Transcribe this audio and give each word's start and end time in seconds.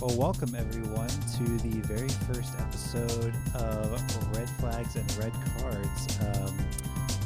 Well, 0.00 0.14
welcome 0.16 0.54
everyone 0.54 1.08
to 1.08 1.44
the 1.66 1.80
very 1.86 2.08
first 2.08 2.54
episode 2.58 3.34
of 3.54 4.36
Red 4.36 4.48
Flags 4.60 4.96
and 4.96 5.16
Red 5.16 5.32
Cards. 5.58 6.18
Um, 6.20 6.58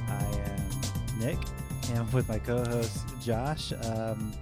I 0.08 0.24
am 0.50 1.18
Nick, 1.18 1.38
and 1.88 1.98
I'm 1.98 2.10
with 2.12 2.28
my 2.28 2.38
co-host 2.38 3.00
Josh. 3.20 3.72
Um, 3.84 4.32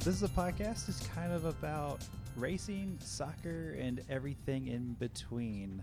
this 0.00 0.14
is 0.14 0.22
a 0.22 0.28
podcast 0.28 0.86
that's 0.86 1.06
kind 1.14 1.32
of 1.32 1.44
about 1.46 2.04
racing, 2.36 2.98
soccer, 3.02 3.76
and 3.80 4.02
everything 4.10 4.66
in 4.68 4.92
between. 4.94 5.82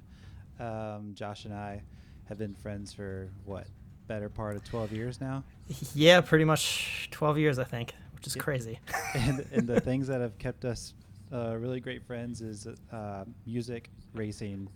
Um, 0.60 1.12
Josh 1.16 1.46
and 1.46 1.54
I 1.54 1.82
have 2.26 2.38
been 2.38 2.54
friends 2.56 2.94
for 2.94 3.30
what 3.46 3.68
better 4.08 4.30
part 4.30 4.56
of 4.56 4.64
12 4.64 4.92
years 4.92 5.20
now. 5.20 5.44
Yeah, 5.96 6.22
pretty 6.22 6.46
much 6.46 7.08
12 7.12 7.40
years, 7.40 7.58
I 7.60 7.64
think, 7.64 7.94
which 8.14 8.28
is 8.28 8.36
Yeah. 8.36 8.42
crazy. 8.44 8.80
and, 9.16 9.46
and 9.52 9.68
the 9.68 9.82
things 9.82 10.08
that 10.08 10.22
have 10.22 10.38
kept 10.38 10.64
us 10.66 10.94
uh, 11.34 11.56
really 11.58 11.80
great 11.80 12.04
friends 12.06 12.42
is 12.42 12.68
uh, 12.92 13.26
music, 13.46 13.90
racing, 14.14 14.70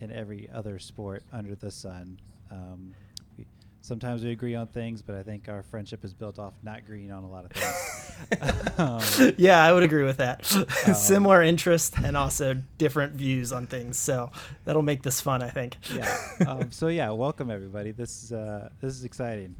and 0.00 0.12
every 0.12 0.48
other 0.54 0.78
sport 0.78 1.22
under 1.32 1.54
the 1.54 1.70
sun. 1.70 2.18
Um, 2.50 2.94
we, 3.36 3.46
sometimes 3.80 4.24
we 4.24 4.30
agree 4.30 4.54
on 4.54 4.66
things, 4.68 5.02
but 5.02 5.14
I 5.14 5.22
think 5.22 5.48
our 5.48 5.62
friendship 5.62 6.04
is 6.04 6.12
built 6.14 6.38
off 6.38 6.54
not 6.62 6.78
agreeing 6.78 7.12
on 7.12 7.24
a 7.24 7.28
lot 7.28 7.44
of 7.44 7.52
things. 7.52 8.78
um, 8.78 9.34
yeah, 9.38 9.64
I 9.64 9.72
would 9.72 9.82
agree 9.82 10.04
with 10.04 10.18
that. 10.18 10.54
Um, 10.86 10.94
Similar 10.94 11.42
interest 11.42 11.94
and 12.02 12.16
also 12.16 12.54
different 12.78 13.14
views 13.14 13.52
on 13.52 13.66
things. 13.66 13.98
So 13.98 14.30
that'll 14.64 14.82
make 14.82 15.02
this 15.02 15.20
fun, 15.20 15.42
I 15.42 15.50
think. 15.50 15.76
yeah. 15.94 16.16
Um, 16.46 16.70
so 16.70 16.88
yeah, 16.88 17.10
welcome 17.10 17.50
everybody. 17.50 17.90
This 17.92 18.24
is 18.24 18.32
uh, 18.32 18.70
this 18.80 18.94
is 18.94 19.04
exciting. 19.04 19.54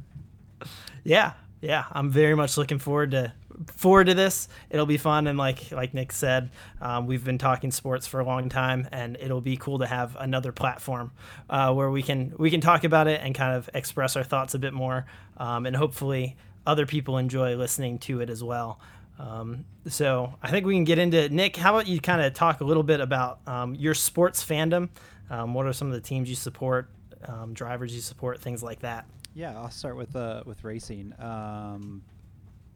yeah, 1.03 1.33
yeah. 1.61 1.85
I'm 1.91 2.09
very 2.09 2.35
much 2.35 2.57
looking 2.57 2.79
forward 2.79 3.11
to 3.11 3.33
forward 3.75 4.05
to 4.05 4.13
this. 4.13 4.47
It'll 4.69 4.85
be 4.85 4.97
fun, 4.97 5.27
and 5.27 5.37
like 5.37 5.71
like 5.71 5.93
Nick 5.93 6.11
said, 6.11 6.49
um, 6.81 7.07
we've 7.07 7.23
been 7.23 7.37
talking 7.37 7.71
sports 7.71 8.07
for 8.07 8.19
a 8.19 8.25
long 8.25 8.49
time, 8.49 8.87
and 8.91 9.17
it'll 9.19 9.41
be 9.41 9.57
cool 9.57 9.79
to 9.79 9.85
have 9.85 10.15
another 10.19 10.51
platform 10.51 11.11
uh, 11.49 11.73
where 11.73 11.89
we 11.89 12.03
can 12.03 12.33
we 12.37 12.49
can 12.49 12.61
talk 12.61 12.83
about 12.83 13.07
it 13.07 13.21
and 13.23 13.35
kind 13.35 13.55
of 13.55 13.69
express 13.73 14.15
our 14.15 14.23
thoughts 14.23 14.53
a 14.53 14.59
bit 14.59 14.73
more, 14.73 15.05
um, 15.37 15.65
and 15.65 15.75
hopefully 15.75 16.35
other 16.65 16.85
people 16.85 17.17
enjoy 17.17 17.55
listening 17.55 17.99
to 17.99 18.21
it 18.21 18.29
as 18.29 18.43
well. 18.43 18.79
Um, 19.19 19.65
so 19.87 20.35
I 20.41 20.49
think 20.49 20.65
we 20.65 20.73
can 20.73 20.83
get 20.83 20.97
into 20.97 21.17
it. 21.17 21.31
Nick. 21.31 21.55
How 21.55 21.75
about 21.75 21.87
you 21.87 21.99
kind 21.99 22.21
of 22.21 22.33
talk 22.33 22.61
a 22.61 22.63
little 22.63 22.83
bit 22.83 22.99
about 22.99 23.39
um, 23.47 23.75
your 23.75 23.93
sports 23.93 24.43
fandom? 24.43 24.89
Um, 25.29 25.53
what 25.53 25.65
are 25.65 25.73
some 25.73 25.87
of 25.87 25.93
the 25.93 26.01
teams 26.01 26.29
you 26.29 26.35
support, 26.35 26.89
um, 27.25 27.53
drivers 27.53 27.93
you 27.93 28.01
support, 28.01 28.41
things 28.41 28.63
like 28.63 28.79
that? 28.81 29.05
Yeah, 29.33 29.57
I'll 29.57 29.71
start 29.71 29.95
with 29.95 30.15
uh, 30.15 30.43
with 30.45 30.63
racing. 30.63 31.13
Um, 31.19 32.01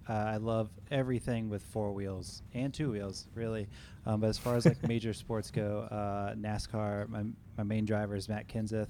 uh, 0.08 0.14
I 0.14 0.38
love 0.38 0.70
everything 0.92 1.50
with 1.50 1.64
four 1.64 1.92
wheels 1.94 2.42
and 2.54 2.74
two 2.74 2.92
wheels, 2.92 3.28
really. 3.34 3.68
Um, 4.06 4.22
but 4.22 4.28
as 4.28 4.38
far 4.38 4.56
as 4.56 4.66
like 4.66 4.82
major 4.88 5.14
sports 5.14 5.52
go, 5.52 5.88
uh, 5.92 6.36
NASCAR, 6.36 7.10
my, 7.10 7.24
my 7.58 7.64
main 7.64 7.86
driver 7.86 8.16
is 8.16 8.30
Matt 8.30 8.48
Kenseth. 8.48 8.90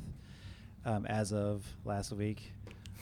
Um, 0.85 1.05
as 1.07 1.33
of 1.33 1.65
last 1.83 2.11
week, 2.11 2.53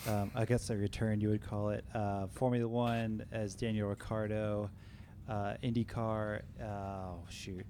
um, 0.08 0.32
I 0.36 0.46
guess 0.46 0.70
a 0.70 0.78
return 0.78 1.20
you 1.20 1.30
would 1.30 1.46
call 1.46 1.70
it. 1.70 1.84
Uh, 1.94 2.28
Formula 2.28 2.68
One 2.68 3.26
as 3.32 3.56
Daniel 3.56 3.90
Ricciardo. 3.90 4.70
Uh, 5.28 5.56
IndyCar, 5.64 6.42
oh 6.62 7.20
shoot, 7.30 7.66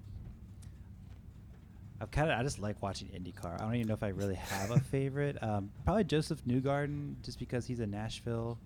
I've 2.00 2.10
kind 2.10 2.30
of 2.30 2.38
I 2.38 2.42
just 2.42 2.58
like 2.58 2.82
watching 2.82 3.08
IndyCar. 3.08 3.54
I 3.54 3.64
don't 3.64 3.74
even 3.76 3.88
know 3.88 3.94
if 3.94 4.02
I 4.02 4.08
really 4.08 4.34
have 4.34 4.70
a 4.70 4.80
favorite. 4.90 5.42
Um, 5.42 5.70
probably 5.84 6.04
Josef 6.04 6.44
Newgarden, 6.44 7.14
just 7.22 7.38
because 7.38 7.66
he's 7.66 7.80
a 7.80 7.86
Nashville 7.86 8.58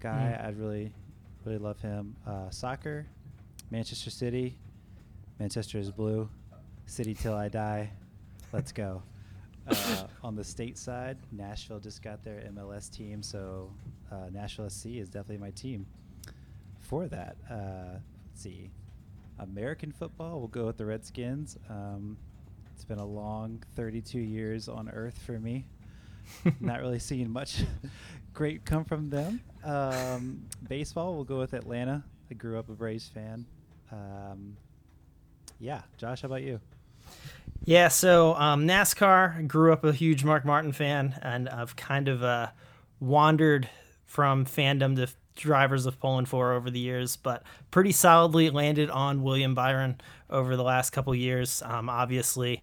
guy. 0.00 0.34
Mm. 0.38 0.46
I'd 0.46 0.56
really, 0.58 0.92
really 1.46 1.58
love 1.58 1.80
him. 1.80 2.16
Uh, 2.26 2.50
soccer, 2.50 3.06
Manchester 3.70 4.10
City. 4.10 4.56
Manchester 5.38 5.78
is 5.78 5.90
blue. 5.90 6.28
City 6.86 7.14
till 7.14 7.34
I 7.34 7.48
die. 7.48 7.90
Let's 8.52 8.72
go. 8.72 9.02
Uh, 9.68 10.06
on 10.22 10.36
the 10.36 10.44
state 10.44 10.78
side, 10.78 11.18
Nashville 11.32 11.80
just 11.80 12.00
got 12.00 12.22
their 12.22 12.38
MLS 12.54 12.88
team, 12.88 13.20
so 13.20 13.68
uh, 14.12 14.28
Nashville 14.32 14.70
SC 14.70 14.86
is 14.90 15.08
definitely 15.08 15.38
my 15.38 15.50
team. 15.50 15.84
For 16.78 17.08
that, 17.08 17.36
uh, 17.50 17.98
let's 18.28 18.42
see. 18.42 18.70
American 19.40 19.90
football, 19.90 20.38
we'll 20.38 20.46
go 20.46 20.66
with 20.66 20.76
the 20.76 20.86
Redskins. 20.86 21.58
Um, 21.68 22.16
it's 22.72 22.84
been 22.84 23.00
a 23.00 23.04
long 23.04 23.60
32 23.74 24.20
years 24.20 24.68
on 24.68 24.88
Earth 24.88 25.18
for 25.26 25.40
me. 25.40 25.66
Not 26.60 26.80
really 26.80 27.00
seeing 27.00 27.28
much 27.28 27.64
great 28.36 28.66
come 28.66 28.84
from 28.84 29.08
them. 29.08 29.40
Um, 29.64 30.42
baseball, 30.68 31.14
we'll 31.14 31.24
go 31.24 31.38
with 31.38 31.54
Atlanta. 31.54 32.04
I 32.30 32.34
grew 32.34 32.58
up 32.58 32.68
a 32.68 32.72
Braves 32.72 33.08
fan. 33.08 33.46
Um, 33.90 34.56
yeah, 35.58 35.80
Josh, 35.96 36.20
how 36.20 36.26
about 36.26 36.42
you? 36.42 36.60
Yeah, 37.64 37.88
so 37.88 38.34
um, 38.34 38.68
NASCAR 38.68 39.48
grew 39.48 39.72
up 39.72 39.84
a 39.84 39.92
huge 39.92 40.22
Mark 40.22 40.44
Martin 40.44 40.72
fan, 40.72 41.18
and 41.22 41.48
I've 41.48 41.76
kind 41.76 42.08
of 42.08 42.22
uh, 42.22 42.48
wandered 43.00 43.70
from 44.04 44.44
fandom 44.44 44.96
to 44.96 45.08
drivers 45.34 45.86
of 45.86 45.98
Poland 45.98 46.28
for 46.28 46.52
over 46.52 46.70
the 46.70 46.78
years, 46.78 47.16
but 47.16 47.42
pretty 47.70 47.92
solidly 47.92 48.50
landed 48.50 48.90
on 48.90 49.22
William 49.22 49.54
Byron 49.54 49.98
over 50.28 50.56
the 50.56 50.62
last 50.62 50.90
couple 50.90 51.14
years. 51.14 51.62
Um, 51.64 51.88
obviously, 51.88 52.62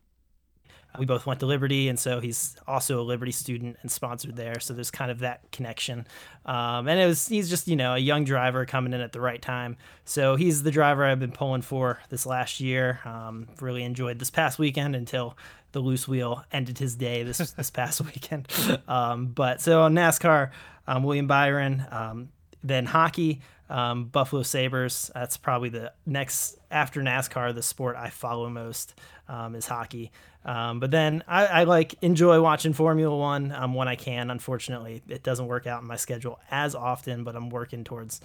we 1.00 1.06
both 1.06 1.26
went 1.26 1.40
to 1.40 1.46
Liberty, 1.46 1.90
and 1.90 2.00
so 2.00 2.20
he's 2.20 2.56
also 2.68 3.02
a 3.02 3.04
Liberty 3.04 3.32
student 3.32 3.78
and 3.82 3.92
sponsored 3.92 4.36
there. 4.36 4.60
So 4.60 4.74
there's 4.74 4.92
kind 4.92 5.12
of 5.12 5.20
that 5.20 5.52
connection. 5.52 6.08
Um, 6.46 6.88
and 6.88 7.00
it 7.00 7.06
was 7.06 7.28
he's 7.28 7.50
just 7.50 7.68
you 7.68 7.76
know 7.76 7.96
a 7.96 7.98
young 7.98 8.24
driver 8.24 8.66
coming 8.66 8.94
in 8.94 9.02
at 9.02 9.12
the 9.12 9.22
right 9.22 9.42
time. 9.42 9.78
So 10.06 10.36
he's 10.36 10.64
the 10.64 10.72
driver 10.72 11.06
I've 11.06 11.20
been 11.20 11.32
pulling 11.32 11.62
for 11.62 12.00
this 12.10 12.26
last 12.26 12.60
year. 12.60 13.00
Um, 13.06 13.48
really 13.60 13.84
enjoyed 13.84 14.20
this 14.20 14.30
past 14.30 14.60
weekend 14.60 14.96
until 14.96 15.38
the 15.72 15.80
loose 15.80 16.08
wheel 16.08 16.44
ended 16.52 16.78
his 16.78 16.96
day 16.96 17.24
this 17.24 17.38
this 17.58 17.72
past 17.72 18.02
weekend. 18.02 18.48
Um, 18.88 19.28
but 19.28 19.62
so 19.62 19.82
on 19.82 19.94
NASCAR, 19.94 20.52
um, 20.88 21.04
William 21.04 21.28
Byron, 21.28 21.86
um, 21.92 22.30
then 22.64 22.86
hockey. 22.86 23.42
Um, 23.74 24.06
Buffalo 24.06 24.44
Sabres. 24.44 25.10
That's 25.16 25.36
probably 25.36 25.70
the 25.70 25.92
next 26.06 26.60
after 26.70 27.02
NASCAR. 27.02 27.56
The 27.56 27.64
sport 27.64 27.96
I 27.98 28.12
follow 28.12 28.48
most 28.48 28.94
um, 29.28 29.56
is 29.56 29.66
hockey. 29.66 30.12
Um, 30.46 30.80
but 30.80 30.92
then 30.92 31.24
I, 31.28 31.46
I 31.48 31.64
like 31.64 31.96
enjoy 32.04 32.40
watching 32.40 32.74
Formula 32.74 33.18
One 33.18 33.52
um, 33.52 33.74
when 33.74 33.88
I 33.88 33.96
can. 33.96 34.30
Unfortunately, 34.30 35.02
it 35.08 35.24
doesn't 35.24 35.48
work 35.48 35.66
out 35.66 35.82
in 35.82 35.88
my 35.88 35.96
schedule 35.96 36.40
as 36.52 36.76
often, 36.76 37.24
but 37.24 37.36
I'm 37.36 37.50
working 37.50 37.84
towards 37.84 38.22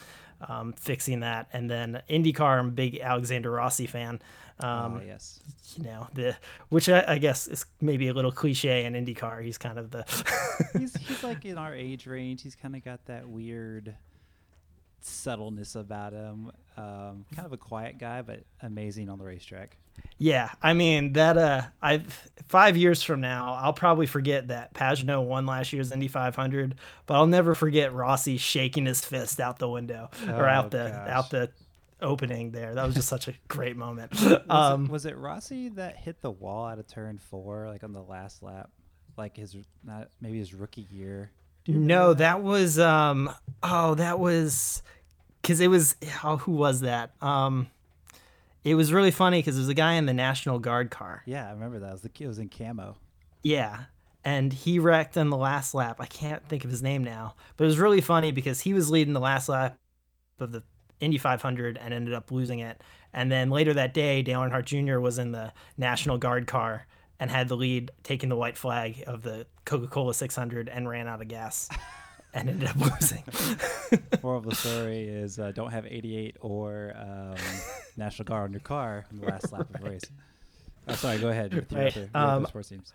um, 0.46 0.74
fixing 0.74 1.20
that. 1.20 1.48
And 1.52 1.70
then 1.70 2.02
IndyCar, 2.10 2.58
I'm 2.58 2.68
a 2.68 2.70
big 2.70 3.00
Alexander 3.00 3.50
Rossi 3.50 3.86
fan. 3.86 4.20
Um, 4.60 5.00
oh, 5.00 5.06
yes. 5.06 5.40
You 5.76 5.84
know 5.84 6.08
the 6.12 6.36
which 6.68 6.88
I, 6.88 7.04
I 7.06 7.18
guess 7.18 7.46
is 7.46 7.64
maybe 7.80 8.08
a 8.08 8.12
little 8.12 8.32
cliche 8.32 8.84
in 8.84 8.92
IndyCar. 8.94 9.42
He's 9.42 9.56
kind 9.56 9.78
of 9.78 9.92
the 9.92 10.04
he's, 10.78 10.94
he's 11.06 11.22
like 11.22 11.44
in 11.44 11.56
our 11.56 11.74
age 11.74 12.06
range. 12.06 12.42
He's 12.42 12.56
kind 12.56 12.74
of 12.74 12.84
got 12.84 13.04
that 13.06 13.28
weird 13.28 13.94
subtleness 15.00 15.74
about 15.74 16.12
him. 16.12 16.50
Um, 16.76 17.24
kind 17.34 17.46
of 17.46 17.52
a 17.52 17.56
quiet 17.56 17.98
guy, 17.98 18.22
but 18.22 18.40
amazing 18.62 19.08
on 19.08 19.18
the 19.18 19.24
racetrack. 19.24 19.76
Yeah, 20.16 20.50
I 20.62 20.74
mean 20.74 21.14
that. 21.14 21.36
Uh, 21.36 21.62
I 21.82 22.02
five 22.48 22.76
years 22.76 23.02
from 23.02 23.20
now, 23.20 23.54
I'll 23.60 23.72
probably 23.72 24.06
forget 24.06 24.48
that 24.48 24.72
Pagenaud 24.74 25.22
won 25.26 25.44
last 25.44 25.72
year's 25.72 25.90
Indy 25.90 26.06
500, 26.08 26.76
but 27.06 27.14
I'll 27.14 27.26
never 27.26 27.54
forget 27.56 27.92
Rossi 27.92 28.36
shaking 28.36 28.86
his 28.86 29.04
fist 29.04 29.40
out 29.40 29.58
the 29.58 29.68
window 29.68 30.08
or 30.28 30.46
Oh, 30.48 30.52
out 30.52 30.70
the 30.70 30.88
gosh. 30.90 31.08
out 31.08 31.30
the 31.30 31.50
opening 32.00 32.52
there. 32.52 32.74
That 32.76 32.86
was 32.86 32.94
just 32.94 33.08
such 33.08 33.26
a 33.26 33.34
great 33.48 33.76
moment. 33.76 34.12
Was, 34.20 34.40
Um, 34.48 34.84
it, 34.84 34.90
was 34.92 35.04
it 35.06 35.16
Rossi 35.16 35.68
that 35.70 35.96
hit 35.96 36.20
the 36.22 36.30
wall 36.30 36.66
out 36.68 36.78
of 36.78 36.86
turn 36.86 37.18
four, 37.18 37.66
like 37.68 37.82
on 37.82 37.92
the 37.92 38.02
last 38.02 38.40
lap, 38.40 38.70
like 39.16 39.36
his 39.36 39.56
not 39.82 40.10
maybe 40.20 40.38
his 40.38 40.54
rookie 40.54 40.86
year? 40.92 41.32
No, 41.66 42.00
remember 42.00 42.14
that 42.14 42.42
was 42.42 42.78
um. 42.78 43.30
Oh, 43.62 43.94
that 43.96 44.18
was 44.18 44.82
because 45.42 45.60
it 45.60 45.68
was. 45.68 45.96
Oh, 46.24 46.36
who 46.36 46.52
was 46.52 46.80
that? 46.80 47.12
Um, 47.20 47.68
it 48.64 48.74
was 48.74 48.92
really 48.92 49.10
funny 49.10 49.38
because 49.38 49.54
there 49.56 49.62
was 49.62 49.68
a 49.68 49.74
guy 49.74 49.94
in 49.94 50.06
the 50.06 50.14
National 50.14 50.58
Guard 50.58 50.90
car. 50.90 51.22
Yeah, 51.26 51.48
I 51.48 51.52
remember 51.52 51.78
that. 51.80 51.88
It 51.88 51.92
was, 51.92 52.02
the, 52.02 52.10
it 52.20 52.26
was 52.26 52.38
in 52.38 52.48
camo. 52.48 52.96
Yeah. 53.42 53.84
And 54.24 54.52
he 54.52 54.78
wrecked 54.78 55.16
on 55.16 55.30
the 55.30 55.36
last 55.36 55.74
lap. 55.74 56.00
I 56.00 56.06
can't 56.06 56.46
think 56.48 56.64
of 56.64 56.70
his 56.70 56.82
name 56.82 57.02
now, 57.02 57.34
but 57.56 57.64
it 57.64 57.68
was 57.68 57.78
really 57.78 58.00
funny 58.00 58.30
because 58.32 58.60
he 58.60 58.74
was 58.74 58.90
leading 58.90 59.14
the 59.14 59.20
last 59.20 59.48
lap 59.48 59.78
of 60.38 60.52
the 60.52 60.62
Indy 61.00 61.18
500 61.18 61.78
and 61.78 61.94
ended 61.94 62.12
up 62.12 62.30
losing 62.30 62.58
it. 62.58 62.82
And 63.12 63.32
then 63.32 63.48
later 63.48 63.72
that 63.74 63.94
day, 63.94 64.22
Dale 64.22 64.40
Earnhardt 64.40 64.64
Jr. 64.66 64.98
was 64.98 65.18
in 65.18 65.32
the 65.32 65.52
National 65.78 66.18
Guard 66.18 66.46
car 66.46 66.86
and 67.20 67.30
had 67.30 67.48
the 67.48 67.56
lead, 67.56 67.90
taking 68.02 68.28
the 68.28 68.36
white 68.36 68.56
flag 68.56 69.02
of 69.06 69.22
the 69.22 69.46
Coca 69.64 69.86
Cola 69.88 70.14
600 70.14 70.68
and 70.68 70.88
ran 70.88 71.08
out 71.08 71.20
of 71.20 71.28
gas 71.28 71.68
and 72.34 72.48
ended 72.48 72.68
up 72.68 72.76
losing. 72.76 73.22
Moral 74.22 74.38
of 74.38 74.44
the 74.46 74.54
story 74.54 75.08
is 75.08 75.38
uh, 75.38 75.50
don't 75.52 75.70
have 75.72 75.84
88 75.86 76.36
or 76.40 76.94
um, 76.96 77.34
National 77.96 78.24
Guard 78.26 78.44
on 78.48 78.52
your 78.52 78.60
car 78.60 79.04
in 79.10 79.20
the 79.20 79.26
last 79.26 79.52
lap 79.52 79.68
of 79.74 79.82
a 79.84 79.90
race. 79.90 80.04
Oh, 80.86 80.94
sorry, 80.94 81.18
go 81.18 81.28
ahead. 81.28 81.52
with 81.54 81.70
your 81.72 81.82
Right, 81.82 81.96
other- 82.14 82.36
um, 82.36 82.46
sports 82.46 82.68
teams. 82.68 82.92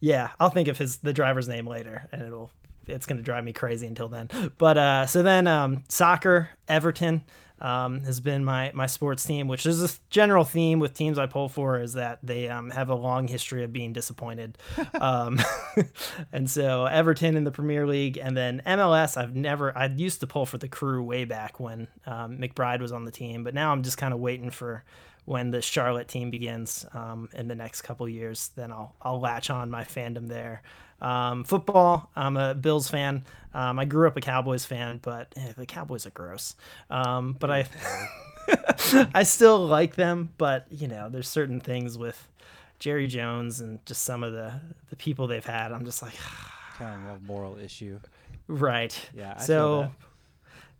Yeah, 0.00 0.30
I'll 0.40 0.50
think 0.50 0.68
of 0.68 0.76
his 0.78 0.98
the 0.98 1.12
driver's 1.12 1.48
name 1.48 1.66
later, 1.66 2.08
and 2.12 2.20
it'll 2.22 2.50
it's 2.86 3.06
gonna 3.06 3.22
drive 3.22 3.44
me 3.44 3.52
crazy 3.52 3.86
until 3.86 4.08
then. 4.08 4.28
But 4.58 4.76
uh, 4.76 5.06
so 5.06 5.22
then 5.22 5.46
um, 5.46 5.84
soccer, 5.88 6.50
Everton 6.68 7.22
um, 7.64 8.02
has 8.02 8.20
been 8.20 8.44
my 8.44 8.70
my 8.74 8.84
sports 8.84 9.24
team, 9.24 9.48
which 9.48 9.64
is 9.64 9.82
a 9.82 9.88
general 10.10 10.44
theme 10.44 10.80
with 10.80 10.92
teams 10.92 11.18
I 11.18 11.24
pull 11.24 11.48
for 11.48 11.80
is 11.80 11.94
that 11.94 12.18
they 12.22 12.48
um, 12.50 12.70
have 12.70 12.90
a 12.90 12.94
long 12.94 13.26
history 13.26 13.64
of 13.64 13.72
being 13.72 13.94
disappointed, 13.94 14.58
um, 15.00 15.40
and 16.32 16.48
so 16.50 16.84
Everton 16.84 17.36
in 17.36 17.44
the 17.44 17.50
Premier 17.50 17.86
League, 17.86 18.18
and 18.18 18.36
then 18.36 18.60
MLS. 18.66 19.16
I've 19.16 19.34
never 19.34 19.76
I 19.76 19.86
used 19.86 20.20
to 20.20 20.26
pull 20.26 20.44
for 20.44 20.58
the 20.58 20.68
Crew 20.68 21.02
way 21.02 21.24
back 21.24 21.58
when 21.58 21.88
um, 22.06 22.36
McBride 22.36 22.80
was 22.80 22.92
on 22.92 23.06
the 23.06 23.10
team, 23.10 23.44
but 23.44 23.54
now 23.54 23.72
I'm 23.72 23.82
just 23.82 23.96
kind 23.96 24.12
of 24.12 24.20
waiting 24.20 24.50
for 24.50 24.84
when 25.24 25.50
the 25.50 25.62
Charlotte 25.62 26.06
team 26.06 26.30
begins 26.30 26.84
um, 26.92 27.30
in 27.32 27.48
the 27.48 27.54
next 27.54 27.80
couple 27.80 28.06
years. 28.06 28.50
Then 28.56 28.72
I'll 28.72 28.94
I'll 29.00 29.20
latch 29.20 29.48
on 29.48 29.70
my 29.70 29.84
fandom 29.84 30.28
there. 30.28 30.62
Um, 31.04 31.44
football, 31.44 32.10
I'm 32.16 32.38
a 32.38 32.54
Bills 32.54 32.88
fan. 32.88 33.24
Um, 33.52 33.78
I 33.78 33.84
grew 33.84 34.08
up 34.08 34.16
a 34.16 34.22
Cowboys 34.22 34.64
fan, 34.64 35.00
but 35.02 35.32
eh, 35.36 35.52
the 35.56 35.66
Cowboys 35.66 36.06
are 36.06 36.10
gross. 36.10 36.56
Um, 36.88 37.36
but 37.38 37.50
I, 37.50 37.66
I 39.14 39.22
still 39.22 39.66
like 39.66 39.96
them. 39.96 40.30
But 40.38 40.66
you 40.70 40.88
know, 40.88 41.10
there's 41.10 41.28
certain 41.28 41.60
things 41.60 41.98
with 41.98 42.26
Jerry 42.78 43.06
Jones 43.06 43.60
and 43.60 43.84
just 43.84 44.02
some 44.02 44.24
of 44.24 44.32
the 44.32 44.54
the 44.88 44.96
people 44.96 45.26
they've 45.26 45.44
had. 45.44 45.72
I'm 45.72 45.84
just 45.84 46.02
like, 46.02 46.14
kind 46.78 47.06
of 47.06 47.16
a 47.16 47.20
moral 47.20 47.58
issue. 47.58 48.00
Right. 48.48 48.98
Yeah. 49.14 49.34
I 49.36 49.42
so. 49.42 49.90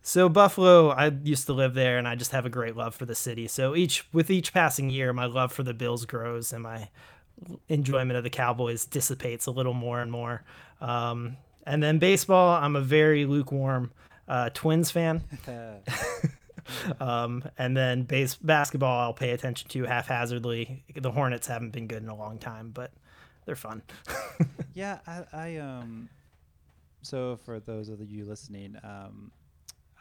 So 0.07 0.29
Buffalo, 0.29 0.91
I 0.91 1.07
used 1.07 1.47
to 1.47 1.55
live 1.55 1.73
there, 1.73 1.97
and 1.97 2.07
I 2.07 2.15
just 2.15 2.33
have 2.33 2.45
a 2.45 2.51
great 2.51 2.77
love 2.77 2.95
for 2.95 3.07
the 3.07 3.15
city. 3.15 3.49
So 3.49 3.75
each 3.75 4.07
with 4.13 4.31
each 4.31 4.53
passing 4.53 4.91
year, 4.91 5.15
my 5.15 5.25
love 5.25 5.51
for 5.51 5.63
the 5.63 5.73
Bills 5.73 6.05
grows, 6.05 6.53
and 6.53 6.63
my 6.63 6.89
enjoyment 7.69 8.17
of 8.17 8.25
the 8.25 8.31
Cowboys 8.31 8.85
dissipates 8.85 9.47
a 9.47 9.51
little 9.51 9.75
more 9.75 10.01
and 10.01 10.11
more. 10.11 10.43
Um, 10.81 11.37
and 11.67 11.83
then 11.83 11.99
baseball, 11.99 12.55
I'm 12.63 12.77
a 12.77 12.81
very 12.81 13.25
lukewarm 13.25 13.93
uh, 14.29 14.51
Twins 14.53 14.91
fan. 14.91 15.23
um, 17.01 17.45
and 17.59 17.77
then 17.77 18.03
base 18.03 18.37
basketball, 18.37 19.01
I'll 19.01 19.15
pay 19.15 19.31
attention 19.31 19.69
to 19.71 19.85
haphazardly. 19.85 20.85
The 20.95 21.11
Hornets 21.11 21.47
haven't 21.47 21.71
been 21.71 21.87
good 21.87 22.03
in 22.03 22.09
a 22.09 22.17
long 22.17 22.39
time, 22.39 22.71
but 22.73 22.93
they're 23.45 23.57
fun. 23.57 23.83
yeah, 24.75 24.99
I, 25.07 25.25
I 25.33 25.57
um. 25.57 26.09
So 27.03 27.39
for 27.45 27.61
those 27.61 27.91
of 27.91 28.01
you 28.11 28.25
listening, 28.25 28.77
um, 28.83 29.31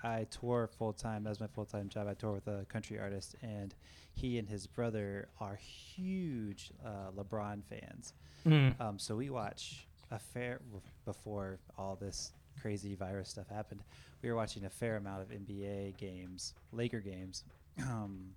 I 0.04 0.26
tour 0.26 0.68
full 0.68 0.94
time. 0.94 1.24
That 1.24 1.30
was 1.30 1.40
my 1.40 1.48
full 1.48 1.66
time 1.66 1.90
job. 1.90 2.08
I 2.08 2.14
tour 2.14 2.34
with 2.34 2.48
a 2.48 2.66
country 2.66 3.00
artist, 3.00 3.36
and 3.42 3.74
he 4.14 4.38
and 4.38 4.48
his 4.48 4.68
brother 4.68 5.30
are 5.40 5.56
huge 5.56 6.72
uh, 6.86 7.12
LeBron 7.18 7.64
fans. 7.64 8.14
Mm. 8.46 8.80
Um, 8.80 9.00
so 9.00 9.16
we 9.16 9.30
watch 9.30 9.88
a 10.12 10.20
fair 10.20 10.60
before 11.06 11.60
all 11.78 11.96
this 11.96 12.34
crazy 12.62 12.96
virus 12.96 13.30
stuff 13.30 13.48
happened. 13.50 13.82
We 14.22 14.30
were 14.30 14.36
watching 14.36 14.66
a 14.66 14.70
fair 14.70 14.98
amount 14.98 15.22
of 15.22 15.30
NBA 15.30 15.98
games, 15.98 16.54
Laker 16.72 17.00
games, 17.00 17.44
um, 17.82 18.30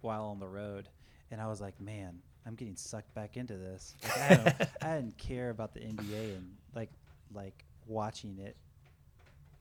while 0.00 0.24
on 0.24 0.38
the 0.38 0.48
road, 0.48 0.88
and 1.30 1.40
I 1.40 1.46
was 1.46 1.60
like, 1.60 1.80
man, 1.80 2.20
I'm 2.46 2.54
getting 2.54 2.76
sucked 2.76 3.14
back 3.14 3.36
into 3.36 3.56
this. 3.56 3.94
Like, 4.02 4.30
I, 4.30 4.68
I 4.92 4.96
didn't 4.96 5.18
care 5.18 5.50
about 5.50 5.74
the 5.74 5.80
NBA 5.80 6.36
and 6.36 6.56
like 6.74 6.90
like 7.34 7.64
watching 7.86 8.38
it 8.38 8.56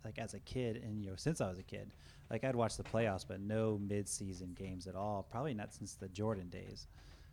like 0.08 0.18
as 0.18 0.34
a 0.34 0.40
kid 0.40 0.82
and 0.86 1.04
you 1.04 1.10
know 1.10 1.16
since 1.18 1.42
I 1.42 1.50
was 1.50 1.60
a 1.60 1.64
kid 1.64 1.92
like 2.32 2.46
I'd 2.46 2.56
watch 2.56 2.78
the 2.78 2.84
playoffs 2.84 3.26
but 3.28 3.42
no 3.42 3.78
mid-season 3.90 4.56
games 4.58 4.88
at 4.88 4.96
all 4.96 5.28
probably 5.30 5.54
not 5.54 5.74
since 5.74 5.96
the 5.96 6.08
Jordan 6.08 6.48
days. 6.48 6.88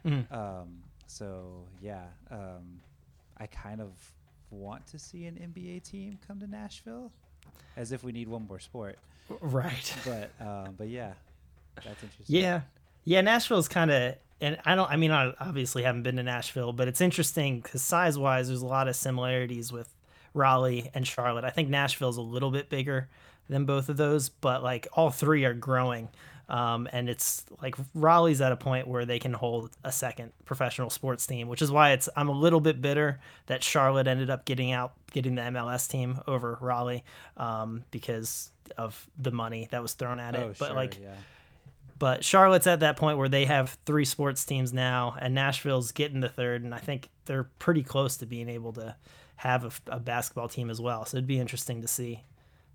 Mm-hmm. 0.04 0.34
um, 0.34 0.82
so 1.06 1.64
yeah 1.80 2.02
um, 2.32 2.80
I 3.38 3.46
kind 3.46 3.80
of 3.80 3.92
want 4.50 4.86
to 4.88 4.98
see 4.98 5.26
an 5.26 5.36
NBA 5.54 5.84
team 5.84 6.18
come 6.26 6.40
to 6.40 6.48
Nashville 6.48 7.12
as 7.76 7.92
if 7.92 8.02
we 8.02 8.10
need 8.10 8.28
one 8.28 8.46
more 8.48 8.58
sport. 8.58 8.98
Right. 9.40 9.94
But 10.04 10.30
um, 10.44 10.74
but 10.76 10.88
yeah 10.88 11.12
that's 11.76 12.02
interesting. 12.02 12.36
Yeah. 12.36 12.62
Yeah 13.04 13.20
Nashville's 13.20 13.68
kind 13.68 13.92
of 13.92 14.16
and 14.40 14.58
I 14.64 14.74
don't 14.74 14.90
I 14.90 14.96
mean 14.96 15.12
I 15.12 15.32
obviously 15.38 15.84
haven't 15.84 16.02
been 16.02 16.16
to 16.16 16.24
Nashville 16.24 16.72
but 16.72 16.88
it's 16.88 17.00
interesting 17.00 17.60
because 17.60 17.82
size 17.82 18.18
wise 18.18 18.48
there's 18.48 18.62
a 18.62 18.66
lot 18.66 18.88
of 18.88 18.96
similarities 18.96 19.70
with 19.70 19.93
Raleigh, 20.34 20.90
and 20.94 21.06
Charlotte. 21.06 21.44
I 21.44 21.50
think 21.50 21.68
Nashville's 21.68 22.16
a 22.16 22.22
little 22.22 22.50
bit 22.50 22.68
bigger 22.68 23.08
than 23.48 23.64
both 23.64 23.88
of 23.88 23.96
those, 23.96 24.28
but 24.28 24.62
like 24.62 24.88
all 24.92 25.10
three 25.10 25.44
are 25.44 25.54
growing. 25.54 26.08
Um, 26.48 26.88
and 26.92 27.08
it's 27.08 27.44
like 27.62 27.74
Raleigh's 27.94 28.40
at 28.42 28.52
a 28.52 28.56
point 28.56 28.86
where 28.86 29.06
they 29.06 29.18
can 29.18 29.32
hold 29.32 29.70
a 29.82 29.90
second 29.90 30.32
professional 30.44 30.90
sports 30.90 31.26
team, 31.26 31.48
which 31.48 31.62
is 31.62 31.70
why 31.70 31.92
it's 31.92 32.08
I'm 32.16 32.28
a 32.28 32.38
little 32.38 32.60
bit 32.60 32.82
bitter 32.82 33.18
that 33.46 33.62
Charlotte 33.62 34.06
ended 34.06 34.28
up 34.28 34.44
getting 34.44 34.70
out, 34.70 34.92
getting 35.12 35.36
the 35.36 35.42
MLS 35.42 35.88
team 35.88 36.20
over 36.26 36.58
Raleigh, 36.60 37.02
um, 37.36 37.84
because 37.90 38.50
of 38.76 39.06
the 39.18 39.30
money 39.30 39.68
that 39.70 39.80
was 39.80 39.94
thrown 39.94 40.20
at 40.20 40.34
it. 40.34 40.40
Oh, 40.40 40.54
but 40.58 40.66
sure, 40.66 40.76
like, 40.76 40.98
yeah. 41.02 41.14
but 41.98 42.24
Charlotte's 42.24 42.66
at 42.66 42.80
that 42.80 42.96
point 42.96 43.16
where 43.16 43.28
they 43.28 43.46
have 43.46 43.78
three 43.86 44.04
sports 44.04 44.44
teams 44.44 44.72
now, 44.72 45.16
and 45.18 45.34
Nashville's 45.34 45.92
getting 45.92 46.20
the 46.20 46.28
third, 46.28 46.62
and 46.62 46.74
I 46.74 46.78
think 46.78 47.08
they're 47.24 47.48
pretty 47.58 47.82
close 47.82 48.18
to 48.18 48.26
being 48.26 48.50
able 48.50 48.74
to 48.74 48.96
have 49.36 49.64
a, 49.64 49.96
a, 49.96 50.00
basketball 50.00 50.48
team 50.48 50.70
as 50.70 50.80
well. 50.80 51.04
So 51.04 51.16
it'd 51.16 51.26
be 51.26 51.40
interesting 51.40 51.82
to 51.82 51.88
see 51.88 52.22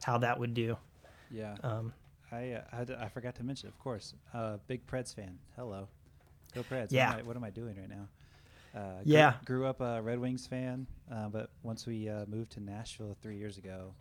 how 0.03 0.17
that 0.19 0.39
would 0.39 0.53
do. 0.53 0.77
Yeah. 1.31 1.55
Um, 1.63 1.93
I, 2.31 2.51
uh, 2.51 2.61
I, 2.71 3.05
I 3.05 3.09
forgot 3.09 3.35
to 3.35 3.43
mention, 3.43 3.69
of 3.69 3.79
course, 3.79 4.13
uh, 4.33 4.57
big 4.67 4.85
Preds 4.85 5.13
fan. 5.13 5.37
Hello, 5.55 5.87
go 6.53 6.63
Preds. 6.63 6.91
Yeah. 6.91 7.09
What 7.09 7.13
am 7.13 7.19
I, 7.19 7.27
what 7.27 7.35
am 7.37 7.43
I 7.43 7.49
doing 7.49 7.75
right 7.77 7.89
now? 7.89 8.07
Uh, 8.79 9.01
yeah. 9.03 9.33
Grew, 9.45 9.59
grew, 9.59 9.67
up 9.67 9.81
a 9.81 10.01
Red 10.01 10.19
Wings 10.19 10.45
fan, 10.45 10.85
uh, 11.11 11.27
but 11.29 11.49
once 11.63 11.87
we 11.87 12.07
uh, 12.07 12.25
moved 12.27 12.51
to 12.51 12.59
Nashville 12.59 13.17
three 13.21 13.37
years 13.37 13.57
ago, 13.57 13.93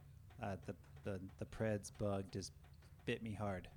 uh, 0.42 0.56
the 0.66 0.74
the 1.04 1.20
the 1.38 1.46
Preds 1.46 1.90
bug 1.98 2.24
just 2.30 2.52
bit 3.06 3.22
me 3.22 3.32
hard. 3.32 3.68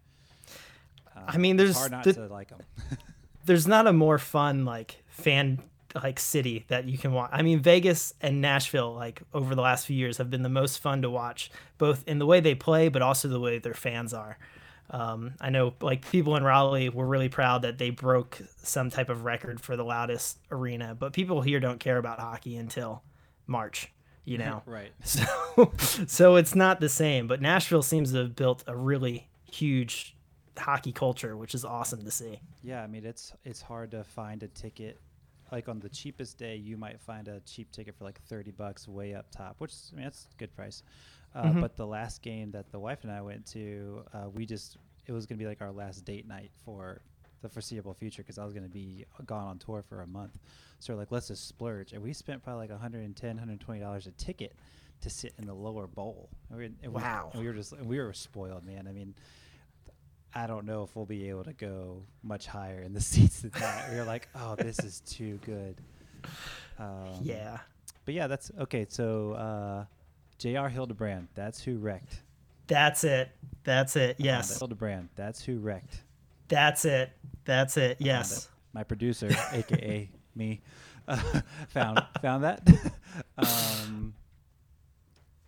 I 1.16 1.38
mean, 1.38 1.57
there's 1.57 1.77
hard 1.77 1.92
not 1.92 2.04
the, 2.04 2.13
to 2.13 2.27
like 2.27 2.50
them. 2.50 2.60
there's 3.45 3.68
not 3.68 3.88
a 3.88 3.94
more 3.94 4.18
fun 4.18 4.66
like 4.66 5.04
fan 5.07 5.60
like 5.95 6.19
city 6.19 6.65
that 6.67 6.85
you 6.85 6.97
can 6.97 7.13
watch. 7.13 7.29
I 7.33 7.41
mean, 7.41 7.59
Vegas 7.59 8.13
and 8.21 8.41
Nashville, 8.41 8.93
like 8.93 9.21
over 9.33 9.55
the 9.55 9.61
last 9.61 9.85
few 9.85 9.95
years, 9.95 10.17
have 10.17 10.29
been 10.29 10.43
the 10.43 10.49
most 10.49 10.79
fun 10.79 11.01
to 11.01 11.09
watch, 11.09 11.51
both 11.77 12.03
in 12.07 12.19
the 12.19 12.25
way 12.25 12.39
they 12.39 12.55
play, 12.55 12.89
but 12.89 13.01
also 13.01 13.27
the 13.27 13.39
way 13.39 13.59
their 13.59 13.73
fans 13.73 14.13
are. 14.13 14.38
Um, 14.89 15.35
I 15.39 15.49
know, 15.49 15.73
like 15.81 16.09
people 16.11 16.35
in 16.35 16.43
Raleigh 16.43 16.89
were 16.89 17.05
really 17.05 17.29
proud 17.29 17.61
that 17.61 17.77
they 17.77 17.91
broke 17.91 18.41
some 18.57 18.89
type 18.89 19.09
of 19.09 19.23
record 19.23 19.61
for 19.61 19.77
the 19.77 19.85
loudest 19.85 20.38
arena, 20.51 20.95
but 20.97 21.13
people 21.13 21.41
here 21.41 21.61
don't 21.61 21.79
care 21.79 21.97
about 21.97 22.19
hockey 22.19 22.57
until 22.57 23.01
March. 23.47 23.91
You 24.25 24.38
know, 24.38 24.61
right? 24.67 24.91
So, 25.03 25.71
so 26.07 26.35
it's 26.35 26.55
not 26.55 26.79
the 26.79 26.89
same. 26.89 27.27
But 27.27 27.41
Nashville 27.41 27.81
seems 27.81 28.12
to 28.12 28.19
have 28.19 28.36
built 28.36 28.63
a 28.67 28.75
really 28.75 29.29
huge 29.51 30.15
hockey 30.57 30.91
culture, 30.91 31.36
which 31.36 31.55
is 31.55 31.65
awesome 31.65 32.03
to 32.03 32.12
see. 32.12 32.39
Yeah, 32.62 32.83
I 32.83 32.88
mean 32.88 33.05
it's 33.05 33.33
it's 33.45 33.62
hard 33.62 33.91
to 33.91 34.03
find 34.03 34.43
a 34.43 34.48
ticket 34.48 35.00
like 35.51 35.67
on 35.67 35.79
the 35.79 35.89
cheapest 35.89 36.38
day, 36.38 36.55
you 36.55 36.77
might 36.77 37.00
find 37.00 37.27
a 37.27 37.39
cheap 37.41 37.72
ticket 37.72 37.96
for 37.96 38.03
like 38.03 38.22
30 38.24 38.51
bucks 38.51 38.88
way 38.88 39.13
up 39.13 39.29
top, 39.31 39.55
which 39.60 39.74
I 39.91 39.96
mean, 39.96 40.05
that's 40.05 40.27
a 40.34 40.38
good 40.38 40.55
price. 40.55 40.84
Uh, 41.34 41.43
mm-hmm. 41.43 41.62
But 41.62 41.75
the 41.75 41.88
last 41.88 42.22
game 42.22 42.51
that 42.51 42.72
the 42.72 42.79
wife 42.79 43.03
and 43.03 43.12
I 43.12 43.22
went 43.22 43.46
to, 43.48 44.03
uh, 44.13 44.29
we 44.29 44.46
just, 44.46 44.77
it 45.08 45.12
was 45.12 45.25
going 45.25 45.38
to 45.38 45.43
be 45.43 45.48
like 45.48 45.62
our 45.62 45.72
last 45.72 46.05
date 46.05 46.27
night 46.27 46.51
for 46.65 47.01
the 47.41 47.50
foreseeable 47.50 47.93
future 47.93 48.22
because 48.22 48.38
I 48.38 48.46
was 48.46 48.53
going 48.53 48.65
to 48.65 48.70
be 48.70 49.05
gone 49.25 49.48
on 49.48 49.58
tour 49.58 49.84
for 49.88 50.01
a 50.01 50.08
month. 50.08 50.38
So 50.79 50.96
like, 50.96 51.12
let's 51.12 51.27
just 51.27 51.48
splurge. 51.48 51.93
And 51.93 52.01
we 52.01 52.13
spent 52.13 52.43
probably 52.43 52.67
like 52.67 52.72
110 52.72 53.38
$120 53.38 54.08
a 54.08 54.12
ticket 54.12 54.53
to 55.01 55.10
sit 55.10 55.34
in 55.38 55.48
the 55.48 55.53
lower 55.53 55.88
bowl. 55.88 56.29
And 56.50 56.60
we, 56.60 56.65
and 56.84 56.93
wow. 56.93 57.31
We, 57.34 57.41
we 57.41 57.48
were 57.48 57.53
just, 57.53 57.79
we 57.81 58.00
were 58.00 58.13
spoiled, 58.13 58.65
man. 58.65 58.88
I 58.88 58.91
mean, 58.91 59.15
I 60.33 60.47
don't 60.47 60.65
know 60.65 60.83
if 60.83 60.95
we'll 60.95 61.05
be 61.05 61.29
able 61.29 61.43
to 61.43 61.53
go 61.53 62.03
much 62.23 62.47
higher 62.47 62.81
in 62.81 62.93
the 62.93 63.01
seats 63.11 63.41
than 63.41 63.51
that. 63.51 63.91
we 63.91 63.97
are 63.97 64.05
like, 64.05 64.29
oh, 64.35 64.55
this 64.55 64.79
is 64.79 65.01
too 65.01 65.39
good. 65.45 65.75
Um, 66.79 67.19
yeah. 67.21 67.59
But 68.05 68.13
yeah, 68.13 68.27
that's 68.27 68.51
okay. 68.59 68.85
So 68.89 69.33
uh, 69.33 69.85
J.R. 70.38 70.69
Hildebrand, 70.69 71.27
that's 71.35 71.61
who 71.61 71.77
wrecked. 71.77 72.21
That's 72.67 73.03
it. 73.03 73.29
That's 73.63 73.95
it. 73.95 74.15
Yes. 74.17 74.57
Hildebrand, 74.57 75.09
that's 75.15 75.43
who 75.43 75.59
wrecked. 75.59 76.03
That's 76.47 76.85
it. 76.85 77.11
That's 77.45 77.77
it. 77.77 77.97
Yes. 78.00 78.50
My 78.73 78.83
producer, 78.83 79.29
aka 79.51 80.09
me, 80.35 80.61
uh, 81.07 81.41
found 81.69 82.03
found 82.21 82.43
that. 82.43 82.67
um, 83.38 84.13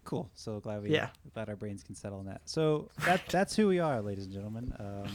Cool. 0.04 0.30
So 0.36 0.60
glad 0.60 0.84
we 0.84 0.90
yeah. 0.90 1.10
glad 1.34 1.50
our 1.50 1.56
brains 1.56 1.84
can 1.84 1.96
settle 1.96 2.20
on 2.20 2.26
that. 2.26 2.42
So 2.46 2.90
that 3.06 3.22
that's 3.30 3.56
who 3.56 3.68
we 3.68 3.80
are, 3.80 4.02
ladies 4.02 4.26
and 4.26 4.34
gentlemen. 4.34 4.74
Um, 4.80 5.12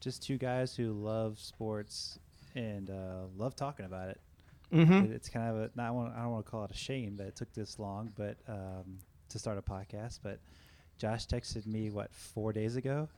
just 0.00 0.22
two 0.22 0.38
guys 0.38 0.76
who 0.76 0.92
love 0.92 1.38
sports 1.38 2.18
and 2.54 2.90
uh, 2.90 3.26
love 3.36 3.56
talking 3.56 3.86
about 3.86 4.10
it. 4.10 4.20
Mm-hmm. 4.72 5.12
It's 5.12 5.28
kind 5.28 5.48
of 5.48 5.56
a 5.56 5.70
not 5.74 5.94
want, 5.94 6.14
I 6.14 6.22
don't 6.22 6.32
want 6.32 6.44
to 6.44 6.50
call 6.50 6.64
it 6.64 6.70
a 6.70 6.76
shame 6.76 7.16
that 7.16 7.26
it 7.26 7.36
took 7.36 7.52
this 7.54 7.78
long, 7.78 8.12
but 8.16 8.36
um, 8.48 8.98
to 9.30 9.38
start 9.38 9.56
a 9.58 9.62
podcast. 9.62 10.20
But 10.22 10.40
Josh 10.98 11.26
texted 11.26 11.66
me 11.66 11.90
what 11.90 12.12
four 12.12 12.52
days 12.52 12.76
ago 12.76 13.08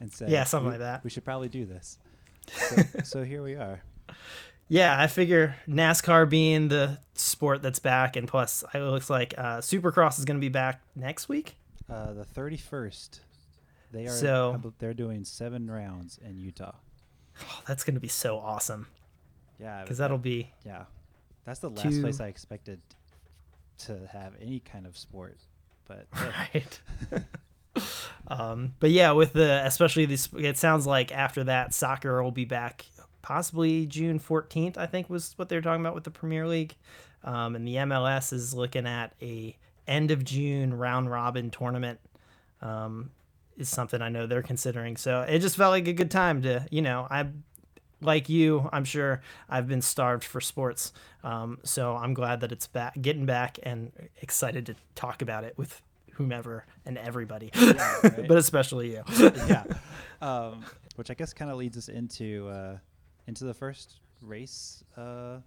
and 0.00 0.10
said, 0.12 0.30
"Yeah, 0.30 0.44
something 0.44 0.70
like 0.70 0.80
that. 0.80 1.04
We 1.04 1.10
should 1.10 1.24
probably 1.24 1.48
do 1.48 1.64
this." 1.64 1.98
So, 2.46 2.76
so 3.04 3.24
here 3.24 3.42
we 3.42 3.54
are. 3.54 3.82
Yeah, 4.68 5.00
I 5.00 5.06
figure 5.06 5.56
NASCAR 5.68 6.28
being 6.28 6.68
the 6.68 6.98
sport 7.14 7.62
that's 7.62 7.78
back, 7.78 8.16
and 8.16 8.26
plus 8.26 8.64
it 8.72 8.78
looks 8.78 9.10
like 9.10 9.34
uh, 9.36 9.58
Supercross 9.58 10.18
is 10.18 10.24
going 10.24 10.38
to 10.38 10.44
be 10.44 10.48
back 10.48 10.80
next 10.96 11.28
week. 11.28 11.56
Uh, 11.88 12.14
the 12.14 12.24
thirty 12.24 12.56
first. 12.56 13.20
They 13.92 14.06
are. 14.06 14.10
So- 14.10 14.72
they're 14.78 14.94
doing 14.94 15.24
seven 15.24 15.70
rounds 15.70 16.18
in 16.24 16.38
Utah. 16.38 16.72
Oh, 17.42 17.60
that's 17.66 17.84
going 17.84 17.94
to 17.94 18.00
be 18.00 18.08
so 18.08 18.38
awesome 18.38 18.86
Yeah, 19.58 19.82
because 19.82 19.98
that'll 19.98 20.18
be 20.18 20.52
Yeah, 20.64 20.84
that's 21.44 21.58
the 21.58 21.68
last 21.70 22.00
place 22.00 22.20
I 22.20 22.28
expected 22.28 22.80
to 23.78 24.08
have 24.12 24.34
any 24.40 24.60
kind 24.60 24.86
of 24.86 24.96
sport. 24.96 25.38
But 25.86 26.06
hey, 26.52 26.64
right. 27.12 27.24
um, 28.28 28.74
but 28.78 28.90
yeah, 28.90 29.12
with 29.12 29.32
the 29.32 29.62
especially 29.66 30.06
this, 30.06 30.28
it 30.38 30.56
sounds 30.56 30.86
like 30.86 31.12
after 31.12 31.44
that, 31.44 31.74
soccer 31.74 32.22
will 32.22 32.30
be 32.30 32.44
back 32.44 32.86
possibly 33.24 33.86
June 33.86 34.18
fourteenth. 34.18 34.76
I 34.76 34.84
think 34.84 35.08
was 35.08 35.32
what 35.36 35.48
they're 35.48 35.62
talking 35.62 35.80
about 35.80 35.94
with 35.94 36.04
the 36.04 36.10
Premier 36.10 36.46
League, 36.46 36.76
um, 37.24 37.56
and 37.56 37.66
the 37.66 37.76
MLS 37.76 38.34
is 38.34 38.52
looking 38.52 38.86
at 38.86 39.14
a 39.22 39.56
end 39.88 40.10
of 40.10 40.24
June 40.24 40.74
round 40.74 41.10
robin 41.10 41.50
tournament. 41.50 41.98
Um, 42.60 43.10
is 43.56 43.68
something 43.68 44.02
I 44.02 44.08
know 44.08 44.26
they're 44.26 44.42
considering. 44.42 44.96
So 44.96 45.22
it 45.22 45.38
just 45.38 45.56
felt 45.56 45.70
like 45.70 45.86
a 45.86 45.92
good 45.92 46.10
time 46.10 46.42
to, 46.42 46.66
you 46.72 46.82
know, 46.82 47.06
I 47.08 47.28
like 48.00 48.28
you, 48.28 48.68
I'm 48.72 48.84
sure 48.84 49.22
I've 49.48 49.68
been 49.68 49.80
starved 49.80 50.24
for 50.24 50.40
sports. 50.40 50.92
Um, 51.22 51.58
so 51.62 51.96
I'm 51.96 52.14
glad 52.14 52.40
that 52.40 52.52
it's 52.52 52.66
back, 52.66 53.00
getting 53.00 53.26
back, 53.26 53.58
and 53.62 53.92
excited 54.20 54.66
to 54.66 54.74
talk 54.96 55.22
about 55.22 55.44
it 55.44 55.56
with 55.56 55.80
whomever 56.14 56.66
and 56.84 56.98
everybody, 56.98 57.50
right. 57.54 58.00
but 58.28 58.36
especially 58.38 58.92
you. 58.92 59.02
yeah, 59.48 59.64
um, 60.20 60.64
which 60.96 61.10
I 61.10 61.14
guess 61.14 61.32
kind 61.32 61.50
of 61.50 61.56
leads 61.56 61.76
us 61.76 61.88
into 61.88 62.48
uh, 62.48 62.76
into 63.26 63.44
the 63.44 63.54
first 63.54 64.00
race 64.20 64.84
uh, 64.96 65.38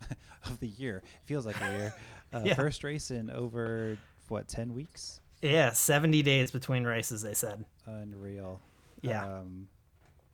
of 0.46 0.60
the 0.60 0.68
year. 0.68 1.02
Feels 1.24 1.46
like 1.46 1.60
a 1.60 1.72
year. 1.72 1.94
Uh, 2.32 2.40
Yeah. 2.44 2.54
First 2.54 2.82
race 2.82 3.10
in 3.10 3.30
over 3.30 3.96
what 4.28 4.48
ten 4.48 4.74
weeks. 4.74 5.20
yeah, 5.40 5.70
70 5.72 6.22
days 6.22 6.50
between 6.50 6.84
races, 6.84 7.22
they 7.22 7.34
said. 7.34 7.64
Unreal. 7.86 8.60
Yeah. 9.02 9.24
Um, 9.24 9.68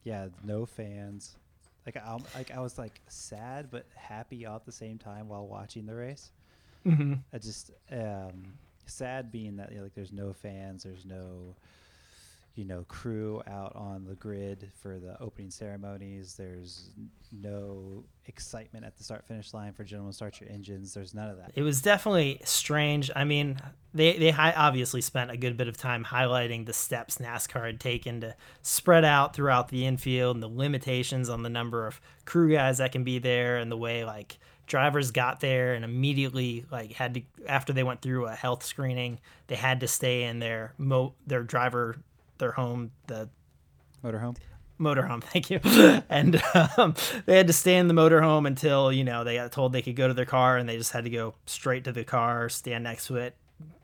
yeah. 0.04 0.28
No 0.42 0.64
fans. 0.64 1.36
Like 1.84 1.96
I, 1.96 2.16
like 2.34 2.50
I 2.52 2.60
was 2.60 2.78
like 2.78 3.00
sad 3.08 3.68
but 3.70 3.86
happy 3.96 4.46
all 4.46 4.56
at 4.56 4.64
the 4.64 4.72
same 4.72 4.96
time 4.98 5.28
while 5.28 5.46
watching 5.46 5.84
the 5.86 5.94
race. 5.94 6.30
Mm-hmm. 6.86 7.14
I 7.32 7.38
just 7.38 7.72
um, 7.90 8.54
sad 8.86 9.30
being 9.32 9.56
that 9.56 9.70
you 9.72 9.78
know, 9.78 9.82
like 9.84 9.94
there's 9.94 10.12
no 10.12 10.32
fans, 10.32 10.84
there's 10.84 11.04
no 11.04 11.54
you 12.54 12.64
know 12.64 12.84
crew 12.88 13.42
out 13.46 13.74
on 13.74 14.04
the 14.04 14.14
grid 14.14 14.70
for 14.82 14.98
the 14.98 15.20
opening 15.20 15.50
ceremonies. 15.50 16.34
There's 16.34 16.90
no 17.32 18.04
excitement 18.26 18.84
at 18.84 18.96
the 18.96 19.04
start 19.04 19.24
finish 19.26 19.54
line 19.54 19.72
for 19.72 19.84
gentlemen 19.84 20.12
start 20.12 20.40
your 20.40 20.50
engines. 20.50 20.92
There's 20.92 21.14
none 21.14 21.30
of 21.30 21.36
that. 21.38 21.52
It 21.54 21.62
was 21.62 21.80
definitely 21.80 22.40
strange. 22.44 23.10
I 23.14 23.24
mean, 23.24 23.58
they 23.94 24.18
they 24.18 24.32
obviously 24.32 25.00
spent 25.00 25.30
a 25.30 25.36
good 25.36 25.56
bit 25.56 25.68
of 25.68 25.76
time 25.76 26.04
highlighting 26.04 26.66
the 26.66 26.72
steps 26.72 27.18
NASCAR 27.18 27.66
had 27.66 27.80
taken 27.80 28.20
to 28.20 28.34
spread 28.62 29.04
out 29.04 29.34
throughout 29.34 29.68
the 29.68 29.86
infield 29.86 30.36
and 30.36 30.42
the 30.42 30.48
limitations 30.48 31.28
on 31.28 31.42
the 31.42 31.50
number 31.50 31.86
of 31.86 32.00
crew 32.24 32.52
guys 32.52 32.78
that 32.78 32.92
can 32.92 33.04
be 33.04 33.18
there 33.18 33.58
and 33.58 33.70
the 33.70 33.76
way 33.76 34.04
like 34.04 34.38
drivers 34.66 35.10
got 35.10 35.40
there 35.40 35.74
and 35.74 35.84
immediately 35.84 36.64
like 36.70 36.92
had 36.92 37.14
to 37.14 37.22
after 37.48 37.72
they 37.72 37.82
went 37.82 38.02
through 38.02 38.26
a 38.26 38.34
health 38.34 38.64
screening, 38.64 39.18
they 39.46 39.56
had 39.56 39.80
to 39.80 39.88
stay 39.88 40.24
in 40.24 40.38
their 40.38 40.74
mo 40.78 41.14
their 41.26 41.42
driver 41.42 41.96
their 42.40 42.52
home 42.52 42.90
the 43.06 43.28
Motorhome. 44.04 44.36
motorhome 44.80 45.22
thank 45.32 45.50
you 45.50 45.60
and 46.08 46.42
um, 46.76 46.94
they 47.26 47.36
had 47.36 47.46
to 47.46 47.52
stay 47.52 47.76
in 47.76 47.86
the 47.86 47.94
motorhome 47.94 48.46
until 48.46 48.90
you 48.90 49.04
know 49.04 49.24
they 49.24 49.36
got 49.36 49.52
told 49.52 49.72
they 49.72 49.82
could 49.82 49.96
go 49.96 50.08
to 50.08 50.14
their 50.14 50.24
car 50.24 50.56
and 50.56 50.68
they 50.68 50.76
just 50.76 50.92
had 50.92 51.04
to 51.04 51.10
go 51.10 51.34
straight 51.46 51.84
to 51.84 51.92
the 51.92 52.02
car 52.02 52.48
stand 52.48 52.84
next 52.84 53.06
to 53.06 53.16
it 53.16 53.36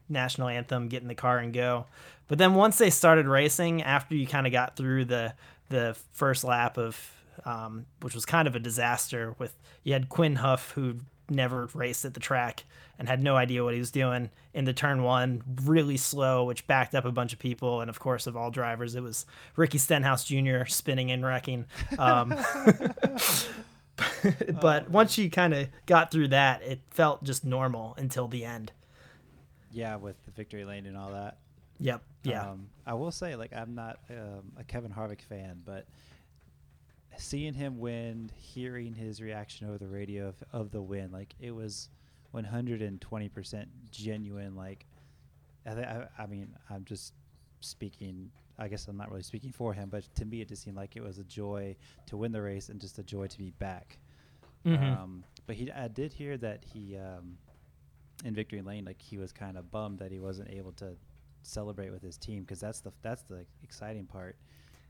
national 0.09 0.49
anthem 0.49 0.89
get 0.89 1.03
in 1.03 1.09
the 1.09 1.15
car 1.15 1.39
and 1.39 1.53
go 1.53 1.87
but 2.29 2.39
then 2.39 2.55
once 2.55 2.79
they 2.79 2.91
started 2.91 3.27
racing 3.27 3.83
after 3.83 4.15
you 4.15 4.27
kind 4.27 4.47
of 4.47 4.53
got 4.53 4.75
through 4.75 5.05
the 5.05 5.35
the 5.69 5.97
first 6.13 6.45
lap 6.45 6.79
of 6.79 7.13
um, 7.45 7.87
which 8.01 8.15
was 8.15 8.25
kind 8.25 8.49
of 8.49 8.57
a 8.57 8.59
disaster 8.59 9.35
with 9.39 9.55
you 9.85 9.93
had 9.93 10.09
Quin 10.09 10.37
Houff 10.37 10.73
who 10.73 10.97
never 11.31 11.69
raced 11.75 12.05
at 12.05 12.15
the 12.15 12.21
track 12.21 12.65
and 12.99 13.09
had 13.09 13.23
no 13.23 13.37
idea 13.37 13.63
what 13.63 13.75
he 13.75 13.79
was 13.79 13.91
doing 13.91 14.31
in 14.55 14.65
the 14.65 14.73
turn 14.73 15.03
one, 15.03 15.43
really 15.65 15.97
slow, 15.97 16.45
which 16.45 16.67
backed 16.67 16.95
up 16.95 17.05
a 17.05 17.13
bunch 17.13 17.33
of 17.33 17.39
people. 17.39 17.81
And 17.81 17.91
of 17.91 18.01
course, 18.01 18.27
of 18.27 18.37
all 18.37 18.51
drivers, 18.51 18.95
it 18.95 19.03
was 19.03 19.27
Ricky 19.55 19.79
Stenhouse 19.79 20.25
Jr. 20.25 20.65
spinning 20.67 21.11
and 21.11 21.25
wrecking. 21.25 21.67
Um, 21.99 22.31
but 24.61 24.91
once 24.91 25.19
you 25.19 25.31
kind 25.31 25.55
of 25.55 25.69
got 25.85 26.11
through 26.11 26.29
that, 26.29 26.63
it 26.63 26.81
felt 26.91 27.23
just 27.23 27.45
normal 27.45 27.95
until 27.99 28.29
the 28.29 28.45
end. 28.45 28.73
Yeah, 29.71 29.97
with 29.97 30.17
the 30.25 30.31
victory 30.31 30.65
lane 30.65 30.87
and 30.87 30.97
all 30.97 31.13
that. 31.13 31.37
Yep. 31.79 32.03
Yeah. 32.23 32.51
Um, 32.51 32.69
I 32.87 32.95
will 32.95 33.11
say, 33.11 33.37
like, 33.37 33.53
I'm 33.53 33.75
not 33.75 33.99
um, 34.11 34.53
a 34.59 34.65
Kevin 34.65 34.91
Harvick 34.91 35.21
fan, 35.21 35.61
but 35.65 35.87
seeing 37.19 37.55
him 37.55 37.79
win, 37.79 38.31
hearing 38.37 38.95
his 38.95 39.21
reaction 39.21 39.67
over 39.69 39.79
the 39.79 39.89
radio 39.89 40.29
of, 40.29 40.43
of 40.53 40.71
the 40.71 40.83
win, 40.83 41.11
like, 41.13 41.35
it 41.41 41.51
was 41.55 41.89
120% 42.35 43.67
genuine. 43.91 44.55
Like, 44.57 44.87
I, 45.67 45.75
th- 45.75 45.87
I, 45.87 46.07
I 46.19 46.27
mean, 46.27 46.55
I'm 46.71 46.85
just 46.85 47.15
speaking. 47.61 48.31
I 48.59 48.69
guess 48.69 48.89
I'm 48.89 48.97
not 48.97 49.11
really 49.11 49.23
speaking 49.23 49.53
for 49.53 49.75
him, 49.75 49.91
but 49.91 50.05
to 50.15 50.25
me, 50.25 50.41
it 50.41 50.49
just 50.49 50.63
seemed 50.63 50.77
like 50.77 50.97
it 50.97 51.03
was 51.03 51.19
a 51.19 51.25
joy 51.25 51.77
to 52.07 52.17
win 52.17 52.33
the 52.33 52.41
race 52.41 52.71
and 52.71 52.81
just 52.81 52.99
a 52.99 53.03
joy 53.03 53.27
to 53.27 53.39
be 53.39 53.51
back. 53.59 53.99
Mhm. 54.65 54.97
Um, 54.97 55.25
but 55.47 55.57
he, 55.57 55.71
I 55.71 55.89
did 55.89 56.13
hear 56.13 56.39
that 56.39 56.65
he, 56.65 56.97
um, 56.97 57.37
in 58.25 58.35
victory 58.35 58.63
lane, 58.63 58.87
like 58.87 59.01
he 59.01 59.19
was 59.19 59.31
kind 59.33 59.59
of 59.59 59.71
bummed 59.71 59.99
that 59.99 60.11
he 60.11 60.19
wasn't 60.21 60.51
able 60.51 60.73
to 60.73 60.97
celebrate 61.43 61.91
with 61.91 62.03
his 62.03 62.17
team 62.17 62.41
because 62.45 62.59
that's 62.59 62.81
the 62.81 62.93
that's 63.03 63.23
the 63.25 63.45
exciting 63.63 64.07
part. 64.07 64.37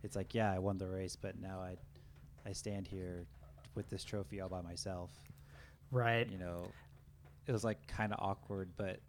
It's 0.05 0.15
like, 0.15 0.33
yeah, 0.33 0.53
I 0.53 0.61
won 0.61 0.79
the 0.79 0.87
race, 0.87 1.17
but 1.17 1.39
now 1.41 1.59
I, 1.61 1.77
I 2.47 2.53
stand 2.53 2.87
here 2.87 3.27
with 3.75 3.89
this 3.91 4.05
trophy 4.05 4.41
all 4.41 4.49
by 4.49 4.63
myself. 4.63 5.11
right. 5.91 6.31
You 6.31 6.39
know, 6.39 6.67
it 7.47 7.53
was 7.53 7.65
like 7.65 7.87
kind 7.87 8.13
of 8.13 8.19
awkward, 8.21 8.71
but 8.77 9.01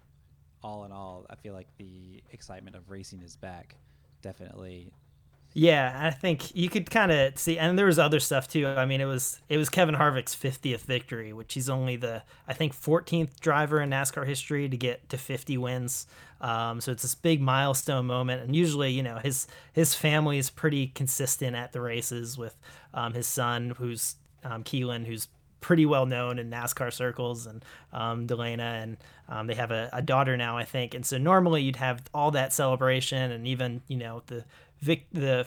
all 0.63 0.85
in 0.85 0.91
all, 0.91 1.25
I 1.29 1.35
feel 1.35 1.53
like 1.53 1.67
the 1.77 2.21
excitement 2.31 2.75
of 2.75 2.89
racing 2.89 3.21
is 3.21 3.35
back. 3.35 3.75
Definitely. 4.21 4.91
Yeah, 5.53 5.97
I 5.99 6.11
think 6.11 6.55
you 6.55 6.69
could 6.69 6.89
kind 6.91 7.11
of 7.11 7.37
see, 7.39 7.57
and 7.57 7.79
there 7.79 7.85
was 7.85 7.97
other 7.97 8.19
stuff 8.19 8.47
too. 8.47 8.67
I 8.67 8.85
mean, 8.85 9.01
it 9.01 9.05
was 9.05 9.39
it 9.49 9.57
was 9.57 9.69
Kevin 9.69 9.95
Harvick's 9.95 10.35
50th 10.35 10.81
victory, 10.81 11.33
which 11.33 11.53
he's 11.53 11.69
only 11.69 11.95
the 11.95 12.21
I 12.47 12.53
think 12.53 12.79
14th 12.79 13.39
driver 13.39 13.81
in 13.81 13.89
NASCAR 13.89 14.27
history 14.27 14.69
to 14.69 14.77
get 14.77 15.09
to 15.09 15.17
50 15.17 15.57
wins. 15.57 16.05
Um, 16.41 16.79
so 16.79 16.91
it's 16.91 17.01
this 17.01 17.15
big 17.15 17.41
milestone 17.41 18.05
moment, 18.05 18.43
and 18.43 18.55
usually, 18.55 18.91
you 18.91 19.01
know, 19.01 19.17
his 19.17 19.47
his 19.73 19.95
family 19.95 20.37
is 20.37 20.51
pretty 20.51 20.87
consistent 20.87 21.55
at 21.55 21.71
the 21.71 21.81
races 21.81 22.37
with 22.37 22.55
um, 22.93 23.13
his 23.13 23.27
son, 23.27 23.73
who's 23.77 24.15
um, 24.43 24.63
Keelan, 24.63 25.05
who's 25.05 25.27
pretty 25.61 25.85
well 25.85 26.05
known 26.05 26.39
in 26.39 26.49
NASCAR 26.49 26.93
circles, 26.93 27.47
and 27.47 27.63
um, 27.91 28.27
Delana, 28.27 28.83
and 28.83 28.97
um, 29.27 29.47
they 29.47 29.55
have 29.55 29.71
a, 29.71 29.89
a 29.93 30.01
daughter 30.01 30.37
now, 30.37 30.57
I 30.57 30.63
think. 30.63 30.93
And 30.93 31.05
so 31.05 31.17
normally 31.17 31.63
you'd 31.63 31.77
have 31.77 32.03
all 32.13 32.31
that 32.31 32.53
celebration, 32.53 33.31
and 33.31 33.47
even 33.47 33.81
you 33.87 33.97
know 33.97 34.23
the 34.27 34.45
Vic 34.81 35.05
the 35.11 35.45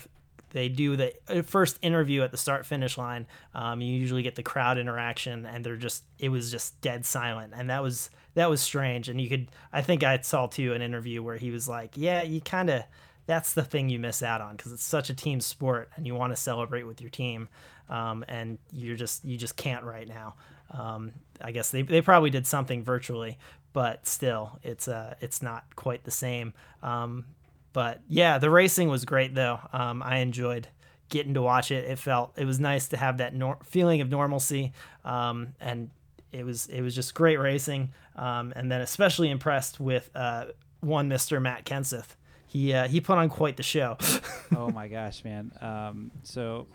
they 0.50 0.68
do 0.68 0.96
the 0.96 1.14
uh, 1.28 1.42
first 1.42 1.78
interview 1.80 2.22
at 2.22 2.32
the 2.32 2.36
start 2.36 2.66
finish 2.66 2.98
line. 2.98 3.26
Um, 3.54 3.80
you 3.80 3.94
usually 3.94 4.22
get 4.22 4.34
the 4.34 4.42
crowd 4.42 4.78
interaction, 4.78 5.46
and 5.46 5.64
they're 5.64 5.76
just 5.76 6.04
it 6.18 6.28
was 6.28 6.50
just 6.50 6.80
dead 6.80 7.06
silent, 7.06 7.52
and 7.56 7.70
that 7.70 7.82
was 7.82 8.10
that 8.34 8.50
was 8.50 8.60
strange. 8.60 9.08
And 9.08 9.20
you 9.20 9.28
could 9.28 9.48
I 9.72 9.82
think 9.82 10.02
I 10.02 10.18
saw 10.20 10.46
too 10.46 10.72
an 10.74 10.82
interview 10.82 11.22
where 11.22 11.36
he 11.36 11.50
was 11.50 11.68
like, 11.68 11.92
yeah, 11.96 12.22
you 12.22 12.40
kind 12.40 12.70
of 12.70 12.82
that's 13.26 13.52
the 13.52 13.62
thing 13.62 13.88
you 13.88 13.98
miss 13.98 14.22
out 14.22 14.40
on 14.40 14.56
because 14.56 14.72
it's 14.72 14.84
such 14.84 15.10
a 15.10 15.14
team 15.14 15.40
sport 15.40 15.90
and 15.96 16.06
you 16.06 16.14
want 16.14 16.32
to 16.32 16.36
celebrate 16.36 16.84
with 16.84 17.00
your 17.00 17.10
team 17.10 17.48
um, 17.88 18.24
and 18.28 18.58
you're 18.72 18.96
just 18.96 19.24
you 19.24 19.36
just 19.36 19.56
can't 19.56 19.84
right 19.84 20.08
now. 20.08 20.34
Um, 20.72 21.12
i 21.40 21.50
guess 21.50 21.70
they, 21.70 21.82
they 21.82 22.00
probably 22.00 22.30
did 22.30 22.46
something 22.46 22.84
virtually 22.84 23.38
but 23.72 24.06
still 24.06 24.60
it's 24.62 24.86
uh 24.86 25.14
it's 25.20 25.42
not 25.42 25.64
quite 25.76 26.04
the 26.04 26.10
same. 26.10 26.52
Um, 26.82 27.24
but 27.72 28.00
yeah 28.08 28.38
the 28.38 28.50
racing 28.50 28.88
was 28.88 29.04
great 29.04 29.34
though. 29.34 29.60
Um, 29.72 30.02
i 30.02 30.18
enjoyed 30.18 30.68
getting 31.08 31.34
to 31.34 31.42
watch 31.42 31.70
it. 31.72 31.90
It 31.90 31.98
felt 31.98 32.32
it 32.36 32.44
was 32.44 32.60
nice 32.60 32.88
to 32.88 32.96
have 32.96 33.18
that 33.18 33.34
nor- 33.34 33.58
feeling 33.64 34.00
of 34.00 34.08
normalcy 34.08 34.72
um, 35.04 35.54
and 35.60 35.90
it 36.32 36.44
was 36.44 36.66
it 36.66 36.82
was 36.82 36.94
just 36.94 37.14
great 37.14 37.38
racing. 37.38 37.92
Um, 38.16 38.52
and 38.54 38.70
then 38.70 38.80
especially 38.80 39.30
impressed 39.30 39.80
with 39.80 40.10
uh, 40.14 40.46
one 40.80 41.08
mr 41.08 41.40
matt 41.40 41.64
kenseth 41.64 42.16
he 42.50 42.74
uh, 42.74 42.88
he 42.88 43.00
put 43.00 43.16
on 43.16 43.28
quite 43.28 43.56
the 43.56 43.62
show. 43.62 43.96
oh 44.56 44.70
my 44.70 44.88
gosh, 44.88 45.22
man. 45.22 45.52
Um, 45.60 46.10
so 46.24 46.66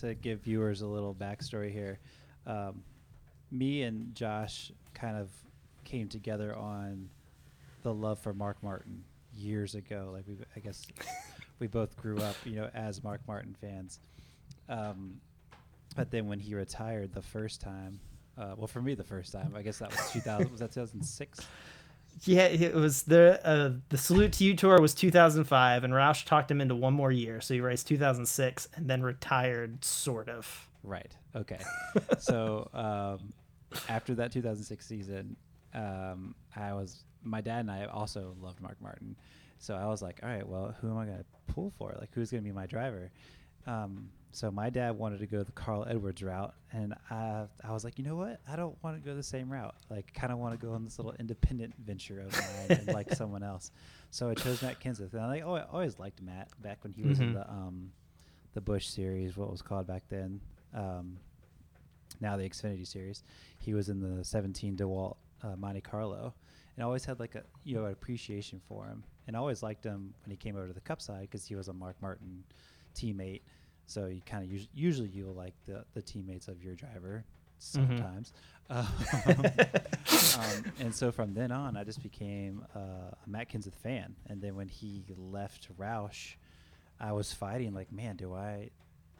to 0.00 0.14
give 0.14 0.40
viewers 0.40 0.80
a 0.80 0.86
little 0.86 1.14
backstory 1.14 1.70
here, 1.70 1.98
um, 2.46 2.82
me 3.50 3.82
and 3.82 4.14
Josh 4.14 4.72
kind 4.94 5.18
of 5.18 5.28
came 5.84 6.08
together 6.08 6.56
on 6.56 7.10
the 7.82 7.92
love 7.92 8.18
for 8.18 8.32
Mark 8.32 8.56
Martin 8.62 9.04
years 9.34 9.74
ago. 9.74 10.08
Like 10.14 10.24
we, 10.26 10.38
I 10.56 10.60
guess, 10.60 10.86
we 11.58 11.66
both 11.66 11.94
grew 11.98 12.16
up, 12.16 12.36
you 12.46 12.56
know, 12.56 12.70
as 12.72 13.04
Mark 13.04 13.20
Martin 13.28 13.54
fans. 13.60 14.00
Um, 14.70 15.20
but 15.94 16.10
then 16.10 16.26
when 16.26 16.40
he 16.40 16.54
retired 16.54 17.12
the 17.12 17.20
first 17.20 17.60
time, 17.60 18.00
uh, 18.38 18.54
well, 18.56 18.66
for 18.66 18.80
me 18.80 18.94
the 18.94 19.04
first 19.04 19.30
time, 19.30 19.52
I 19.54 19.60
guess 19.60 19.78
that 19.80 19.90
was 19.90 20.10
2000. 20.10 20.50
was 20.50 20.60
that 20.60 20.72
2006? 20.72 21.46
Yeah, 22.22 22.44
it 22.46 22.74
was 22.74 23.02
the 23.02 23.40
uh, 23.46 23.72
the 23.88 23.98
Salute 23.98 24.32
to 24.34 24.44
You 24.44 24.54
tour 24.54 24.80
was 24.80 24.94
2005, 24.94 25.84
and 25.84 25.92
Roush 25.92 26.24
talked 26.24 26.50
him 26.50 26.60
into 26.60 26.74
one 26.74 26.94
more 26.94 27.12
year, 27.12 27.40
so 27.40 27.54
he 27.54 27.60
raced 27.60 27.88
2006 27.88 28.68
and 28.74 28.88
then 28.88 29.02
retired, 29.02 29.84
sort 29.84 30.28
of. 30.28 30.68
Right. 30.82 31.14
Okay. 31.34 31.60
so 32.18 32.68
um, 32.72 33.32
after 33.88 34.14
that 34.14 34.32
2006 34.32 34.86
season, 34.86 35.36
um, 35.74 36.34
I 36.54 36.72
was 36.72 37.04
my 37.22 37.40
dad 37.40 37.60
and 37.60 37.70
I 37.70 37.86
also 37.86 38.36
loved 38.40 38.60
Mark 38.60 38.80
Martin, 38.80 39.16
so 39.58 39.74
I 39.74 39.86
was 39.86 40.02
like, 40.02 40.20
all 40.22 40.28
right, 40.28 40.46
well, 40.46 40.74
who 40.80 40.90
am 40.90 40.98
I 40.98 41.06
going 41.06 41.18
to 41.18 41.24
pull 41.52 41.72
for? 41.78 41.96
Like, 41.98 42.10
who's 42.12 42.30
going 42.30 42.42
to 42.42 42.48
be 42.48 42.54
my 42.54 42.66
driver? 42.66 43.10
Um, 43.66 44.10
so 44.34 44.50
my 44.50 44.68
dad 44.68 44.98
wanted 44.98 45.20
to 45.20 45.26
go 45.26 45.42
the 45.42 45.52
Carl 45.52 45.86
Edwards 45.88 46.22
route, 46.22 46.54
and 46.72 46.94
I, 47.10 47.44
I 47.62 47.72
was 47.72 47.84
like, 47.84 47.98
you 47.98 48.04
know 48.04 48.16
what? 48.16 48.40
I 48.48 48.56
don't 48.56 48.76
want 48.82 48.96
to 48.96 49.08
go 49.08 49.14
the 49.14 49.22
same 49.22 49.48
route. 49.50 49.74
Like, 49.90 50.12
kind 50.12 50.32
of 50.32 50.38
want 50.38 50.58
to 50.58 50.66
go 50.66 50.72
on 50.72 50.82
this 50.84 50.98
little 50.98 51.14
independent 51.20 51.74
venture 51.78 52.20
of 52.20 52.32
mine 52.32 52.78
and 52.78 52.88
like 52.88 53.12
someone 53.14 53.42
else. 53.42 53.70
So 54.10 54.28
I 54.28 54.34
chose 54.34 54.60
Matt 54.62 54.80
Kenseth, 54.80 55.12
and 55.12 55.22
I 55.22 55.26
like, 55.28 55.42
oh, 55.44 55.54
I 55.54 55.62
always 55.72 55.98
liked 55.98 56.20
Matt 56.20 56.48
back 56.60 56.82
when 56.82 56.92
he 56.92 57.02
was 57.02 57.18
in 57.20 57.28
Mhm. 57.30 57.32
the 57.34 57.48
um, 57.50 57.92
the 58.54 58.60
Busch 58.60 58.86
series, 58.86 59.36
what 59.36 59.50
was 59.50 59.62
called 59.62 59.86
back 59.86 60.02
then. 60.08 60.40
Um, 60.74 61.16
now 62.20 62.36
the 62.36 62.48
Xfinity 62.48 62.86
series. 62.86 63.22
He 63.58 63.74
was 63.74 63.88
in 63.88 64.00
the 64.00 64.24
17 64.24 64.76
DeWalt 64.76 65.16
uh, 65.42 65.56
Monte 65.56 65.80
Carlo, 65.80 66.32
and 66.76 66.82
I 66.82 66.86
always 66.86 67.04
had 67.04 67.18
like 67.20 67.34
a 67.34 67.42
you 67.64 67.74
know 67.74 67.84
an 67.86 67.92
appreciation 67.92 68.60
for 68.68 68.86
him, 68.86 69.04
and 69.26 69.36
I 69.36 69.38
always 69.40 69.62
liked 69.62 69.84
him 69.84 70.14
when 70.24 70.30
he 70.30 70.36
came 70.36 70.56
over 70.56 70.66
to 70.68 70.72
the 70.72 70.80
Cup 70.80 71.00
side 71.02 71.22
because 71.22 71.44
he 71.46 71.54
was 71.56 71.68
a 71.68 71.72
Mark 71.72 71.96
Martin 72.00 72.44
teammate. 72.96 73.42
So 73.86 74.06
you 74.06 74.22
kind 74.24 74.44
of 74.44 74.50
us- 74.58 74.68
usually 74.74 75.08
you'll 75.08 75.34
like 75.34 75.54
the 75.66 75.84
the 75.94 76.02
teammates 76.02 76.48
of 76.48 76.62
your 76.62 76.74
driver 76.74 77.24
sometimes. 77.58 78.32
Um, 78.70 78.86
um, 80.38 80.64
and 80.80 80.94
so 80.94 81.12
from 81.12 81.34
then 81.34 81.52
on, 81.52 81.76
I 81.76 81.84
just 81.84 82.02
became 82.02 82.64
uh, 82.74 82.78
a 83.24 83.28
Matt 83.28 83.50
Kenseth 83.50 83.74
fan. 83.74 84.14
And 84.26 84.40
then 84.40 84.56
when 84.56 84.68
he 84.68 85.04
left 85.16 85.68
Roush, 85.78 86.34
I 87.00 87.12
was 87.12 87.32
fighting 87.32 87.74
like, 87.74 87.92
man, 87.92 88.16
do 88.16 88.34
I 88.34 88.70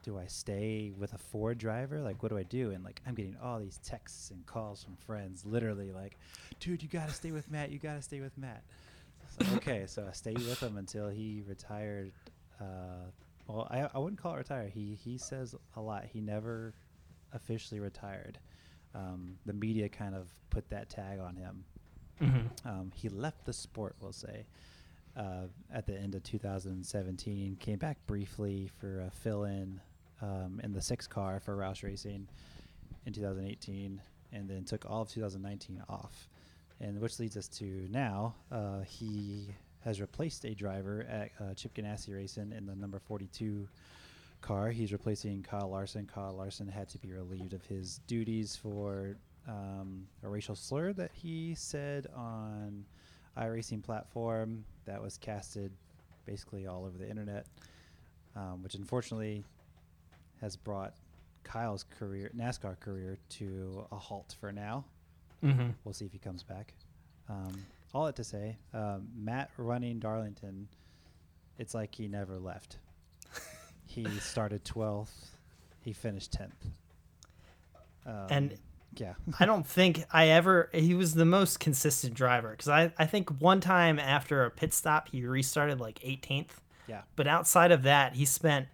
do 0.03 0.19
I 0.19 0.27
stay 0.27 0.93
with 0.99 1.15
a 1.15 1.19
Ford 1.19 1.57
driver? 1.57 2.01
Like, 2.03 2.23
what 2.23 2.29
do 2.29 2.37
I 2.37 2.43
do? 2.43 2.73
And 2.73 2.85
like, 2.85 3.01
I'm 3.07 3.15
getting 3.15 3.37
all 3.43 3.59
these 3.59 3.79
texts 3.83 4.31
and 4.31 4.45
calls 4.45 4.85
from 4.85 4.97
friends, 4.97 5.47
literally 5.47 5.93
like, 5.93 6.19
dude, 6.61 6.83
you 6.83 6.89
gotta 6.91 7.13
stay 7.13 7.33
with 7.33 7.51
Matt. 7.51 7.71
You 7.71 7.79
gotta 7.79 8.03
stay 8.03 8.21
with 8.21 8.37
Matt. 8.37 8.63
So, 9.41 9.57
okay, 9.57 9.85
so 9.87 10.07
I 10.07 10.13
stayed 10.13 10.39
with 10.39 10.63
him 10.63 10.77
until 10.77 11.09
he 11.09 11.43
retired. 11.49 12.13
Uh, 12.61 13.11
well, 13.47 13.69
I, 13.71 13.89
I 13.95 13.99
wouldn't 13.99 14.21
call 14.21 14.35
it 14.35 14.39
retire. 14.39 14.69
He 14.69 14.95
he 15.03 15.19
says 15.19 15.55
a 15.77 15.81
lot. 15.81 16.05
He 16.13 16.21
never 16.21 16.75
officially 17.33 17.81
retired. 17.81 18.39
Um, 18.95 19.37
the 19.45 19.53
media 19.53 19.89
kind 19.89 20.15
of 20.15 20.29
put 20.51 20.69
that 20.71 20.89
tag 20.89 21.19
on 21.19 21.37
him. 21.37 21.65
hmm 22.19 22.69
Um, 22.69 22.93
he 22.95 23.09
left 23.09 23.45
the 23.45 23.53
sport, 23.53 23.97
we'll 24.01 24.13
say, 24.13 24.47
uh, 25.17 25.47
at 25.73 25.87
the 25.87 25.99
end 25.99 26.15
of 26.15 26.23
2017. 26.23 27.57
Came 27.57 27.79
back 27.79 27.99
briefly 28.07 28.71
for 28.79 29.01
a 29.01 29.11
fill-in 29.11 29.81
um, 30.23 30.61
in 30.63 30.73
the 30.73 30.81
six 30.81 31.07
car 31.09 31.41
for 31.41 31.57
Roush 31.57 31.83
Racing 31.83 32.29
in 33.05 33.13
2018, 33.13 34.01
and 34.33 34.49
then 34.49 34.65
took 34.65 34.89
all 34.89 35.03
of 35.03 35.09
2019 35.11 35.83
off. 35.89 36.29
And 36.81 37.01
which 37.01 37.19
leads 37.19 37.37
us 37.37 37.49
to 37.49 37.89
now. 37.91 38.35
Uh, 38.51 38.81
he 38.83 39.55
has 39.85 40.01
replaced 40.01 40.45
a 40.45 40.55
driver 40.55 41.07
at 41.09 41.31
uh, 41.41 41.55
Chip 41.55 41.75
Ganassi 41.75 42.15
Racing 42.15 42.53
in 42.57 42.67
the 42.67 42.75
number 42.75 42.99
42 42.99 43.69
car. 44.41 44.71
He's 44.71 44.93
replacing 44.93 45.43
Kyle 45.43 45.69
Larson. 45.69 46.09
Kyle 46.13 46.35
Larson 46.35 46.69
had 46.69 46.89
to 46.91 46.99
be 46.99 47.13
relieved 47.13 47.53
of 47.53 47.65
his 47.67 47.99
duties 48.07 48.57
for 48.57 49.17
um, 49.47 50.07
a 50.23 50.29
racial 50.29 50.55
slur 50.55 50.93
that 50.95 51.11
he 51.13 51.55
said 51.55 52.07
on 52.17 52.85
iRacing 53.37 53.83
platform 53.83 54.65
that 54.87 55.03
was 55.03 55.19
casted 55.19 55.73
basically 56.25 56.67
all 56.67 56.85
over 56.87 56.97
the 56.97 57.09
internet, 57.09 57.47
um, 58.37 58.63
which 58.63 58.75
unfortunately 58.75 59.45
has 60.41 60.57
brought 60.57 60.95
Kyle's 61.43 61.85
career, 61.99 62.31
NASCAR 62.35 62.81
career, 62.81 63.19
to 63.31 63.85
a 63.93 63.97
halt 63.97 64.35
for 64.41 64.51
now. 64.51 64.85
hmm 65.43 65.71
We'll 65.85 65.93
see 65.93 66.07
if 66.07 66.13
he 66.13 66.19
comes 66.19 66.43
back. 66.43 66.73
Um, 67.29 67.53
all 67.95 68.07
that 68.07 68.17
to 68.17 68.25
say, 68.25 68.59
um, 68.73 69.09
Matt 69.17 69.51
running 69.57 70.01
Darlington, 70.01 70.69
it's 71.59 71.75
like 71.75 71.95
he 71.95 72.09
never 72.09 72.39
left. 72.39 72.79
he 73.87 74.05
started 74.19 74.65
12th, 74.65 75.29
he 75.81 75.93
finished 75.93 76.33
10th. 76.33 76.51
Um, 78.07 78.27
And 78.29 78.59
yeah, 78.97 79.15
I 79.41 79.47
don't 79.47 79.67
think 79.67 80.05
I 80.13 80.29
ever. 80.29 80.69
He 80.73 80.95
was 80.95 81.15
the 81.15 81.25
most 81.25 81.61
consistent 81.61 82.15
driver 82.15 82.51
because 82.51 82.69
I, 82.69 82.93
I 82.99 83.07
think 83.07 83.31
one 83.41 83.61
time 83.61 83.99
after 83.99 84.45
a 84.45 84.51
pit 84.51 84.75
stop 84.75 85.09
he 85.09 85.25
restarted 85.25 85.81
like 85.81 85.99
18th, 86.01 86.51
yeah, 86.87 87.03
but 87.17 87.27
outside 87.27 87.73
of 87.73 87.85
that 87.85 88.15
he 88.15 88.25
spent. 88.25 88.69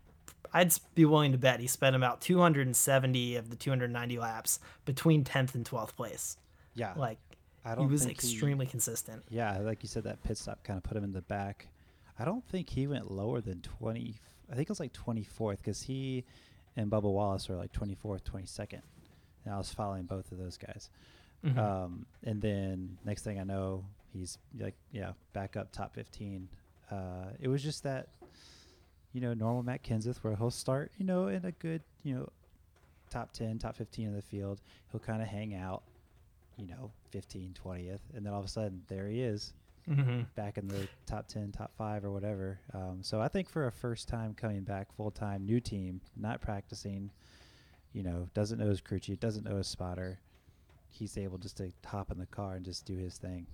I'd 0.53 0.73
be 0.97 1.05
willing 1.05 1.31
to 1.31 1.39
bet 1.39 1.61
he 1.61 1.69
spent 1.69 1.95
about 1.95 2.21
270 2.23 3.37
of 3.37 3.51
the 3.51 3.57
290 3.57 4.19
laps 4.19 4.59
between 4.85 5.23
10th 5.23 5.55
and 5.55 5.65
12th 5.65 5.95
place. 5.95 6.39
yeah. 6.75 6.93
Like 6.97 7.19
I 7.65 7.71
he 7.71 7.77
don't 7.77 7.91
was 7.91 8.05
think 8.05 8.21
he- 8.21 8.29
extremely 8.33 8.67
consistent. 8.67 9.23
Yeah, 9.29 9.59
like 9.59 9.83
you 9.83 9.89
said, 9.89 10.05
that 10.05 10.23
pit 10.23 10.39
stop 10.39 10.63
kind 10.65 10.77
of 10.77 10.83
put 10.83 10.97
him 10.97 11.05
in 11.05 11.13
the 11.13 11.23
back. 11.23 11.69
I 12.19 12.25
don't 12.25 12.45
think 12.49 12.69
he 12.71 12.87
went 12.87 13.11
lower 13.11 13.41
than 13.41 13.61
20. 13.61 14.15
I 14.51 14.55
think 14.55 14.67
it 14.67 14.71
was 14.71 14.81
like 14.81 14.93
24th 14.93 15.59
because 15.59 15.83
he 15.83 16.25
and 16.77 16.91
Bubba 16.91 17.03
Wallace 17.05 17.49
were 17.49 17.57
like 17.57 17.73
24th, 17.73 18.23
22nd. 18.25 18.81
And 19.45 19.55
I 19.55 19.57
was 19.59 19.73
following 19.73 20.05
both 20.05 20.31
of 20.33 20.39
those 20.39 20.57
guys. 20.59 20.91
Mhm. 21.45 21.57
Um, 21.57 22.07
and 22.23 22.43
then 22.43 22.99
next 23.05 23.23
thing 23.23 23.39
I 23.41 23.45
know, 23.45 23.85
he's 24.13 24.37
like, 24.59 24.75
yeah, 24.93 25.13
back 25.33 25.57
up 25.57 25.73
top 25.73 25.95
15. 25.95 26.49
Uh, 26.91 27.31
it 27.41 27.49
was 27.49 27.63
just 27.63 27.83
that, 27.85 28.09
you 29.13 29.21
know, 29.21 29.33
normal 29.35 29.63
Matt 29.63 29.83
Kenseth 29.83 30.19
where 30.19 30.37
he'll 30.37 30.51
start, 30.51 30.93
you 30.99 31.05
know, 31.07 31.29
in 31.29 31.45
a 31.45 31.53
good, 31.53 31.83
you 32.03 32.15
know, 32.15 32.29
top 33.09 33.33
10, 33.33 33.59
top 33.59 33.77
15 33.77 34.09
in 34.09 34.15
the 34.15 34.23
field. 34.23 34.61
He'll 34.91 35.01
kind 35.01 35.23
of 35.23 35.29
hang 35.29 35.55
out, 35.55 35.83
you 36.61 36.67
know, 36.69 36.91
15, 37.11 37.55
20th. 37.65 38.01
And 38.15 38.25
then 38.27 38.33
all 38.33 38.39
of 38.41 38.45
a 38.45 38.49
sudden, 38.49 38.83
there 38.89 39.09
he 39.09 39.21
is 39.23 39.55
Mhm. 39.89 40.27
back 40.35 40.59
in 40.59 40.69
the 40.69 40.87
top 41.07 41.27
10, 41.27 41.53
top 41.53 41.73
five, 41.77 42.05
or 42.05 42.11
whatever. 42.13 42.61
Um, 42.75 43.03
so 43.03 43.21
I 43.21 43.29
think 43.29 43.49
for 43.49 43.67
a 43.67 43.73
first 43.73 44.09
time 44.09 44.35
coming 44.35 44.63
back 44.63 44.93
full 44.93 45.11
time, 45.11 45.45
new 45.47 45.59
team, 45.61 46.01
not 46.17 46.41
practicing, 46.41 47.11
you 47.93 48.03
know, 48.03 48.29
doesn't 48.35 48.59
know 48.59 48.69
his 48.69 48.81
crew 48.81 49.01
chief, 49.01 49.19
doesn't 49.19 49.45
know 49.45 49.57
his 49.57 49.67
spotter, 49.67 50.21
he's 50.89 51.17
able 51.17 51.39
just 51.39 51.57
to 51.57 51.73
hop 51.85 52.11
in 52.11 52.19
the 52.19 52.27
car 52.27 52.57
and 52.57 52.65
just 52.65 52.85
do 52.85 52.97
his 52.97 53.17
thing. 53.17 53.47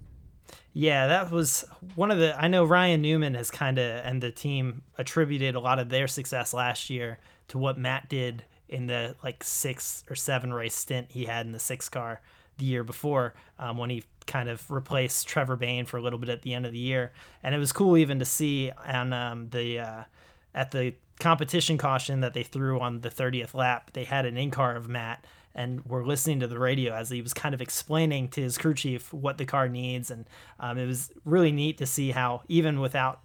Yeah, 0.73 1.07
that 1.09 1.31
was 1.31 1.65
one 1.95 2.11
of 2.11 2.19
the. 2.19 2.39
I 2.41 2.49
know 2.49 2.65
Ryan 2.65 3.03
Newman 3.03 3.35
has 3.35 3.51
kind 3.51 3.79
of 3.79 4.05
and 4.05 4.23
the 4.23 4.31
team 4.31 4.83
attributed 4.97 5.55
a 5.55 5.61
lot 5.61 5.79
of 5.79 5.89
their 5.89 6.07
success 6.07 6.53
last 6.55 6.89
year 6.91 7.19
to 7.49 7.59
what 7.59 7.79
Matt 7.79 8.09
did 8.09 8.45
in 8.69 8.87
the 8.87 9.17
like 9.25 9.43
six 9.43 10.05
or 10.11 10.15
seven 10.17 10.53
race 10.53 10.75
stint 10.75 11.11
he 11.11 11.25
had 11.25 11.47
in 11.47 11.53
the 11.53 11.59
six 11.59 11.89
car 11.89 12.21
the 12.59 12.65
year 12.65 12.85
before 12.85 13.35
um, 13.59 13.77
when 13.79 13.91
he 13.91 14.05
kind 14.27 14.49
of 14.49 14.69
replaced 14.71 15.29
Trevor 15.29 15.57
Bayne 15.57 15.87
for 15.87 15.99
a 15.99 16.03
little 16.03 16.19
bit 16.19 16.29
at 16.29 16.43
the 16.43 16.55
end 16.55 16.67
of 16.67 16.73
the 16.73 16.79
year, 16.79 17.13
and 17.43 17.55
it 17.55 17.59
was 17.59 17.73
cool 17.73 17.97
even 17.97 18.19
to 18.19 18.25
see 18.25 18.71
on 18.87 19.13
um, 19.13 19.49
the 19.51 19.81
uh, 19.81 20.05
at 20.55 20.71
the 20.71 20.95
competition 21.19 21.79
caution 21.79 22.21
that 22.21 22.35
they 22.35 22.43
threw 22.43 22.81
on 22.81 23.01
the 23.01 23.11
30th 23.11 23.55
lap, 23.55 23.91
they 23.93 24.05
had 24.05 24.27
an 24.27 24.37
in 24.37 24.51
car 24.51 24.77
of 24.77 24.89
Matt 24.89 25.25
and 25.55 25.85
were 25.87 26.05
listening 26.05 26.41
to 26.41 26.47
the 26.47 26.59
radio 26.59 26.95
as 26.95 27.09
he 27.09 27.23
was 27.23 27.33
kind 27.33 27.55
of 27.55 27.63
explaining 27.63 28.29
to 28.29 28.43
his 28.43 28.59
crew 28.59 28.75
chief 28.75 29.13
what 29.13 29.39
the 29.39 29.47
car 29.47 29.69
needs, 29.69 30.11
and 30.11 30.27
um, 30.61 30.77
it 30.77 30.87
was 30.87 31.11
really 31.25 31.53
neat 31.53 31.79
to 31.79 31.87
see 31.87 32.11
how 32.11 32.43
even 32.49 32.81
without 32.81 33.21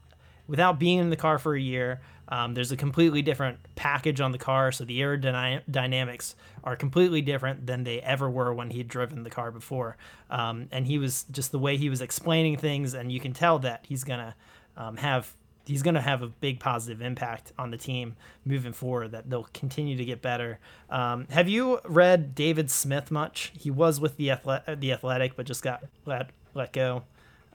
without 0.47 0.80
being 0.80 0.99
in 0.99 1.10
the 1.10 1.15
car 1.15 1.39
for 1.39 1.56
a 1.56 1.62
year, 1.62 2.01
um, 2.32 2.54
there's 2.54 2.71
a 2.71 2.77
completely 2.77 3.21
different 3.21 3.60
package 3.75 4.21
on 4.21 4.32
the 4.32 4.38
car, 4.38 4.71
so 4.71 4.86
the 4.86 5.01
aerodynamics 5.01 6.36
are 6.63 6.77
completely 6.77 7.21
different 7.21 7.67
than 7.67 7.84
they 7.84 7.99
ever 8.01 8.30
were 8.30 8.54
when 8.54 8.69
he'd 8.69 8.88
driven 8.88 9.23
the 9.23 9.30
car 9.30 9.51
before. 9.51 9.97
Um, 10.30 10.69
and 10.71 10.88
he 10.88 10.97
was 10.97 11.25
just 11.32 11.51
the 11.51 11.60
way 11.60 11.75
he 11.75 11.89
was 11.89 11.99
explaining 11.99 12.56
things, 12.58 12.93
and 12.93 13.12
you 13.12 13.19
can 13.19 13.34
tell 13.34 13.60
that 13.60 13.86
he's 13.88 14.06
gonna 14.06 14.34
um, 14.77 14.95
have 14.97 15.34
he's 15.65 15.84
to 15.84 16.01
have 16.01 16.21
a 16.21 16.27
big 16.27 16.60
positive 16.60 17.01
impact 17.01 17.51
on 17.58 17.69
the 17.71 17.77
team 17.77 18.15
moving 18.45 18.73
forward 18.73 19.12
that 19.12 19.30
they'll 19.30 19.47
continue 19.54 19.95
to 19.95 20.06
get 20.06 20.21
better. 20.21 20.60
Um, 20.89 21.27
have 21.30 21.47
you 21.47 21.80
read 21.86 22.34
david 22.34 22.71
smith 22.71 23.12
much? 23.12 23.51
He 23.58 23.69
was 23.69 23.99
with 23.99 24.17
the, 24.17 24.30
athle- 24.30 24.80
the 24.80 24.91
athletic 24.91 25.36
but 25.36 25.45
just 25.45 25.63
got 25.63 25.84
let, 26.06 26.32
let 26.56 26.73
go 26.73 27.04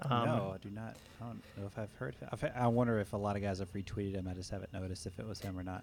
um, 0.02 0.24
no, 0.26 0.52
I 0.54 0.58
do 0.58 0.70
not. 0.70 0.94
I 1.20 1.24
don't 1.24 1.42
know 1.56 1.66
if 1.66 1.78
I've 1.78 1.92
heard. 1.98 2.14
I've, 2.30 2.44
I 2.54 2.66
wonder 2.66 2.98
if 3.00 3.12
a 3.12 3.16
lot 3.16 3.36
of 3.36 3.42
guys 3.42 3.58
have 3.60 3.72
retweeted 3.72 4.14
him. 4.14 4.28
I 4.28 4.34
just 4.34 4.50
haven't 4.50 4.72
noticed 4.72 5.06
if 5.06 5.18
it 5.18 5.26
was 5.26 5.40
him 5.40 5.58
or 5.58 5.62
not. 5.62 5.82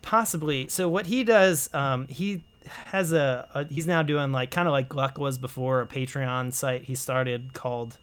possibly 0.00 0.68
so 0.68 0.88
what 0.88 1.06
he 1.06 1.22
does 1.22 1.68
um, 1.74 2.06
he 2.08 2.42
has 2.86 3.12
a, 3.12 3.46
a 3.54 3.64
he's 3.66 3.86
now 3.86 4.02
doing 4.02 4.32
like 4.32 4.50
kind 4.50 4.66
of 4.66 4.72
like 4.72 4.88
gluck 4.88 5.18
was 5.18 5.36
before 5.38 5.80
a 5.82 5.86
patreon 5.86 6.52
site 6.52 6.84
he 6.84 6.94
started 6.94 7.52
called 7.52 7.98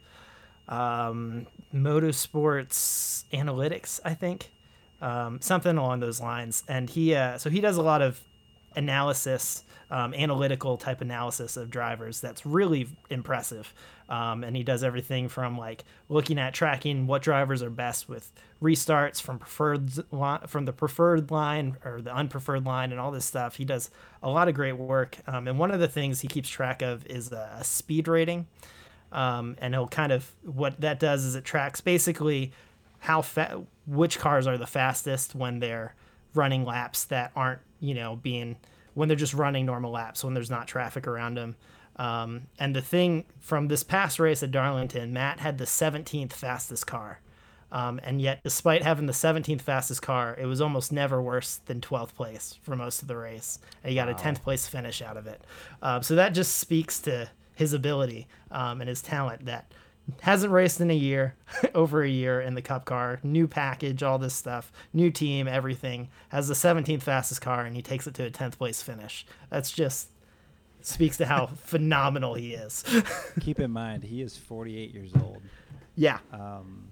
um, 0.68 1.48
motorsports 1.74 3.24
analytics 3.34 4.00
i 4.06 4.14
think 4.14 4.52
um, 5.02 5.42
something 5.42 5.78
along 5.78 6.00
those 6.00 6.22
lines 6.22 6.64
and 6.68 6.90
he 6.92 7.16
uh, 7.16 7.38
so 7.38 7.50
he 7.50 7.60
does 7.62 7.78
a 7.78 7.82
lot 7.82 8.02
of 8.02 8.22
analysis, 8.76 9.64
um, 9.92 10.14
analytical 10.14 10.78
type 10.78 11.02
analysis 11.02 11.58
of 11.58 11.70
drivers 11.70 12.22
that's 12.22 12.46
really 12.46 12.88
impressive. 13.10 13.74
Um, 14.10 14.44
and 14.44 14.56
he 14.56 14.64
does 14.64 14.84
everything 14.84 15.30
from 15.30 15.56
like 15.58 15.86
looking 16.10 16.40
at 16.40 16.56
tracking 16.56 17.06
what 17.06 17.22
drivers 17.22 17.62
are 17.62 17.70
best 17.70 18.10
with 18.10 18.32
restarts 18.62 19.22
from 19.22 19.38
preferred 19.38 19.96
li- 20.12 20.48
from 20.48 20.66
the 20.66 20.74
preferred 20.74 21.30
line 21.30 21.78
or 21.86 22.02
the 22.02 22.10
unpreferred 22.10 22.66
line 22.66 22.92
and 22.92 23.00
all 23.00 23.12
this 23.12 23.26
stuff. 23.26 23.58
He 23.58 23.66
does 23.66 23.92
a 24.24 24.30
lot 24.30 24.48
of 24.48 24.56
great 24.56 24.74
work. 24.74 25.18
Um, 25.28 25.48
and 25.48 25.60
one 25.60 25.70
of 25.70 25.80
the 25.80 25.88
things 25.88 26.22
he 26.22 26.28
keeps 26.28 26.50
track 26.50 26.82
of 26.82 27.06
is 27.06 27.32
a, 27.32 27.60
speed 27.62 28.08
rating. 28.08 28.48
Um, 29.12 29.56
and 29.60 29.76
he'll 29.76 29.88
kind 29.88 30.12
of 30.12 30.32
what 30.42 30.82
that 30.82 31.00
does 31.00 31.24
is 31.24 31.36
it 31.36 31.46
tracks 31.46 31.80
basically 31.80 32.52
how 33.00 33.22
fa- 33.22 33.62
which 33.86 34.18
cars 34.18 34.48
are 34.48 34.58
the 34.58 34.68
fastest 34.68 35.36
when 35.36 35.60
they're 35.60 35.94
running 36.34 36.66
laps 36.66 37.06
that 37.06 37.32
aren't 37.36 37.60
you 37.80 37.94
know 37.96 38.16
being 38.18 38.56
when 38.94 39.08
they're 39.08 39.18
just 39.18 39.34
running 39.34 39.66
normal 39.66 39.92
laps 39.92 40.24
when 40.24 40.36
there's 40.36 40.50
not 40.52 40.68
traffic 40.68 41.08
around 41.08 41.36
them 41.36 41.56
um, 42.00 42.48
and 42.58 42.74
the 42.74 42.82
thing 42.82 43.26
from 43.42 43.68
this 43.68 43.84
past 43.84 44.20
race 44.20 44.42
at 44.42 44.52
Darlington, 44.52 45.12
Matt 45.12 45.42
had 45.42 45.58
the 45.58 45.66
17th 45.66 46.32
fastest 46.32 46.88
car. 46.88 47.20
Um, 47.72 48.00
and 48.04 48.20
yet, 48.22 48.40
despite 48.42 48.84
having 48.84 49.06
the 49.06 49.14
17th 49.14 49.62
fastest 49.62 50.02
car, 50.02 50.36
it 50.40 50.46
was 50.46 50.62
almost 50.62 50.92
never 50.92 51.22
worse 51.22 51.58
than 51.66 51.82
12th 51.82 52.16
place 52.16 52.58
for 52.64 52.76
most 52.76 53.02
of 53.02 53.10
the 53.10 53.18
race. 53.18 53.60
And 53.84 53.90
he 53.90 53.96
got 53.96 54.08
wow. 54.08 54.14
a 54.14 54.18
10th 54.18 54.42
place 54.42 54.66
finish 54.66 55.02
out 55.02 55.18
of 55.18 55.28
it. 55.28 55.44
Um, 55.82 56.02
so 56.02 56.16
that 56.16 56.30
just 56.30 56.56
speaks 56.56 57.00
to 57.02 57.30
his 57.54 57.74
ability 57.74 58.28
um, 58.50 58.80
and 58.80 58.88
his 58.88 59.02
talent 59.02 59.46
that 59.46 59.72
hasn't 60.22 60.54
raced 60.54 60.80
in 60.80 60.90
a 60.90 60.96
year, 60.96 61.36
over 61.76 62.02
a 62.02 62.10
year 62.10 62.40
in 62.40 62.56
the 62.56 62.62
Cup 62.62 62.86
car, 62.86 63.20
new 63.24 63.46
package, 63.46 64.02
all 64.02 64.18
this 64.18 64.34
stuff, 64.34 64.72
new 64.94 65.12
team, 65.12 65.50
everything. 65.50 66.08
Has 66.30 66.48
the 66.48 66.54
17th 66.54 67.04
fastest 67.04 67.42
car, 67.42 67.66
and 67.66 67.76
he 67.76 67.82
takes 67.82 68.08
it 68.08 68.14
to 68.16 68.26
a 68.26 68.32
10th 68.32 68.58
place 68.58 68.82
finish. 68.82 69.26
That's 69.50 69.70
just 69.70 70.08
speaks 70.82 71.18
to 71.18 71.26
how 71.26 71.46
phenomenal 71.64 72.34
he 72.34 72.54
is. 72.54 72.84
Keep 73.40 73.60
in 73.60 73.72
mind, 73.72 74.04
he 74.04 74.22
is 74.22 74.38
48 74.38 74.94
years 74.94 75.12
old. 75.22 75.42
Yeah. 75.96 76.20
Um, 76.32 76.90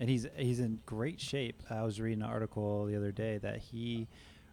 and 0.00 0.10
he's 0.10 0.26
he's 0.36 0.58
in 0.58 0.80
great 0.84 1.20
shape. 1.20 1.62
I 1.70 1.82
was 1.84 2.00
reading 2.00 2.22
an 2.22 2.28
article 2.28 2.86
the 2.86 2.96
other 2.96 3.12
day 3.12 3.38
that 3.38 3.58
he 3.58 4.08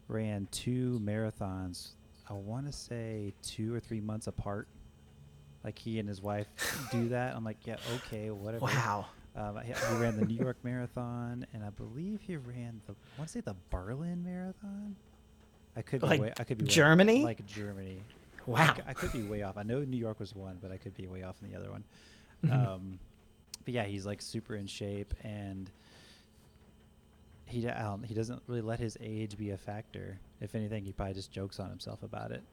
ran 0.08 0.47
two 0.51 1.01
marathons. 1.03 1.93
I 2.29 2.34
want 2.34 2.67
to 2.67 2.71
say 2.71 3.34
two 3.41 3.73
or 3.73 3.79
three 3.79 3.99
months 4.01 4.27
apart. 4.27 4.67
Like 5.63 5.77
he 5.79 5.99
and 5.99 6.08
his 6.08 6.21
wife 6.21 6.47
do 6.91 7.10
that. 7.10 7.36
I'm 7.36 7.43
like, 7.43 7.58
yeah, 7.65 7.77
okay, 7.95 8.29
whatever. 8.29 8.65
Wow. 8.65 9.08
Um, 9.36 9.60
he, 9.63 9.73
he 9.73 9.95
ran 9.95 10.17
the 10.17 10.25
New 10.25 10.36
York 10.36 10.58
Marathon, 10.63 11.45
and 11.53 11.63
I 11.63 11.69
believe 11.69 12.19
he 12.21 12.38
ran 12.38 12.82
the. 12.86 12.93
I 12.93 13.19
want 13.19 13.29
to 13.29 13.34
say 13.34 13.41
the 13.41 13.55
Berlin 13.69 14.23
Marathon. 14.23 14.95
I 15.75 15.82
could 15.82 16.01
be 16.01 16.08
like 16.08 16.21
way, 16.21 16.34
I 16.38 16.43
could 16.43 16.58
be 16.60 16.65
Germany. 16.65 17.19
Way, 17.19 17.23
like 17.23 17.45
Germany. 17.45 18.03
Wow. 18.49 18.75
I, 18.85 18.91
I, 18.91 18.93
could 18.93 19.12
be 19.12 19.21
way 19.21 19.43
off. 19.43 19.57
I 19.57 19.63
know 19.63 19.79
New 19.81 19.97
York 19.97 20.19
was 20.19 20.33
one, 20.33 20.57
but 20.62 20.71
I 20.71 20.77
could 20.77 20.95
be 20.95 21.07
way 21.07 21.23
off 21.23 21.35
in 21.43 21.51
the 21.51 21.57
other 21.57 21.69
one. 21.69 21.83
Mm-hmm. 22.45 22.67
Um, 22.67 22.99
but 23.63 23.73
yeah, 23.73 23.83
he's 23.83 24.05
like 24.05 24.21
super 24.21 24.55
in 24.55 24.65
shape, 24.65 25.13
and 25.23 25.69
he 27.45 27.67
um, 27.67 28.03
he 28.03 28.13
doesn't 28.13 28.41
really 28.47 28.62
let 28.62 28.79
his 28.79 28.97
age 29.01 29.38
be 29.38 29.51
a 29.51 29.57
factor. 29.57 30.19
If 30.41 30.55
anything, 30.55 30.83
he 30.83 30.93
probably 30.93 31.13
just 31.13 31.31
jokes 31.31 31.59
on 31.59 31.69
himself 31.69 32.01
about 32.01 32.31
it. 32.31 32.43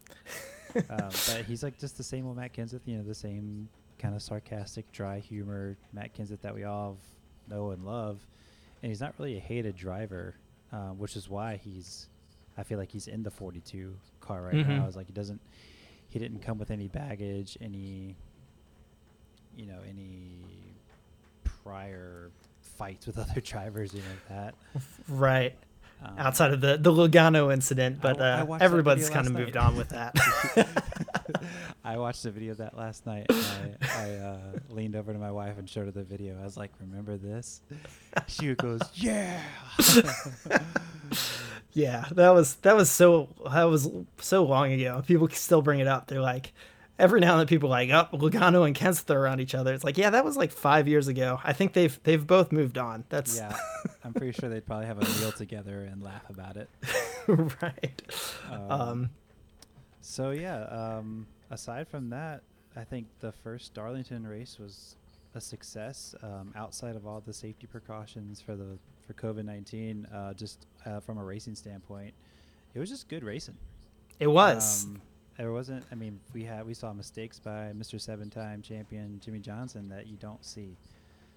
um, 0.91 1.09
but 1.09 1.45
he's 1.47 1.63
like 1.63 1.79
just 1.79 1.97
the 1.97 2.03
same 2.03 2.27
old 2.27 2.37
Matt 2.37 2.53
Kenseth, 2.53 2.81
you 2.85 2.97
know, 2.97 3.03
the 3.03 3.15
same 3.15 3.69
kind 3.99 4.15
of 4.15 4.23
sarcastic, 4.23 4.91
dry 4.93 5.19
humor 5.19 5.77
Matt 5.93 6.15
Kenseth 6.15 6.43
that 6.43 6.55
we 6.55 6.65
all 6.65 6.99
know 7.49 7.71
and 7.71 7.85
love. 7.85 8.19
And 8.83 8.91
he's 8.91 9.01
not 9.01 9.15
really 9.19 9.37
a 9.37 9.41
hated 9.41 9.77
driver, 9.77 10.35
uh, 10.73 10.91
which 10.91 11.17
is 11.17 11.29
why 11.29 11.57
he's. 11.57 12.09
I 12.59 12.63
feel 12.63 12.79
like 12.79 12.91
he's 12.91 13.07
in 13.07 13.23
the 13.23 13.31
42 13.31 13.95
car 14.21 14.43
right 14.43 14.55
mm-hmm. 14.55 14.77
now. 14.79 14.89
Like 14.95 15.07
he 15.07 15.13
doesn't 15.13 15.41
he 16.17 16.19
didn't 16.19 16.41
come 16.41 16.57
with 16.57 16.71
any 16.71 16.89
baggage, 16.89 17.59
any 17.61 18.17
you 19.55 19.67
know, 19.67 19.81
any 19.87 20.41
prior 21.45 22.31
fights 22.63 23.07
with 23.07 23.19
other 23.31 23.43
drivers, 23.43 23.93
you 23.93 24.01
know 24.01 24.35
that. 24.35 24.55
Right. 25.11 25.55
Um, 26.03 26.15
Outside 26.17 26.53
of 26.55 26.63
the 26.63 26.79
the 26.79 26.91
Logano 26.91 27.53
incident, 27.53 28.01
but 28.01 28.19
I, 28.19 28.41
uh, 28.41 28.47
I 28.47 28.59
everybody's 28.65 29.11
kind 29.11 29.27
of 29.27 29.35
moved 29.35 29.59
on 29.59 29.77
with 29.77 29.91
that. 29.91 30.15
I 31.85 31.99
watched 31.99 32.23
the 32.23 32.31
video 32.31 32.53
of 32.53 32.59
that 32.59 32.77
last 32.77 33.05
night. 33.05 33.27
I, 33.31 33.75
I 33.91 34.15
uh, 34.15 34.39
leaned 34.71 34.97
over 34.97 35.13
to 35.13 35.19
my 35.19 35.31
wife 35.31 35.59
and 35.59 35.69
showed 35.69 35.85
her 35.85 35.91
the 35.91 36.03
video. 36.03 36.39
I 36.41 36.45
was 36.45 36.57
like, 36.57 36.71
"Remember 36.81 37.19
this?" 37.19 37.61
She 38.27 38.55
goes, 38.55 38.81
"Yeah." 38.95 39.39
Yeah, 41.77 42.07
that 42.13 42.31
was 42.31 42.55
that 42.57 42.75
was 42.75 42.91
so 42.91 43.29
that 43.53 43.65
was 43.65 43.87
so 44.19 44.45
long 44.45 44.73
ago. 44.73 45.03
People 45.07 45.29
still 45.29 45.61
bring 45.61 45.79
it 45.79 45.87
up. 45.87 46.07
They're 46.07 46.23
like, 46.23 46.55
every 46.99 47.21
now 47.21 47.33
and 47.33 47.41
then 47.41 47.47
people 47.47 47.69
are 47.69 47.85
like, 47.85 47.91
oh, 47.91 48.17
Logano 48.17 48.67
and 48.67 48.75
Kenseth 48.75 49.11
are 49.11 49.19
around 49.19 49.41
each 49.41 49.55
other. 49.55 49.75
It's 49.75 49.85
like, 49.85 49.99
yeah, 49.99 50.09
that 50.09 50.25
was 50.25 50.39
like 50.39 50.53
five 50.53 50.89
years 50.89 51.07
ago. 51.07 51.39
I 51.45 51.53
think 51.53 51.75
they've 51.75 52.01
they've 52.05 52.27
both 52.27 52.51
moved 52.51 52.79
on. 52.79 53.05
That's 53.11 53.37
yeah. 53.37 53.55
I'm 54.05 54.15
pretty 54.15 54.33
sure 54.33 54.49
they'd 54.49 54.65
probably 54.65 54.87
have 54.87 54.97
a 54.97 55.21
meal 55.21 55.33
together 55.33 55.83
and 55.83 56.03
laugh 56.03 56.23
about 56.31 56.57
it. 56.57 56.71
right. 57.29 58.03
Um, 58.51 58.71
um, 58.71 59.11
so 60.01 60.31
yeah. 60.31 60.63
Um, 60.63 61.27
aside 61.51 61.89
from 61.89 62.09
that, 62.09 62.41
I 62.75 62.85
think 62.85 63.07
the 63.21 63.33
first 63.33 63.75
Darlington 63.75 64.27
race 64.27 64.59
was 64.59 64.97
a 65.35 65.43
success. 65.43 66.15
Um, 66.23 66.55
outside 66.57 66.97
of 66.97 67.07
all 67.07 67.21
the 67.21 67.35
safety 67.35 67.67
precautions 67.67 68.41
for 68.41 68.57
the 68.57 68.79
for 69.07 69.15
COVID 69.15 69.45
nineteen, 69.45 70.07
uh, 70.07 70.35
just 70.35 70.67
uh, 70.85 71.01
from 71.01 71.19
a 71.19 71.25
racing 71.25 71.55
standpoint, 71.55 72.15
it 72.75 72.79
was 72.79 72.89
just 72.89 73.09
good 73.09 73.25
racing. 73.25 73.57
It 74.19 74.27
was. 74.27 74.85
Um, 74.87 75.01
there 75.37 75.53
wasn't. 75.53 75.85
I 75.93 75.95
mean, 75.95 76.19
we 76.33 76.45
had 76.45 76.67
we 76.67 76.75
saw 76.75 76.93
mistakes 76.93 77.39
by 77.39 77.73
Mr. 77.77 78.01
Seven 78.01 78.31
Time 78.31 78.63
Champion 78.63 79.21
Jimmie 79.23 79.41
Johnson 79.41 79.89
that 79.91 80.07
you 80.07 80.17
don't 80.17 80.45
see. 80.45 80.77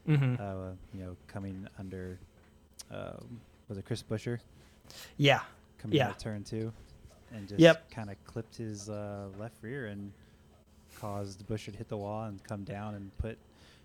Mm-hmm. 0.08 0.36
Uh, 0.42 0.72
you 0.94 1.04
know, 1.04 1.18
coming 1.28 1.68
under 1.78 2.18
um, 2.92 3.40
was 3.68 3.78
it 3.78 3.86
Chris 3.86 4.04
Buescher? 4.04 4.40
Yeah. 5.18 5.42
Coming 5.78 5.98
yeah. 5.98 6.10
out 6.10 6.20
turn 6.20 6.44
two, 6.44 6.74
and 7.32 7.48
just 7.48 7.60
yep. 7.60 7.90
kind 7.90 8.10
of 8.10 8.22
clipped 8.26 8.58
his 8.58 8.90
uh, 8.90 9.28
left 9.38 9.56
rear 9.62 9.88
and 9.88 10.12
caused 11.00 11.48
Buescher 11.48 11.72
to 11.72 11.78
hit 11.78 11.88
the 11.88 11.96
wall 11.96 12.26
and 12.26 12.44
come 12.44 12.64
down 12.64 12.96
and 12.96 13.16
put 13.18 13.38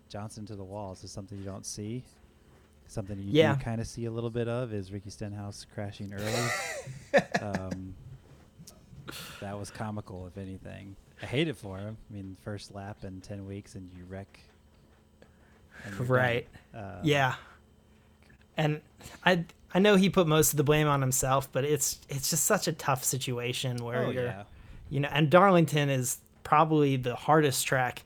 Johnson 0.09 0.45
to 0.47 0.55
the 0.55 0.63
wall. 0.63 0.93
This 0.93 1.05
is 1.05 1.11
something 1.11 1.37
you 1.37 1.45
don't 1.45 1.65
see. 1.65 2.03
Something 2.87 3.17
you 3.19 3.25
yeah. 3.31 3.55
kind 3.55 3.81
of 3.81 3.87
see 3.87 4.05
a 4.05 4.11
little 4.11 4.29
bit 4.29 4.47
of 4.47 4.73
is 4.73 4.91
Ricky 4.91 5.09
Stenhouse 5.09 5.65
crashing 5.73 6.13
early. 6.13 7.21
um, 7.41 7.95
that 9.41 9.57
was 9.57 9.69
comical, 9.69 10.27
if 10.27 10.37
anything. 10.37 10.95
I 11.21 11.25
hate 11.25 11.47
it 11.47 11.57
for 11.57 11.77
him. 11.77 11.97
I 12.09 12.13
mean, 12.13 12.37
first 12.43 12.73
lap 12.73 13.03
in 13.03 13.21
ten 13.21 13.45
weeks, 13.45 13.75
and 13.75 13.89
you 13.97 14.05
wreck. 14.05 14.39
And 15.83 16.09
right. 16.09 16.47
Um, 16.73 16.99
yeah. 17.03 17.35
And 18.57 18.81
I 19.25 19.45
I 19.73 19.79
know 19.79 19.97
he 19.97 20.09
put 20.09 20.25
most 20.25 20.53
of 20.53 20.57
the 20.57 20.63
blame 20.63 20.87
on 20.87 21.01
himself, 21.01 21.51
but 21.51 21.65
it's 21.65 21.99
it's 22.07 22.29
just 22.29 22.45
such 22.45 22.67
a 22.67 22.73
tough 22.73 23.03
situation 23.03 23.83
where 23.83 24.05
oh, 24.05 24.09
you're, 24.09 24.23
yeah. 24.23 24.43
you 24.89 25.01
know, 25.01 25.09
and 25.11 25.29
Darlington 25.29 25.89
is 25.89 26.19
probably 26.43 26.95
the 26.95 27.15
hardest 27.15 27.67
track 27.67 28.03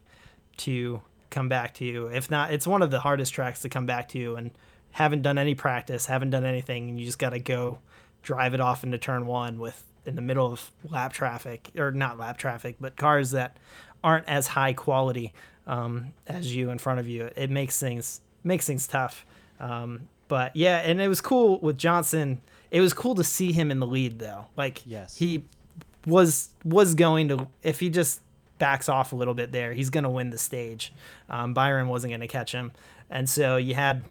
to 0.58 1.02
come 1.30 1.48
back 1.48 1.76
to. 1.76 2.10
If 2.14 2.32
not, 2.32 2.52
it's 2.52 2.66
one 2.66 2.82
of 2.82 2.90
the 2.90 3.00
hardest 3.00 3.34
tracks 3.34 3.62
to 3.62 3.70
come 3.70 3.86
back 3.86 4.10
to, 4.10 4.36
and 4.36 4.52
haven't 4.92 5.22
done 5.22 5.38
any 5.38 5.56
practice, 5.56 6.06
haven't 6.06 6.32
done 6.32 6.46
anything, 6.46 6.90
and 6.90 7.00
you 7.00 7.06
just 7.06 7.20
got 7.20 7.32
to 7.32 7.40
go 7.40 7.80
drive 8.22 8.54
it 8.54 8.60
off 8.60 8.84
into 8.84 8.98
turn 8.98 9.26
one 9.26 9.60
with 9.60 9.84
in 10.06 10.16
the 10.16 10.22
middle 10.22 10.52
of 10.52 10.72
lap 10.90 11.14
traffic 11.14 11.70
or 11.78 11.92
not 11.92 12.18
lap 12.18 12.38
traffic, 12.38 12.76
but 12.80 12.96
cars 12.96 13.32
that 13.32 13.58
aren't 14.04 14.28
as 14.28 14.48
high 14.48 14.74
quality 14.74 15.34
um, 15.68 16.14
as 16.28 16.54
you 16.56 16.70
in 16.70 16.78
front 16.78 17.00
of 17.00 17.08
you. 17.08 17.30
It 17.36 17.50
makes 17.50 17.80
things 17.80 18.22
makes 18.44 18.66
things 18.66 18.88
tough. 18.88 19.26
Um, 19.60 20.08
but 20.28 20.56
yeah, 20.56 20.78
and 20.80 21.02
it 21.02 21.08
was 21.08 21.22
cool 21.22 21.60
with 21.60 21.78
Johnson. 21.78 22.42
It 22.72 22.82
was 22.82 22.94
cool 22.94 23.16
to 23.16 23.24
see 23.24 23.52
him 23.52 23.72
in 23.72 23.80
the 23.80 23.88
lead 23.88 24.20
though. 24.20 24.46
Like 24.58 24.82
yes. 24.86 25.18
he 25.18 25.44
was 26.06 26.50
was 26.64 26.96
going 26.96 27.28
to 27.30 27.48
if 27.62 27.80
he 27.80 27.90
just 27.90 28.22
backs 28.58 28.90
off 28.90 29.14
a 29.14 29.16
little 29.16 29.34
bit 29.34 29.52
there, 29.52 29.74
he's 29.74 29.90
going 29.90 30.04
to 30.04 30.10
win 30.10 30.30
the 30.30 30.38
stage. 30.38 30.94
Um, 31.30 31.54
Byron 31.54 31.88
wasn't 31.88 32.12
going 32.12 32.22
to 32.22 32.28
catch 32.28 32.52
him, 32.52 32.72
and 33.10 33.30
so 33.30 33.58
you 33.58 33.76
had 33.76 34.04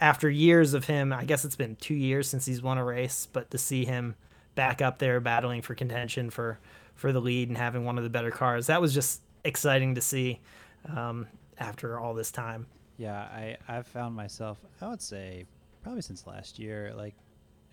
after 0.00 0.28
years 0.28 0.74
of 0.74 0.86
him. 0.86 1.12
I 1.12 1.24
guess 1.24 1.44
it's 1.44 1.56
been 1.56 1.76
two 1.76 1.94
years 1.94 2.28
since 2.28 2.46
he's 2.46 2.62
won 2.62 2.78
a 2.78 2.84
race, 2.84 3.26
but 3.32 3.50
to 3.50 3.58
see 3.58 3.84
him 3.84 4.14
back 4.54 4.80
up 4.80 4.98
there 4.98 5.20
battling 5.20 5.62
for 5.62 5.74
contention 5.74 6.30
for 6.30 6.58
for 6.94 7.12
the 7.12 7.20
lead 7.20 7.48
and 7.48 7.58
having 7.58 7.84
one 7.84 7.98
of 7.98 8.04
the 8.04 8.10
better 8.10 8.30
cars, 8.30 8.68
that 8.68 8.80
was 8.80 8.94
just 8.94 9.20
exciting 9.44 9.96
to 9.96 10.00
see 10.00 10.40
um, 10.96 11.26
after 11.58 11.98
all 11.98 12.14
this 12.14 12.30
time. 12.30 12.66
Yeah, 12.96 13.20
I 13.20 13.56
I've 13.68 13.86
found 13.86 14.14
myself. 14.14 14.58
I 14.80 14.88
would 14.88 15.02
say 15.02 15.46
probably 15.82 16.02
since 16.02 16.26
last 16.26 16.58
year, 16.58 16.92
like 16.96 17.14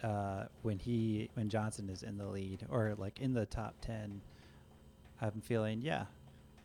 uh, 0.03 0.45
when 0.63 0.79
he 0.79 1.29
when 1.35 1.49
Johnson 1.49 1.89
is 1.89 2.03
in 2.03 2.17
the 2.17 2.25
lead 2.25 2.65
or 2.69 2.95
like 2.97 3.19
in 3.19 3.33
the 3.33 3.45
top 3.45 3.75
ten 3.81 4.21
I'm 5.21 5.41
feeling, 5.41 5.81
yeah, 5.81 6.05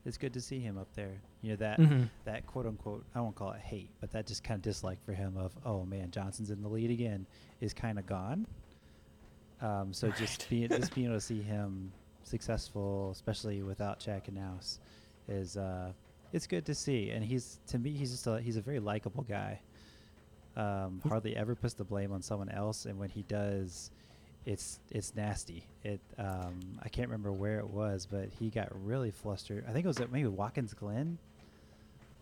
it's 0.07 0.17
good 0.17 0.33
to 0.35 0.41
see 0.41 0.61
him 0.61 0.79
up 0.79 0.89
there. 0.95 1.21
You 1.43 1.51
know 1.51 1.57
that 1.57 1.81
mm-hmm. 1.81 2.05
that 2.25 2.47
quote 2.47 2.67
unquote 2.67 3.05
I 3.15 3.21
won't 3.21 3.35
call 3.35 3.53
it 3.53 3.61
hate, 3.61 3.91
but 4.01 4.11
that 4.13 4.27
just 4.27 4.45
kind 4.45 4.57
of 4.57 4.63
dislike 4.63 5.05
for 5.05 5.13
him 5.13 5.37
of 5.37 5.53
oh 5.65 5.85
man 5.85 6.11
Johnson's 6.11 6.51
in 6.51 6.63
the 6.63 6.69
lead 6.69 6.91
again 6.91 7.27
is 7.61 7.75
kind 7.75 7.99
of 7.99 8.07
gone. 8.07 8.47
Um, 9.61 9.93
so 9.93 10.09
right. 10.09 10.17
just 10.17 10.49
being 10.49 10.69
just 10.69 10.95
being 10.95 11.09
able 11.09 11.17
to 11.17 11.21
see 11.21 11.43
him 11.43 11.93
successful, 12.23 13.11
especially 13.13 13.63
without 13.63 13.99
Chad 13.99 14.25
Knaus, 14.25 14.79
is 15.29 15.57
uh, 15.57 15.93
it's 16.33 16.47
good 16.47 16.65
to 16.67 16.75
see. 16.75 17.11
And 17.11 17.25
he's 17.25 17.59
to 17.69 17.79
me, 17.79 17.91
he's 17.91 18.13
just 18.13 18.27
a 18.27 18.41
he's 18.41 18.57
a 18.57 18.63
very 18.63 18.81
likable 18.81 19.25
guy. 19.29 19.61
Um, 20.57 21.03
hardly 21.07 21.37
ever 21.37 21.55
puts 21.55 21.75
the 21.75 21.85
blame 21.85 22.13
on 22.13 22.23
someone 22.23 22.49
else, 22.49 22.87
and 22.87 22.99
when 22.99 23.11
he 23.11 23.23
does, 23.25 23.91
it's 24.47 24.79
it's 24.93 25.15
nasty. 25.15 25.65
It 25.83 26.01
um, 26.19 26.61
I 26.83 26.89
can't 26.89 27.09
remember 27.09 27.33
where 27.33 27.59
it 27.59 27.69
was, 27.69 28.07
but 28.07 28.29
he 28.39 28.49
got 28.49 28.69
really 28.85 29.11
flustered. 29.11 29.65
I 29.69 29.73
think 29.73 29.85
it 29.85 29.89
was 29.89 30.01
at 30.01 30.13
maybe 30.13 30.29
Watkins 30.29 30.73
Glen 30.73 31.19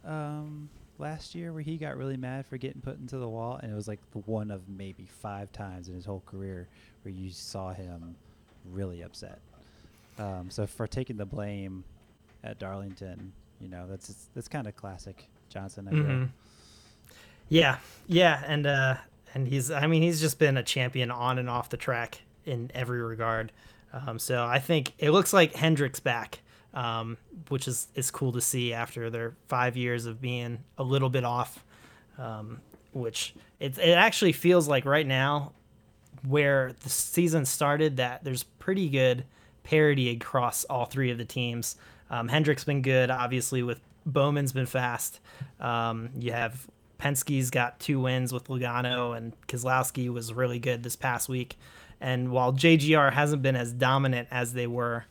um, 0.07 0.71
last 0.99 1.35
year 1.35 1.53
where 1.53 1.63
he 1.63 1.77
got 1.77 1.97
really 1.97 2.17
mad 2.17 2.47
for 2.47 2.57
getting 2.57 2.81
put 2.81 2.99
into 2.99 3.19
the 3.19 3.29
wall, 3.29 3.61
and 3.63 3.71
it 3.71 3.75
was 3.75 3.87
like 3.87 4.01
the 4.13 4.19
one 4.21 4.51
of 4.51 4.69
maybe 4.69 5.07
five 5.21 5.53
times 5.53 5.89
in 5.89 5.95
his 5.95 6.07
whole 6.07 6.23
career 6.25 6.67
where 7.03 7.13
you 7.13 7.31
saw 7.31 7.73
him 7.73 8.17
really 8.73 9.03
upset. 9.03 9.39
Um, 10.19 10.49
so 10.49 10.67
for 10.67 10.87
taking 10.87 11.19
the 11.19 11.27
blame 11.27 11.85
at 12.43 12.59
Darlington, 12.59 13.33
you 13.61 13.69
know 13.69 13.87
that's 13.87 14.29
that's 14.35 14.49
kind 14.49 14.67
of 14.67 14.75
classic 14.75 15.27
Johnson. 15.51 15.89
Mm-hmm. 15.93 16.25
Yeah, 17.51 17.79
yeah, 18.07 18.43
and 18.47 18.67
uh, 18.67 18.97
and 19.35 19.49
he's 19.49 19.70
I 19.70 19.87
mean 19.87 20.03
he's 20.03 20.20
just 20.20 20.38
been 20.38 20.57
a 20.57 20.62
champion 20.62 21.11
on 21.11 21.38
and 21.38 21.51
off 21.51 21.68
the 21.68 21.77
track 21.77 22.23
in 22.44 22.70
every 22.75 23.03
regard. 23.03 23.53
Um, 23.92 24.18
so 24.18 24.44
I 24.44 24.59
think 24.59 24.92
it 24.99 25.11
looks 25.11 25.33
like 25.33 25.55
Hendrick's 25.55 26.01
back, 26.01 26.40
um, 26.73 27.16
which 27.49 27.68
is 27.68 27.88
is 27.94 28.11
cool 28.11 28.33
to 28.33 28.40
see 28.40 28.73
after 28.73 29.11
their 29.11 29.35
five 29.49 29.77
years 29.77 30.07
of 30.07 30.20
being 30.20 30.64
a 30.79 30.83
little 30.83 31.11
bit 31.11 31.25
off. 31.25 31.64
Um, 32.18 32.61
which 32.92 33.35
it 33.61 33.77
it 33.79 33.92
actually 33.92 34.33
feels 34.33 34.68
like 34.68 34.85
right 34.85 35.07
now, 35.07 35.53
where 36.27 36.73
the 36.81 36.88
season 36.88 37.44
started, 37.44 37.97
that 37.97 38.25
there's 38.25 38.44
pretty 38.44 38.88
good 38.88 39.25
parity 39.64 40.11
across 40.11 40.64
all 40.64 40.85
three 40.85 41.11
of 41.11 41.18
the 41.18 41.25
teams. 41.25 41.77
Um, 42.11 42.29
Hendrick's 42.29 42.64
been 42.64 42.83
good, 42.83 43.11
obviously 43.11 43.62
with 43.62 43.81
Bowman's 44.07 44.53
been 44.53 44.66
fast. 44.66 45.20
Um, 45.59 46.11
you 46.18 46.33
have 46.33 46.66
Penske's 46.98 47.50
got 47.50 47.80
two 47.80 48.00
wins 48.00 48.33
with 48.33 48.48
Logano, 48.48 49.16
and 49.16 49.35
Keselowski 49.46 50.09
was 50.12 50.33
really 50.33 50.59
good 50.59 50.83
this 50.83 50.96
past 50.96 51.28
week. 51.28 51.59
And 52.00 52.30
while 52.30 52.52
JGR 52.52 53.12
hasn't 53.12 53.42
been 53.42 53.57
as 53.57 53.72
dominant 53.72 54.28
as 54.30 54.52
they 54.52 54.66
were 54.66 55.07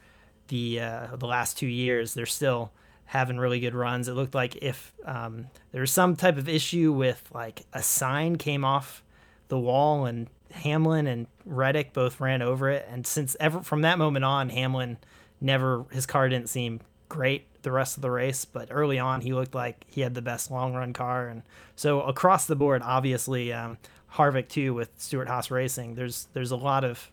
the 0.47 0.79
uh, 0.79 1.07
the 1.15 1.27
last 1.27 1.57
two 1.57 1.67
years, 1.67 2.13
they're 2.13 2.25
still 2.25 2.71
having 3.05 3.37
really 3.37 3.59
good 3.59 3.75
runs. 3.75 4.07
It 4.07 4.13
looked 4.13 4.35
like 4.35 4.55
if 4.57 4.93
um, 5.05 5.47
there 5.71 5.81
was 5.81 5.91
some 5.91 6.15
type 6.15 6.37
of 6.37 6.49
issue 6.49 6.91
with 6.91 7.23
like 7.33 7.65
a 7.73 7.83
sign 7.83 8.37
came 8.37 8.65
off 8.65 9.03
the 9.49 9.59
wall 9.59 10.05
and 10.05 10.27
Hamlin 10.51 11.07
and 11.07 11.27
Reddick 11.45 11.93
both 11.93 12.19
ran 12.19 12.41
over 12.41 12.69
it. 12.69 12.87
And 12.89 13.05
since 13.05 13.35
ever 13.39 13.61
from 13.61 13.81
that 13.81 13.97
moment 13.97 14.25
on, 14.25 14.49
Hamlin 14.49 14.97
never 15.41 15.85
his 15.91 16.05
car 16.05 16.29
didn't 16.29 16.49
seem 16.49 16.79
great 17.09 17.45
the 17.63 17.71
rest 17.71 17.97
of 17.97 18.01
the 18.01 18.11
race, 18.11 18.45
but 18.45 18.67
early 18.71 18.99
on 18.99 19.21
he 19.21 19.33
looked 19.33 19.55
like 19.55 19.85
he 19.87 20.01
had 20.01 20.13
the 20.13 20.21
best 20.21 20.51
long 20.51 20.73
run 20.73 20.93
car. 20.93 21.27
And 21.27 21.43
so 21.75 22.01
across 22.01 22.45
the 22.45 22.55
board, 22.55 22.81
obviously 22.83 23.51
um, 23.51 23.77
Harvick 24.13 24.47
too 24.47 24.73
with 24.73 24.89
Stewart-Haas 24.97 25.49
Racing. 25.49 25.95
There's 25.95 26.27
there's 26.33 26.51
a 26.51 26.57
lot 26.57 26.83
of 26.83 27.09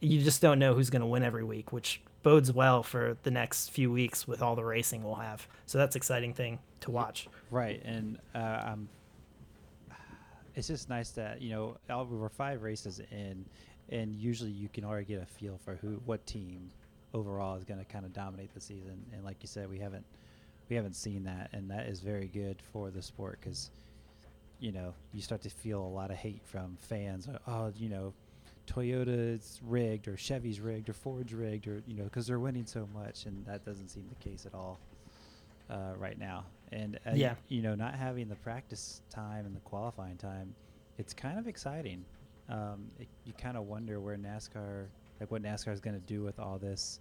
you 0.00 0.22
just 0.22 0.42
don't 0.42 0.58
know 0.58 0.74
who's 0.74 0.90
going 0.90 1.00
to 1.00 1.06
win 1.06 1.22
every 1.22 1.44
week, 1.44 1.72
which 1.72 2.00
bodes 2.22 2.52
well 2.52 2.82
for 2.82 3.16
the 3.22 3.30
next 3.30 3.70
few 3.70 3.90
weeks 3.90 4.26
with 4.28 4.42
all 4.42 4.54
the 4.54 4.64
racing 4.64 5.02
we'll 5.02 5.14
have. 5.14 5.46
So 5.66 5.78
that's 5.78 5.96
exciting 5.96 6.34
thing 6.34 6.58
to 6.80 6.90
watch. 6.90 7.28
Right, 7.50 7.82
and 7.84 8.18
uh, 8.34 8.38
I'm. 8.38 8.88
It's 10.54 10.66
just 10.66 10.88
nice 10.88 11.10
that 11.10 11.40
you 11.40 11.50
know 11.50 11.76
we're 11.88 12.28
five 12.28 12.62
races 12.62 13.00
in, 13.10 13.44
and 13.90 14.14
usually 14.14 14.50
you 14.50 14.68
can 14.68 14.84
already 14.84 15.06
get 15.06 15.22
a 15.22 15.26
feel 15.26 15.58
for 15.64 15.76
who, 15.76 16.00
what 16.04 16.26
team, 16.26 16.70
overall 17.14 17.56
is 17.56 17.64
going 17.64 17.80
to 17.80 17.86
kind 17.86 18.04
of 18.04 18.12
dominate 18.12 18.52
the 18.54 18.60
season. 18.60 19.04
And 19.12 19.24
like 19.24 19.36
you 19.40 19.48
said, 19.48 19.68
we 19.68 19.78
haven't 19.78 20.04
we 20.68 20.76
haven't 20.76 20.96
seen 20.96 21.24
that, 21.24 21.50
and 21.52 21.70
that 21.70 21.86
is 21.86 22.00
very 22.00 22.28
good 22.28 22.56
for 22.72 22.90
the 22.90 23.02
sport 23.02 23.38
because 23.40 23.70
you 24.60 24.72
know 24.72 24.92
you 25.12 25.22
start 25.22 25.42
to 25.42 25.50
feel 25.50 25.80
a 25.80 25.88
lot 25.88 26.10
of 26.10 26.16
hate 26.16 26.42
from 26.44 26.76
fans. 26.80 27.28
Oh, 27.46 27.72
you 27.76 27.88
know, 27.88 28.12
Toyota's 28.66 29.60
rigged 29.66 30.08
or 30.08 30.16
Chevy's 30.16 30.60
rigged 30.60 30.88
or 30.88 30.92
Ford's 30.92 31.32
rigged 31.32 31.66
or 31.66 31.82
you 31.86 31.96
know 31.96 32.04
because 32.04 32.26
they're 32.26 32.38
winning 32.38 32.66
so 32.66 32.88
much, 32.94 33.26
and 33.26 33.44
that 33.46 33.64
doesn't 33.64 33.88
seem 33.88 34.06
the 34.08 34.28
case 34.28 34.46
at 34.46 34.54
all 34.54 34.78
uh, 35.70 35.94
right 35.96 36.18
now. 36.18 36.44
And 36.70 36.98
uh, 37.06 37.12
yeah, 37.14 37.34
you 37.48 37.62
know, 37.62 37.74
not 37.74 37.94
having 37.94 38.28
the 38.28 38.36
practice 38.36 39.00
time 39.10 39.46
and 39.46 39.56
the 39.56 39.60
qualifying 39.60 40.16
time, 40.16 40.54
it's 40.98 41.14
kind 41.14 41.38
of 41.38 41.48
exciting. 41.48 42.04
Um, 42.50 42.90
it, 42.98 43.08
you 43.24 43.32
kind 43.34 43.56
of 43.56 43.64
wonder 43.64 44.00
where 44.00 44.16
NASCAR 44.16 44.86
like 45.20 45.30
what 45.30 45.42
NASCAR 45.42 45.72
is 45.72 45.80
going 45.80 45.98
to 45.98 46.06
do 46.06 46.22
with 46.22 46.38
all 46.38 46.58
this 46.58 47.00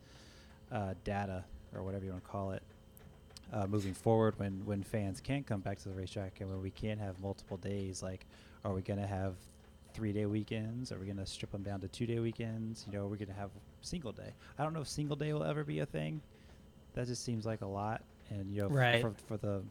uh, 0.72 0.94
data 1.04 1.44
or 1.74 1.84
whatever 1.84 2.06
you 2.06 2.12
want 2.12 2.24
to 2.24 2.30
call 2.30 2.52
it 2.52 2.64
uh, 3.54 3.66
moving 3.68 3.94
forward 3.94 4.38
when 4.38 4.66
when 4.66 4.84
fans 4.84 5.22
can't 5.22 5.46
come 5.46 5.62
back 5.62 5.78
to 5.80 5.90
the 5.90 5.96
racetrack 5.96 6.42
and 6.42 6.50
when 6.50 6.62
we 6.62 6.72
can't 6.72 7.00
have 7.00 7.20
multiple 7.20 7.58
days. 7.58 8.04
Like, 8.04 8.26
are 8.66 8.74
we 8.74 8.82
going 8.82 9.00
to 9.00 9.08
have 9.08 9.36
three 9.94 10.12
day 10.12 10.26
weekends? 10.26 10.92
Are 10.92 11.00
we 11.00 11.06
going 11.06 11.18
to 11.18 11.26
strip 11.26 11.52
them 11.52 11.64
down 11.64 11.80
to 11.82 11.88
two 11.88 12.06
day 12.06 12.20
weekends? 12.20 12.86
You 12.88 12.98
know, 12.98 13.06
are 13.06 13.08
we 13.08 13.18
going 13.18 13.30
to 13.30 13.36
have 13.36 13.52
single 13.82 14.12
day? 14.12 14.34
I 14.58 14.64
don't 14.64 14.74
know 14.74 14.82
if 14.82 14.88
single 14.88 15.16
day 15.16 15.34
will 15.34 15.44
ever 15.44 15.64
be 15.64 15.80
a 15.80 15.86
thing. 15.86 16.22
That 16.94 17.08
just 17.08 17.24
seems 17.24 17.46
like 17.46 17.62
a 17.62 17.68
lot, 17.68 18.02
and 18.30 18.52
you 18.52 18.64
know, 18.64 18.70
right. 18.70 19.02
for, 19.02 19.14
for 19.28 19.38
the 19.38 19.62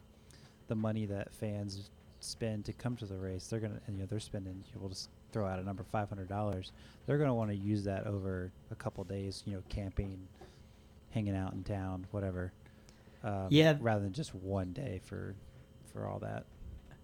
the 0.67 0.75
money 0.75 1.05
that 1.05 1.33
fans 1.33 1.89
spend 2.19 2.65
to 2.65 2.73
come 2.73 2.95
to 2.97 3.05
the 3.05 3.17
race, 3.17 3.47
they're 3.47 3.59
gonna, 3.59 3.79
you 3.87 3.99
know, 3.99 4.05
they're 4.05 4.19
spending. 4.19 4.63
You 4.67 4.75
know, 4.75 4.81
we'll 4.81 4.89
just 4.89 5.09
throw 5.31 5.47
out 5.47 5.59
a 5.59 5.63
number 5.63 5.83
five 5.91 6.09
hundred 6.09 6.29
dollars. 6.29 6.71
They're 7.05 7.17
gonna 7.17 7.35
want 7.35 7.51
to 7.51 7.55
use 7.55 7.83
that 7.85 8.07
over 8.07 8.51
a 8.71 8.75
couple 8.75 9.03
days. 9.03 9.43
You 9.45 9.53
know, 9.53 9.63
camping, 9.69 10.27
hanging 11.11 11.35
out 11.35 11.53
in 11.53 11.63
town, 11.63 12.07
whatever. 12.11 12.51
Um, 13.23 13.47
yeah. 13.49 13.75
Rather 13.79 14.01
than 14.01 14.13
just 14.13 14.33
one 14.35 14.73
day 14.73 15.01
for 15.03 15.35
for 15.91 16.07
all 16.07 16.19
that. 16.19 16.45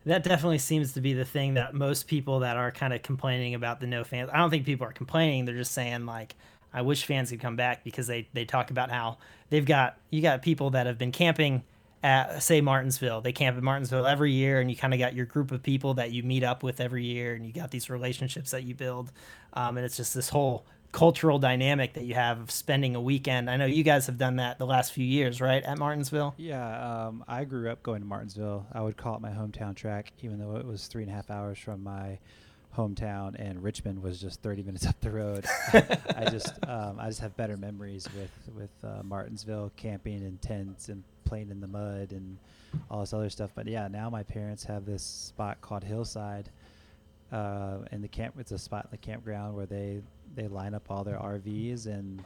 That 0.05 0.23
definitely 0.23 0.57
seems 0.57 0.93
to 0.93 1.01
be 1.01 1.13
the 1.13 1.23
thing 1.23 1.53
that 1.53 1.73
most 1.73 2.07
people 2.07 2.39
that 2.39 2.57
are 2.57 2.71
kind 2.71 2.93
of 2.93 3.01
complaining 3.01 3.55
about 3.55 3.79
the 3.79 3.87
no 3.87 4.03
fans. 4.03 4.29
I 4.33 4.37
don't 4.37 4.49
think 4.49 4.65
people 4.65 4.85
are 4.85 4.91
complaining. 4.91 5.45
They're 5.45 5.55
just 5.55 5.71
saying 5.71 6.05
like, 6.05 6.35
I 6.73 6.81
wish 6.81 7.05
fans 7.05 7.29
could 7.29 7.39
come 7.39 7.55
back 7.55 7.83
because 7.83 8.07
they 8.07 8.27
they 8.33 8.45
talk 8.45 8.69
about 8.69 8.91
how 8.91 9.17
they've 9.49 9.65
got 9.65 9.97
you 10.09 10.21
got 10.21 10.41
people 10.41 10.71
that 10.71 10.87
have 10.87 10.97
been 10.97 11.11
camping 11.11 11.63
at 12.03 12.43
say 12.43 12.61
Martinsville. 12.61 13.21
They 13.21 13.31
camp 13.31 13.57
in 13.57 13.63
Martinsville 13.63 14.05
every 14.05 14.33
year, 14.33 14.59
and 14.59 14.69
you 14.69 14.75
kind 14.75 14.93
of 14.93 14.99
got 14.99 15.15
your 15.15 15.25
group 15.25 15.51
of 15.51 15.63
people 15.63 15.95
that 15.95 16.11
you 16.11 16.21
meet 16.21 16.43
up 16.43 16.61
with 16.61 16.81
every 16.81 17.05
year, 17.05 17.33
and 17.33 17.45
you 17.45 17.53
got 17.53 17.71
these 17.71 17.89
relationships 17.89 18.51
that 18.51 18.63
you 18.63 18.75
build, 18.75 19.11
um, 19.53 19.77
and 19.77 19.85
it's 19.85 19.97
just 19.97 20.13
this 20.13 20.29
whole 20.29 20.65
cultural 20.91 21.39
dynamic 21.39 21.93
that 21.93 22.03
you 22.03 22.13
have 22.13 22.39
of 22.39 22.51
spending 22.51 22.95
a 22.95 23.01
weekend. 23.01 23.49
I 23.49 23.57
know 23.57 23.65
you 23.65 23.83
guys 23.83 24.05
have 24.05 24.17
done 24.17 24.35
that 24.35 24.59
the 24.59 24.65
last 24.65 24.93
few 24.93 25.05
years, 25.05 25.41
right, 25.41 25.63
at 25.63 25.79
Martinsville? 25.79 26.35
Yeah, 26.37 27.07
um, 27.07 27.23
I 27.27 27.45
grew 27.45 27.71
up 27.71 27.81
going 27.81 28.01
to 28.01 28.07
Martinsville. 28.07 28.67
I 28.71 28.81
would 28.81 28.95
call 28.95 29.15
it 29.15 29.21
my 29.21 29.31
hometown 29.31 29.75
track, 29.75 30.13
even 30.21 30.39
though 30.39 30.55
it 30.57 30.65
was 30.65 30.85
three 30.87 31.03
and 31.03 31.11
a 31.11 31.15
half 31.15 31.31
hours 31.31 31.57
from 31.57 31.83
my 31.83 32.19
hometown, 32.75 33.35
and 33.37 33.61
Richmond 33.61 34.01
was 34.01 34.19
just 34.19 34.41
30 34.41 34.63
minutes 34.63 34.85
up 34.85 34.99
the 35.01 35.11
road. 35.11 35.45
I 35.73 36.27
just 36.29 36.53
um, 36.67 36.97
I 36.99 37.07
just 37.07 37.19
have 37.19 37.35
better 37.37 37.57
memories 37.57 38.07
with 38.15 38.55
with 38.55 38.71
uh, 38.83 39.03
Martinsville 39.03 39.71
camping 39.75 40.21
in 40.23 40.37
tents 40.37 40.89
and 40.89 41.03
playing 41.25 41.49
in 41.51 41.61
the 41.61 41.67
mud 41.67 42.11
and 42.11 42.37
all 42.89 43.01
this 43.01 43.13
other 43.13 43.29
stuff. 43.29 43.51
But 43.55 43.67
yeah, 43.67 43.87
now 43.87 44.09
my 44.09 44.23
parents 44.23 44.63
have 44.65 44.85
this 44.85 45.03
spot 45.03 45.61
called 45.61 45.83
Hillside, 45.83 46.49
uh, 47.31 47.79
and 47.91 48.03
the 48.03 48.07
camp. 48.07 48.35
It's 48.39 48.51
a 48.51 48.57
spot 48.57 48.85
in 48.85 48.91
the 48.91 48.97
campground 48.97 49.55
where 49.55 49.65
they 49.65 50.01
they 50.35 50.47
line 50.47 50.73
up 50.73 50.89
all 50.89 51.03
their 51.03 51.17
RVs 51.17 51.85
and 51.85 52.23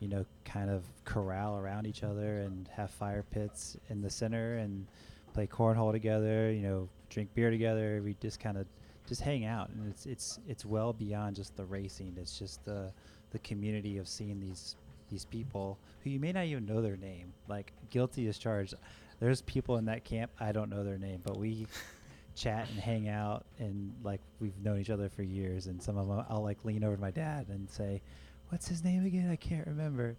you 0.00 0.08
know 0.08 0.24
kind 0.44 0.70
of 0.70 0.84
corral 1.04 1.58
around 1.58 1.86
each 1.86 2.02
other 2.02 2.38
and 2.38 2.68
have 2.68 2.90
fire 2.90 3.24
pits 3.30 3.76
in 3.88 4.00
the 4.00 4.10
center 4.10 4.56
and 4.56 4.86
play 5.34 5.46
cornhole 5.46 5.92
together. 5.92 6.50
You 6.50 6.62
know, 6.62 6.88
drink 7.08 7.30
beer 7.34 7.50
together. 7.50 8.00
We 8.04 8.16
just 8.20 8.40
kind 8.40 8.56
of 8.56 8.66
just 9.08 9.20
hang 9.20 9.44
out, 9.44 9.70
and 9.70 9.88
it's 9.90 10.06
it's 10.06 10.38
it's 10.48 10.64
well 10.64 10.92
beyond 10.92 11.36
just 11.36 11.56
the 11.56 11.64
racing. 11.64 12.16
It's 12.20 12.38
just 12.38 12.64
the 12.64 12.92
the 13.30 13.38
community 13.40 13.98
of 13.98 14.08
seeing 14.08 14.40
these 14.40 14.76
these 15.10 15.24
people 15.24 15.78
who 16.02 16.10
you 16.10 16.20
may 16.20 16.32
not 16.32 16.44
even 16.44 16.66
know 16.66 16.80
their 16.80 16.96
name. 16.96 17.32
Like 17.48 17.72
guilty 17.90 18.28
as 18.28 18.38
charged. 18.38 18.74
There's 19.18 19.42
people 19.42 19.76
in 19.76 19.84
that 19.86 20.04
camp 20.04 20.30
I 20.40 20.52
don't 20.52 20.70
know 20.70 20.84
their 20.84 20.98
name, 20.98 21.20
but 21.24 21.36
we 21.36 21.66
chat 22.36 22.68
and 22.70 22.78
hang 22.78 23.08
out 23.08 23.44
and 23.58 23.92
like 24.02 24.20
we've 24.40 24.58
known 24.62 24.78
each 24.78 24.90
other 24.90 25.08
for 25.08 25.22
years. 25.22 25.66
And 25.66 25.82
some 25.82 25.98
of 25.98 26.08
them 26.08 26.24
I'll 26.28 26.42
like 26.42 26.64
lean 26.64 26.84
over 26.84 26.96
to 26.96 27.00
my 27.00 27.10
dad 27.10 27.46
and 27.48 27.68
say, 27.68 28.02
"What's 28.48 28.68
his 28.68 28.84
name 28.84 29.04
again? 29.04 29.30
I 29.30 29.36
can't 29.36 29.66
remember." 29.66 30.16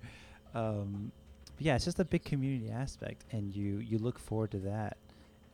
Um, 0.53 1.11
yeah, 1.59 1.75
it's 1.75 1.85
just 1.85 1.99
a 1.99 2.05
big 2.05 2.23
community 2.23 2.71
aspect, 2.71 3.23
and 3.31 3.55
you 3.55 3.77
you 3.77 3.97
look 3.99 4.19
forward 4.19 4.51
to 4.51 4.59
that 4.59 4.97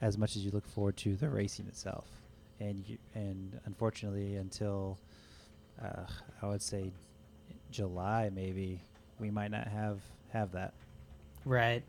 as 0.02 0.18
much 0.18 0.36
as 0.36 0.46
you 0.46 0.52
look 0.52 0.68
forward 0.68 0.96
to 0.98 1.16
the 1.16 1.30
racing 1.30 1.68
itself. 1.68 2.06
And 2.60 2.84
you, 2.88 2.98
and 3.14 3.60
unfortunately, 3.66 4.36
until 4.36 4.98
uh, 5.82 6.06
I 6.42 6.48
would 6.48 6.62
say 6.62 6.92
July 7.72 8.30
maybe 8.34 8.82
we 9.20 9.30
might 9.30 9.52
not 9.52 9.68
have 9.68 10.00
have 10.30 10.52
that. 10.54 10.74
Right. 11.46 11.84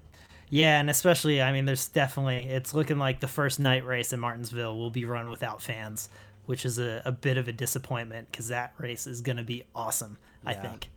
Yeah, 0.50 0.80
and 0.80 0.88
especially 0.88 1.42
I 1.42 1.52
mean 1.52 1.64
there's 1.64 1.88
definitely 1.88 2.48
it's 2.48 2.74
looking 2.74 2.98
like 2.98 3.20
the 3.20 3.28
first 3.28 3.60
night 3.60 3.84
race 3.84 4.12
in 4.12 4.20
Martinsville 4.20 4.76
will 4.76 4.90
be 4.90 5.04
run 5.04 5.30
without 5.30 5.60
fans, 5.60 6.08
which 6.46 6.64
is 6.64 6.78
a, 6.78 7.02
a 7.04 7.12
bit 7.12 7.36
of 7.36 7.48
a 7.48 7.52
disappointment 7.52 8.30
because 8.30 8.48
that 8.48 8.72
race 8.78 9.06
is 9.06 9.20
going 9.20 9.36
to 9.36 9.42
be 9.42 9.64
awesome. 9.74 10.16
I 10.44 10.54
think. 10.54 10.88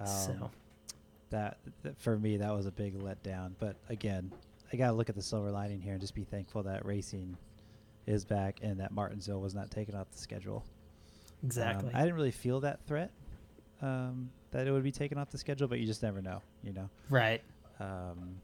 Um, 0.00 0.06
so 0.06 0.50
that, 1.30 1.58
that 1.82 1.98
for 2.00 2.18
me 2.18 2.36
that 2.38 2.54
was 2.54 2.66
a 2.66 2.70
big 2.70 2.98
letdown. 2.98 3.52
But 3.58 3.76
again, 3.88 4.32
I 4.72 4.76
gotta 4.76 4.92
look 4.92 5.08
at 5.08 5.14
the 5.14 5.22
silver 5.22 5.50
lining 5.50 5.80
here 5.80 5.92
and 5.92 6.00
just 6.00 6.14
be 6.14 6.24
thankful 6.24 6.62
that 6.64 6.84
racing 6.84 7.36
is 8.06 8.24
back 8.24 8.58
and 8.62 8.80
that 8.80 8.92
Martinsville 8.92 9.40
was 9.40 9.54
not 9.54 9.70
taken 9.70 9.94
off 9.94 10.10
the 10.10 10.18
schedule. 10.18 10.64
Um, 11.42 11.46
exactly. 11.46 11.90
I 11.94 12.00
didn't 12.00 12.14
really 12.14 12.30
feel 12.30 12.60
that 12.60 12.80
threat 12.86 13.10
um, 13.80 14.30
that 14.52 14.66
it 14.66 14.70
would 14.70 14.84
be 14.84 14.92
taken 14.92 15.18
off 15.18 15.30
the 15.30 15.38
schedule, 15.38 15.68
but 15.68 15.80
you 15.80 15.86
just 15.86 16.02
never 16.02 16.22
know, 16.22 16.42
you 16.62 16.72
know. 16.72 16.88
right. 17.10 17.42
Um, 17.80 18.36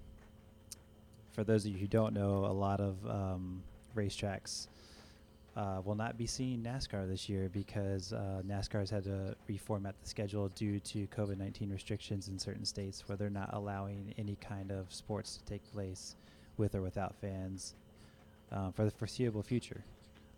for 1.33 1.44
those 1.44 1.64
of 1.64 1.73
you 1.73 1.79
who 1.79 1.87
don't 1.87 2.12
know, 2.12 2.47
a 2.47 2.53
lot 2.53 2.81
of 2.81 2.97
um, 3.07 3.62
racetracks 3.94 4.66
uh, 5.57 5.81
will 5.85 5.94
not 5.94 6.16
be 6.18 6.27
seeing 6.27 6.62
NASCAR 6.62 7.09
this 7.09 7.29
year 7.29 7.49
because 7.53 8.12
uh, 8.12 8.42
NASCAR 8.47 8.81
has 8.81 8.90
had 8.90 9.05
to 9.05 9.37
reformat 9.49 9.92
the 10.03 10.09
schedule 10.09 10.49
due 10.51 10.81
to 10.81 11.07
COVID 11.09 11.38
19 11.38 11.71
restrictions 11.71 12.29
in 12.29 12.38
certain 12.38 12.64
states 12.64 13.05
where 13.07 13.16
they're 13.16 13.31
not 13.31 13.51
allowing 13.53 14.14
any 14.18 14.37
kind 14.40 14.73
of 14.73 14.92
sports 14.92 15.37
to 15.37 15.44
take 15.44 15.62
place 15.73 16.16
with 16.57 16.75
or 16.75 16.83
without 16.83 17.14
fans 17.21 17.75
um, 18.53 18.73
for 18.73 18.85
the 18.85 18.91
foreseeable 18.91 19.43
future. 19.43 19.85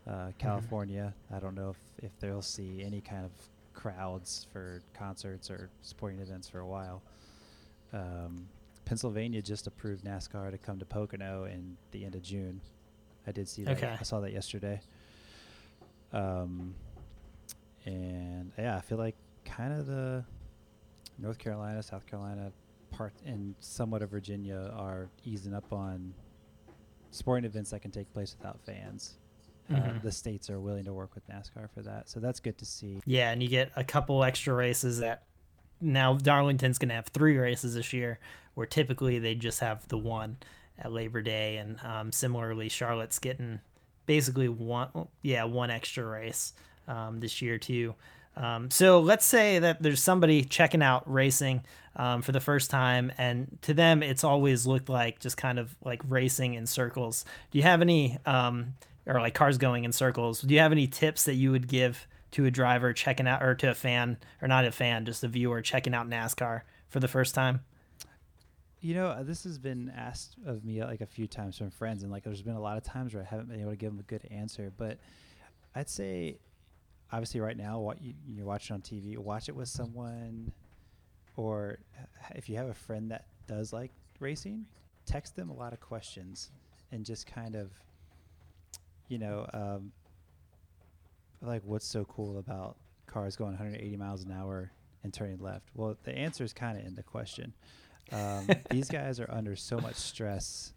Uh, 0.09 0.33
California, 0.39 1.15
I 1.35 1.39
don't 1.39 1.55
know 1.55 1.71
if, 1.71 2.05
if 2.05 2.19
they'll 2.21 2.43
see 2.43 2.83
any 2.85 3.01
kind 3.01 3.25
of 3.25 3.31
crowds 3.75 4.47
for 4.53 4.83
concerts 4.95 5.51
or 5.51 5.71
sporting 5.83 6.21
events 6.21 6.49
for 6.49 6.61
a 6.61 6.67
while. 6.67 7.03
Um, 7.93 8.49
Pennsylvania 8.85 9.43
just 9.43 9.67
approved 9.67 10.05
NASCAR 10.05 10.51
to 10.51 10.59
come 10.59 10.79
to 10.79 10.85
Pocono 10.85 11.45
in 11.45 11.77
the 11.93 12.05
end 12.05 12.15
of 12.15 12.23
June. 12.23 12.61
I 13.27 13.33
did 13.33 13.49
see 13.49 13.63
that. 13.65 13.77
Okay. 13.77 13.97
I 13.99 14.03
saw 14.03 14.21
that 14.21 14.33
yesterday. 14.33 14.81
Um, 16.13 16.75
and 17.85 18.51
yeah, 18.59 18.77
I 18.77 18.81
feel 18.81 18.99
like 18.99 19.15
kind 19.45 19.73
of 19.73 19.87
the 19.87 20.25
North 21.19 21.39
Carolina, 21.39 21.83
South 21.83 22.07
Carolina 22.07 22.53
part, 22.91 23.13
and 23.25 23.55
somewhat 23.61 24.03
of 24.03 24.11
Virginia 24.11 24.73
are 24.77 25.09
easing 25.25 25.55
up 25.55 25.73
on 25.73 26.15
sporting 27.11 27.45
events 27.45 27.71
that 27.71 27.81
can 27.83 27.91
take 27.91 28.13
place 28.13 28.35
without 28.39 28.61
fans. 28.61 29.15
Uh, 29.69 29.75
Mhm. 29.75 30.03
the 30.03 30.11
states 30.11 30.51
are 30.51 30.59
willing 30.59 30.85
to 30.85 30.93
work 30.93 31.15
with 31.15 31.25
NASCAR 31.29 31.71
for 31.71 31.83
that, 31.83 32.09
so 32.09 32.19
that's 32.19 32.41
good 32.41 32.59
to 32.59 32.65
see. 32.65 33.01
Yeah, 33.07 33.31
and 33.31 33.41
you 33.41 33.49
get 33.49 33.71
a 33.77 33.85
couple 33.85 34.25
extra 34.25 34.53
races 34.53 34.99
that 34.99 35.23
now 35.81 36.15
Darlington's 36.17 36.77
going 36.79 36.89
to 36.89 36.95
have 36.97 37.07
three 37.07 37.37
races 37.39 37.75
this 37.75 37.93
year, 37.93 38.19
where 38.55 38.67
typically 38.67 39.21
they 39.21 39.37
just 39.37 39.61
have 39.61 39.87
the 39.87 39.97
one 39.99 40.39
at 40.77 40.91
Labor 40.93 41.23
Day, 41.23 41.57
and 41.59 41.79
um, 41.85 42.11
similarly 42.11 42.69
Charlotte's 42.69 43.21
getting 43.21 43.61
basically 44.07 44.49
one, 44.49 44.89
yeah, 45.23 45.45
one 45.45 45.71
extra 45.71 46.05
race 46.05 46.53
um, 46.89 47.21
this 47.21 47.41
year 47.41 47.57
too. 47.57 47.95
Um, 48.41 48.71
so 48.71 49.01
let's 49.01 49.27
say 49.27 49.59
that 49.59 49.83
there's 49.83 50.03
somebody 50.03 50.45
checking 50.45 50.83
out 50.83 51.03
racing 51.11 51.63
um, 51.95 52.23
for 52.23 52.33
the 52.33 52.41
first 52.41 52.71
time, 52.71 53.13
and 53.19 53.59
to 53.63 53.75
them 53.75 54.03
it's 54.03 54.25
always 54.25 54.67
looked 54.67 54.89
like 54.89 55.21
just 55.21 55.37
kind 55.37 55.59
of 55.59 55.77
like 55.85 56.01
racing 56.09 56.55
in 56.55 56.67
circles. 56.67 57.27
Do 57.51 57.59
you 57.59 57.65
have 57.65 57.83
any, 57.83 58.17
um, 58.25 58.75
or 59.05 59.21
like 59.21 59.35
cars 59.35 59.59
going 59.59 59.85
in 59.85 59.93
circles? 59.93 60.41
Do 60.41 60.55
you 60.55 60.61
have 60.61 60.73
any 60.73 60.87
tips 60.87 61.25
that 61.25 61.35
you 61.35 61.51
would 61.51 61.69
give 61.69 62.07
to 62.31 62.47
a 62.47 62.51
driver 62.51 62.95
checking 62.95 63.29
out, 63.29 63.43
or 63.43 63.55
to 63.57 63.71
a 63.71 63.75
fan, 63.75 64.17
or 64.41 64.49
not 64.49 64.65
a 64.65 64.73
fan, 64.73 65.05
just 65.05 65.23
a 65.23 65.29
viewer 65.29 65.61
checking 65.61 65.93
out 65.95 66.09
NASCAR 66.09 66.63
for 66.89 67.01
the 67.01 67.09
first 67.09 67.35
time? 67.35 67.61
You 68.81 68.95
know, 68.95 69.09
uh, 69.09 69.23
this 69.23 69.45
has 69.45 69.59
been 69.59 69.93
asked 69.95 70.37
of 70.47 70.65
me 70.65 70.81
uh, 70.81 70.87
like 70.87 71.03
a 71.03 71.07
few 71.07 71.27
times 71.27 71.59
from 71.59 71.71
friends, 71.71 72.03
and 72.05 72.11
like 72.11 72.23
there's 72.23 72.41
been 72.41 72.57
a 72.57 72.61
lot 72.61 72.79
of 72.79 72.85
times 72.85 73.13
where 73.13 73.23
I 73.23 73.27
haven't 73.27 73.51
been 73.51 73.61
able 73.61 73.73
to 73.73 73.77
give 73.77 73.91
them 73.91 74.01
a 74.01 74.05
good 74.05 74.27
answer. 74.31 74.73
But 74.75 74.97
I'd 75.75 75.91
say, 75.91 76.39
obviously, 77.13 77.41
right 77.41 77.57
now, 77.57 77.79
what 77.79 78.01
you, 78.03 78.15
you're 78.27 78.47
watching 78.47 78.75
on 78.75 78.83
TV, 78.83 79.17
watch 79.19 79.49
it 79.49 79.57
with 79.57 79.69
someone, 79.69 80.53
or 81.37 81.79
if 82.35 82.49
you 82.49 82.57
have 82.57 82.69
a 82.69 82.75
friend 82.75 83.11
that 83.11 83.27
does 83.47 83.73
like 83.73 83.91
racing, 84.19 84.67
text 85.07 85.37
them 85.37 85.51
a 85.51 85.55
lot 85.55 85.73
of 85.73 85.81
questions, 85.81 86.51
and 86.93 87.05
just 87.05 87.27
kind 87.27 87.55
of, 87.55 87.71
you 89.09 89.19
know, 89.19 89.47
um, 89.53 89.93
like 91.43 91.63
what's 91.65 91.87
so 91.87 92.05
cool 92.05 92.39
about 92.39 92.77
cars 93.07 93.37
going 93.37 93.53
180 93.53 93.97
miles 93.97 94.25
an 94.25 94.33
hour 94.33 94.71
and 95.03 95.13
turning 95.13 95.39
left? 95.39 95.69
Well, 95.75 95.97
the 96.05 96.17
answer 96.17 96.45
is 96.45 96.53
kind 96.53 96.79
of 96.79 96.85
in 96.85 96.95
the 96.95 97.03
question. 97.03 97.55
Um, 98.13 98.49
these 98.71 98.89
guys 98.89 99.21
are 99.21 99.31
under 99.31 99.57
so 99.57 99.79
much 99.79 99.97
stress 99.97 100.73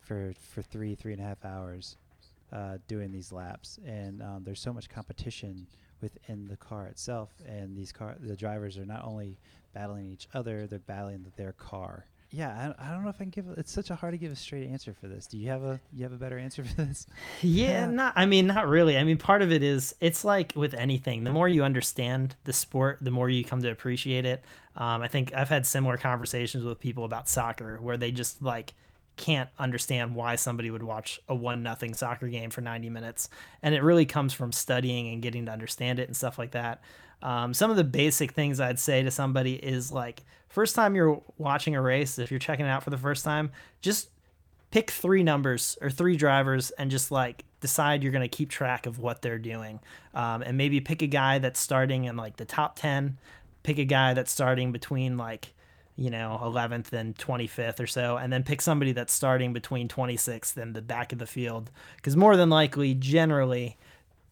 for 0.00 0.34
for 0.50 0.62
three 0.62 0.94
three 0.94 1.12
and 1.12 1.22
a 1.22 1.24
half 1.24 1.44
hours 1.44 1.96
uh, 2.52 2.78
doing 2.88 3.10
these 3.12 3.32
laps, 3.32 3.78
and 3.86 4.22
um, 4.22 4.42
there's 4.44 4.60
so 4.60 4.72
much 4.72 4.88
competition 4.88 5.66
within 6.00 6.46
the 6.48 6.56
car 6.56 6.86
itself. 6.86 7.30
And 7.46 7.76
these 7.76 7.92
car 7.92 8.16
the 8.20 8.36
drivers 8.36 8.76
are 8.78 8.84
not 8.86 9.04
only 9.04 9.38
battling 9.72 10.06
each 10.10 10.28
other, 10.34 10.66
they're 10.66 10.78
battling 10.80 11.24
their 11.36 11.52
car. 11.52 12.06
Yeah, 12.34 12.72
I, 12.78 12.88
I 12.88 12.94
don't 12.94 13.02
know 13.04 13.10
if 13.10 13.16
I 13.16 13.24
can 13.24 13.28
give. 13.30 13.46
a- 13.48 13.52
It's 13.60 13.70
such 13.70 13.90
a 13.90 13.94
hard 13.94 14.14
to 14.14 14.18
give 14.18 14.32
a 14.32 14.36
straight 14.36 14.66
answer 14.70 14.94
for 14.98 15.06
this. 15.06 15.26
Do 15.26 15.36
you 15.36 15.48
have 15.50 15.62
a 15.62 15.78
you 15.92 16.02
have 16.04 16.12
a 16.12 16.16
better 16.16 16.38
answer 16.38 16.64
for 16.68 16.74
this? 16.82 17.06
Yeah, 17.42 17.68
Yeah. 17.68 17.86
not. 17.90 18.14
I 18.16 18.24
mean, 18.26 18.46
not 18.46 18.68
really. 18.68 18.96
I 18.96 19.04
mean, 19.04 19.18
part 19.18 19.42
of 19.42 19.52
it 19.52 19.62
is 19.62 19.94
it's 20.00 20.24
like 20.24 20.52
with 20.56 20.72
anything. 20.74 21.24
The 21.24 21.30
more 21.32 21.46
you 21.48 21.62
understand 21.62 22.34
the 22.44 22.52
sport, 22.54 22.98
the 23.02 23.10
more 23.10 23.28
you 23.28 23.44
come 23.44 23.60
to 23.62 23.70
appreciate 23.70 24.24
it. 24.24 24.42
Um, 24.76 25.02
I 25.02 25.08
think 25.08 25.34
I've 25.34 25.50
had 25.50 25.66
similar 25.66 25.98
conversations 25.98 26.64
with 26.64 26.80
people 26.80 27.04
about 27.04 27.28
soccer 27.28 27.76
where 27.82 27.98
they 27.98 28.10
just 28.12 28.40
like 28.42 28.72
can't 29.16 29.50
understand 29.58 30.14
why 30.14 30.36
somebody 30.36 30.70
would 30.70 30.82
watch 30.82 31.20
a 31.28 31.34
one 31.34 31.62
nothing 31.62 31.94
soccer 31.94 32.28
game 32.28 32.50
for 32.50 32.60
90 32.60 32.90
minutes, 32.90 33.28
and 33.62 33.74
it 33.74 33.82
really 33.82 34.06
comes 34.06 34.32
from 34.32 34.52
studying 34.52 35.12
and 35.12 35.22
getting 35.22 35.46
to 35.46 35.52
understand 35.52 35.98
it 35.98 36.08
and 36.08 36.16
stuff 36.16 36.38
like 36.38 36.52
that. 36.52 36.82
Um, 37.22 37.54
some 37.54 37.70
of 37.70 37.76
the 37.76 37.84
basic 37.84 38.32
things 38.32 38.60
I'd 38.60 38.80
say 38.80 39.02
to 39.02 39.10
somebody 39.10 39.54
is 39.54 39.92
like, 39.92 40.24
first 40.48 40.74
time 40.74 40.94
you're 40.94 41.22
watching 41.38 41.76
a 41.76 41.82
race, 41.82 42.18
if 42.18 42.30
you're 42.30 42.40
checking 42.40 42.66
it 42.66 42.68
out 42.68 42.82
for 42.82 42.90
the 42.90 42.98
first 42.98 43.24
time, 43.24 43.52
just 43.80 44.10
pick 44.70 44.90
three 44.90 45.22
numbers 45.22 45.78
or 45.80 45.90
three 45.90 46.16
drivers 46.16 46.70
and 46.72 46.90
just 46.90 47.12
like 47.12 47.44
decide 47.60 48.02
you're 48.02 48.10
going 48.10 48.28
to 48.28 48.36
keep 48.36 48.48
track 48.48 48.86
of 48.86 48.98
what 48.98 49.22
they're 49.22 49.38
doing. 49.38 49.78
Um, 50.14 50.42
and 50.42 50.56
maybe 50.56 50.80
pick 50.80 51.02
a 51.02 51.06
guy 51.06 51.38
that's 51.38 51.60
starting 51.60 52.04
in 52.04 52.16
like 52.16 52.38
the 52.38 52.44
top 52.44 52.76
10 52.76 53.18
pick 53.62 53.78
a 53.78 53.84
guy 53.84 54.14
that's 54.14 54.32
starting 54.32 54.72
between 54.72 55.16
like 55.16 55.54
you 55.96 56.10
know 56.10 56.40
11th 56.42 56.92
and 56.92 57.14
25th 57.16 57.78
or 57.78 57.86
so 57.86 58.16
and 58.16 58.32
then 58.32 58.42
pick 58.42 58.62
somebody 58.62 58.92
that's 58.92 59.12
starting 59.12 59.52
between 59.52 59.88
26th 59.88 60.56
and 60.56 60.74
the 60.74 60.82
back 60.82 61.12
of 61.12 61.18
the 61.18 61.26
field 61.26 61.70
because 61.96 62.16
more 62.16 62.36
than 62.36 62.48
likely 62.48 62.94
generally 62.94 63.76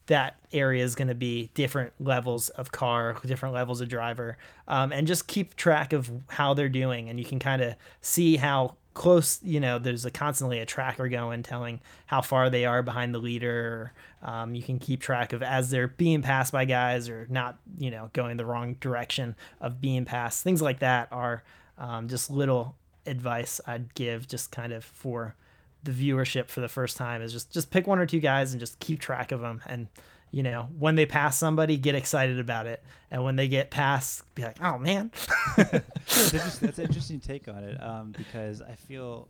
that 0.07 0.35
area 0.51 0.83
is 0.83 0.95
going 0.95 1.07
to 1.07 1.15
be 1.15 1.49
different 1.53 1.93
levels 1.99 2.49
of 2.49 2.71
car, 2.71 3.15
different 3.25 3.55
levels 3.55 3.79
of 3.79 3.87
driver, 3.87 4.37
um, 4.67 4.91
and 4.91 5.07
just 5.07 5.27
keep 5.27 5.55
track 5.55 5.93
of 5.93 6.11
how 6.27 6.53
they're 6.53 6.67
doing. 6.67 7.07
And 7.07 7.17
you 7.17 7.25
can 7.25 7.39
kind 7.39 7.61
of 7.61 7.75
see 8.01 8.35
how 8.35 8.75
close, 8.93 9.39
you 9.43 9.59
know, 9.59 9.79
there's 9.79 10.05
a 10.05 10.11
constantly 10.11 10.59
a 10.59 10.65
tracker 10.65 11.07
going 11.07 11.43
telling 11.43 11.79
how 12.07 12.21
far 12.21 12.49
they 12.49 12.65
are 12.65 12.83
behind 12.83 13.13
the 13.13 13.19
leader. 13.19 13.93
Um, 14.21 14.53
you 14.53 14.63
can 14.63 14.79
keep 14.79 15.01
track 15.01 15.33
of 15.33 15.41
as 15.41 15.69
they're 15.69 15.87
being 15.87 16.21
passed 16.21 16.51
by 16.51 16.65
guys 16.65 17.09
or 17.09 17.25
not, 17.29 17.57
you 17.77 17.89
know, 17.91 18.09
going 18.13 18.37
the 18.37 18.45
wrong 18.45 18.75
direction 18.79 19.35
of 19.59 19.81
being 19.81 20.05
passed. 20.05 20.43
Things 20.43 20.61
like 20.61 20.79
that 20.79 21.07
are 21.11 21.43
um, 21.77 22.07
just 22.07 22.29
little 22.29 22.75
advice 23.05 23.59
I'd 23.65 23.93
give 23.95 24.27
just 24.27 24.51
kind 24.51 24.73
of 24.73 24.83
for 24.83 25.35
the 25.83 25.91
viewership 25.91 26.49
for 26.49 26.61
the 26.61 26.69
first 26.69 26.97
time 26.97 27.21
is 27.21 27.33
just 27.33 27.51
just 27.51 27.71
pick 27.71 27.87
one 27.87 27.97
or 27.97 28.05
two 28.05 28.19
guys 28.19 28.51
and 28.51 28.59
just 28.59 28.79
keep 28.79 28.99
track 28.99 29.31
of 29.31 29.41
them 29.41 29.61
and 29.65 29.87
you 30.31 30.43
know 30.43 30.67
when 30.79 30.95
they 30.95 31.05
pass 31.05 31.37
somebody 31.37 31.77
get 31.77 31.93
excited 31.95 32.39
about 32.39 32.65
it 32.65 32.81
and 33.11 33.23
when 33.23 33.35
they 33.35 33.47
get 33.47 33.69
past 33.69 34.23
be 34.35 34.43
like 34.43 34.57
oh 34.63 34.77
man 34.77 35.11
that's, 35.57 36.57
that's 36.59 36.77
an 36.79 36.85
interesting 36.85 37.19
take 37.19 37.47
on 37.47 37.63
it 37.63 37.81
um, 37.83 38.13
because 38.17 38.61
I 38.61 38.75
feel 38.75 39.27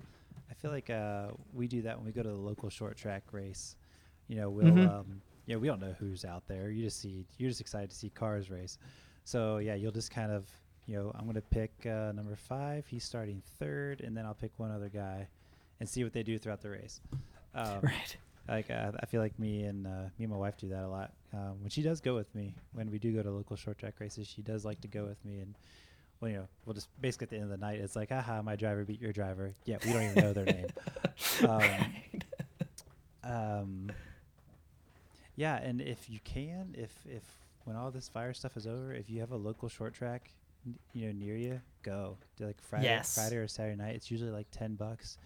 I 0.49 0.53
feel 0.53 0.71
like 0.71 0.89
uh, 0.89 1.27
we 1.53 1.67
do 1.67 1.81
that 1.83 1.97
when 1.97 2.05
we 2.05 2.11
go 2.11 2.21
to 2.23 2.29
the 2.29 2.35
local 2.35 2.69
short 2.69 2.95
track 2.97 3.23
race. 3.31 3.75
You 4.27 4.35
know, 4.37 4.49
we'll 4.49 4.65
Mhm. 4.65 4.99
um, 4.99 5.21
yeah 5.47 5.55
we 5.55 5.67
don't 5.67 5.81
know 5.81 5.95
who's 5.99 6.23
out 6.23 6.47
there. 6.47 6.69
You 6.69 6.83
just 6.83 7.01
see 7.01 7.25
you're 7.37 7.49
just 7.49 7.61
excited 7.61 7.89
to 7.89 7.95
see 7.95 8.09
cars 8.09 8.49
race. 8.51 8.77
So 9.23 9.57
yeah, 9.57 9.75
you'll 9.75 9.91
just 9.91 10.11
kind 10.11 10.31
of 10.31 10.45
you 10.85 10.97
know 10.97 11.11
I'm 11.15 11.25
gonna 11.25 11.41
pick 11.41 11.71
uh, 11.85 12.11
number 12.11 12.35
five. 12.35 12.85
He's 12.87 13.03
starting 13.03 13.41
third, 13.59 14.01
and 14.01 14.15
then 14.15 14.25
I'll 14.25 14.33
pick 14.35 14.51
one 14.57 14.71
other 14.71 14.89
guy 14.89 15.27
and 15.79 15.89
see 15.89 16.03
what 16.03 16.13
they 16.13 16.21
do 16.23 16.37
throughout 16.37 16.61
the 16.61 16.69
race. 16.69 17.01
Um, 17.55 17.79
right 17.81 18.15
like 18.51 18.69
uh, 18.69 18.91
I 18.99 19.05
feel 19.07 19.21
like 19.21 19.37
me 19.39 19.63
and 19.63 19.87
uh, 19.87 20.03
me 20.17 20.25
and 20.25 20.29
my 20.29 20.37
wife 20.37 20.57
do 20.57 20.69
that 20.69 20.83
a 20.83 20.87
lot. 20.87 21.11
Um, 21.33 21.61
when 21.61 21.69
she 21.69 21.81
does 21.81 22.01
go 22.01 22.15
with 22.15 22.33
me, 22.35 22.53
when 22.73 22.91
we 22.91 22.99
do 22.99 23.11
go 23.13 23.23
to 23.23 23.31
local 23.31 23.55
short 23.55 23.77
track 23.79 23.95
races, 23.99 24.27
she 24.27 24.41
does 24.41 24.65
like 24.65 24.81
to 24.81 24.87
go 24.87 25.05
with 25.05 25.23
me, 25.25 25.39
and 25.39 25.55
well, 26.19 26.29
you 26.31 26.37
know, 26.37 26.47
we'll 26.65 26.73
just 26.75 26.87
basically 27.01 27.25
at 27.25 27.29
the 27.31 27.35
end 27.37 27.45
of 27.45 27.49
the 27.51 27.57
night, 27.57 27.79
it's 27.79 27.95
like, 27.95 28.11
aha, 28.11 28.41
my 28.41 28.55
driver 28.55 28.83
beat 28.83 29.01
your 29.01 29.11
driver. 29.13 29.53
Yeah, 29.65 29.77
we 29.85 29.91
don't 29.93 30.03
even 30.03 30.23
know 30.23 30.33
their 30.33 30.45
name. 30.45 30.67
Um, 31.47 31.61
um, 33.23 33.91
yeah, 35.35 35.57
and 35.57 35.81
if 35.81 36.09
you 36.09 36.19
can, 36.23 36.75
if 36.77 36.91
if 37.05 37.23
when 37.65 37.75
all 37.75 37.91
this 37.91 38.07
fire 38.09 38.33
stuff 38.33 38.57
is 38.57 38.67
over, 38.67 38.93
if 38.93 39.09
you 39.09 39.19
have 39.19 39.31
a 39.31 39.35
local 39.37 39.69
short 39.69 39.93
track, 39.93 40.31
n- 40.65 40.75
you 40.93 41.07
know, 41.07 41.13
near 41.13 41.35
you, 41.35 41.61
go. 41.83 42.17
Do 42.37 42.45
like 42.45 42.61
Friday, 42.61 42.85
Yes. 42.85 43.13
Friday 43.15 43.37
or 43.37 43.47
Saturday 43.47 43.75
night. 43.77 43.95
It's 43.95 44.09
usually 44.11 44.31
like 44.31 44.47
ten 44.51 44.75
bucks. 44.75 45.17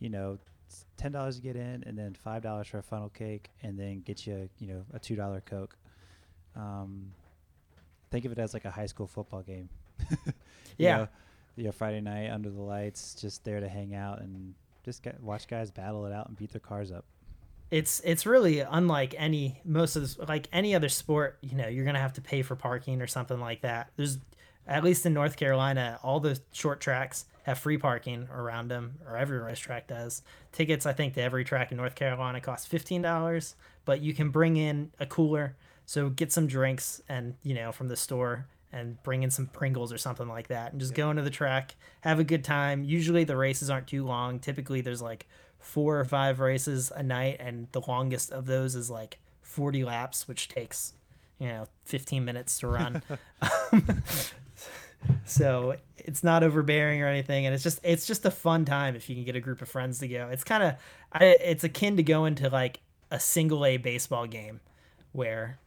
You 0.00 0.08
know, 0.10 0.38
it's 0.74 0.84
ten 0.96 1.12
dollars 1.12 1.36
to 1.36 1.42
get 1.42 1.56
in, 1.56 1.84
and 1.86 1.96
then 1.98 2.14
five 2.14 2.42
dollars 2.42 2.66
for 2.66 2.78
a 2.78 2.82
funnel 2.82 3.08
cake, 3.10 3.50
and 3.62 3.78
then 3.78 4.00
get 4.00 4.26
you 4.26 4.48
you 4.58 4.68
know 4.68 4.84
a 4.92 4.98
two 4.98 5.16
dollar 5.16 5.40
coke. 5.40 5.76
Um, 6.56 7.12
think 8.10 8.24
of 8.24 8.32
it 8.32 8.38
as 8.38 8.54
like 8.54 8.64
a 8.64 8.70
high 8.70 8.86
school 8.86 9.06
football 9.06 9.42
game. 9.42 9.68
You 10.76 10.86
Yeah. 10.86 10.96
know, 10.96 11.08
you 11.56 11.64
know, 11.64 11.72
Friday 11.72 12.00
night 12.00 12.30
under 12.30 12.50
the 12.50 12.60
lights, 12.60 13.14
just 13.14 13.44
there 13.44 13.60
to 13.60 13.68
hang 13.68 13.94
out 13.94 14.20
and 14.20 14.54
just 14.84 15.04
get, 15.04 15.22
watch 15.22 15.46
guys 15.46 15.70
battle 15.70 16.04
it 16.06 16.12
out 16.12 16.26
and 16.28 16.36
beat 16.36 16.50
their 16.50 16.60
cars 16.60 16.90
up. 16.90 17.04
it's 17.70 18.00
it's 18.04 18.26
really 18.26 18.58
unlike 18.58 19.14
any 19.16 19.60
most 19.64 19.94
of 19.94 20.02
this 20.02 20.18
like 20.18 20.48
any 20.52 20.74
other 20.74 20.88
sport 20.88 21.38
you 21.42 21.54
know 21.56 21.68
you're 21.68 21.84
gonna 21.84 22.00
have 22.00 22.12
to 22.14 22.20
pay 22.20 22.42
for 22.42 22.56
parking 22.56 23.00
or 23.00 23.06
something 23.06 23.38
like 23.40 23.62
that 23.62 23.90
there's 23.96 24.18
at 24.66 24.82
least 24.84 25.06
in 25.06 25.14
north 25.14 25.36
carolina 25.36 25.98
all 26.02 26.18
the 26.20 26.38
short 26.52 26.80
tracks 26.80 27.24
have 27.44 27.58
free 27.58 27.78
parking 27.78 28.28
around 28.32 28.68
them 28.68 28.98
or 29.06 29.16
every 29.16 29.38
racetrack 29.38 29.86
does. 29.86 30.22
Tickets 30.52 30.86
i 30.86 30.92
think 30.92 31.14
to 31.14 31.22
every 31.22 31.44
track 31.44 31.70
in 31.70 31.78
north 31.78 31.94
carolina 31.94 32.40
cost 32.40 32.70
$15 32.70 33.54
but 33.84 34.00
you 34.00 34.14
can 34.14 34.30
bring 34.30 34.56
in 34.56 34.90
a 34.98 35.06
cooler. 35.06 35.56
So 35.86 36.08
get 36.08 36.32
some 36.32 36.46
drinks 36.46 37.02
and 37.08 37.34
you 37.42 37.54
know 37.54 37.72
from 37.72 37.88
the 37.88 37.96
store 37.96 38.46
and 38.72 39.00
bring 39.04 39.22
in 39.22 39.30
some 39.30 39.46
pringles 39.46 39.92
or 39.92 39.98
something 39.98 40.26
like 40.26 40.48
that 40.48 40.72
and 40.72 40.80
just 40.80 40.94
go 40.94 41.10
into 41.10 41.22
the 41.22 41.30
track 41.30 41.76
have 42.00 42.18
a 42.18 42.24
good 42.24 42.44
time. 42.44 42.84
Usually 42.84 43.24
the 43.24 43.36
races 43.36 43.70
aren't 43.70 43.86
too 43.86 44.04
long. 44.04 44.38
Typically 44.38 44.80
there's 44.80 45.02
like 45.02 45.26
four 45.58 45.98
or 45.98 46.04
five 46.04 46.40
races 46.40 46.92
a 46.94 47.02
night 47.02 47.36
and 47.40 47.68
the 47.72 47.80
longest 47.82 48.32
of 48.32 48.46
those 48.46 48.74
is 48.74 48.90
like 48.90 49.18
40 49.42 49.84
laps 49.84 50.28
which 50.28 50.48
takes 50.48 50.92
you 51.38 51.48
know 51.48 51.66
15 51.86 52.24
minutes 52.24 52.58
to 52.58 52.66
run 52.66 53.02
so 55.24 55.76
it's 55.96 56.22
not 56.22 56.42
overbearing 56.42 57.02
or 57.02 57.06
anything 57.06 57.46
and 57.46 57.54
it's 57.54 57.64
just 57.64 57.80
it's 57.82 58.06
just 58.06 58.24
a 58.24 58.30
fun 58.30 58.64
time 58.64 58.96
if 58.96 59.08
you 59.08 59.14
can 59.14 59.24
get 59.24 59.36
a 59.36 59.40
group 59.40 59.62
of 59.62 59.68
friends 59.68 59.98
to 59.98 60.08
go. 60.08 60.28
It's 60.30 60.44
kind 60.44 60.62
of 60.62 60.74
it's 61.20 61.64
akin 61.64 61.96
to 61.96 62.02
going 62.02 62.34
to 62.36 62.50
like 62.50 62.80
a 63.10 63.20
single 63.20 63.64
a 63.64 63.76
baseball 63.76 64.26
game 64.26 64.60
where 65.12 65.58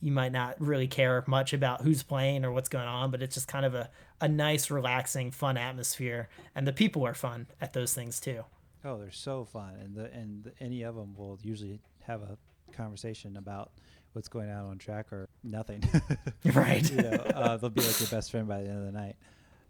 you 0.00 0.12
might 0.12 0.32
not 0.32 0.60
really 0.60 0.86
care 0.86 1.24
much 1.26 1.52
about 1.52 1.82
who's 1.82 2.02
playing 2.02 2.44
or 2.44 2.52
what's 2.52 2.68
going 2.68 2.86
on 2.86 3.10
but 3.10 3.22
it's 3.22 3.34
just 3.34 3.48
kind 3.48 3.64
of 3.64 3.74
a, 3.74 3.90
a 4.20 4.28
nice 4.28 4.70
relaxing 4.70 5.30
fun 5.30 5.56
atmosphere 5.56 6.28
and 6.54 6.66
the 6.66 6.72
people 6.72 7.06
are 7.06 7.14
fun 7.14 7.46
at 7.60 7.72
those 7.72 7.94
things 7.94 8.20
too. 8.20 8.44
Oh, 8.84 8.98
they're 8.98 9.10
so 9.10 9.46
fun, 9.46 9.76
and 9.82 9.96
the 9.96 10.12
and 10.12 10.44
the, 10.44 10.52
any 10.60 10.82
of 10.82 10.94
them 10.94 11.14
will 11.16 11.38
usually 11.42 11.80
have 12.02 12.20
a 12.20 12.36
conversation 12.74 13.36
about 13.36 13.72
what's 14.12 14.28
going 14.28 14.50
on 14.50 14.66
on 14.66 14.78
track 14.78 15.12
or 15.12 15.28
nothing. 15.42 15.82
Right. 16.44 16.88
you 16.90 17.02
know, 17.02 17.10
uh, 17.34 17.56
they'll 17.56 17.70
be 17.70 17.80
like 17.80 17.98
your 18.00 18.08
best 18.10 18.30
friend 18.30 18.46
by 18.46 18.62
the 18.62 18.68
end 18.68 18.78
of 18.86 18.92
the 18.92 18.98
night. 18.98 19.16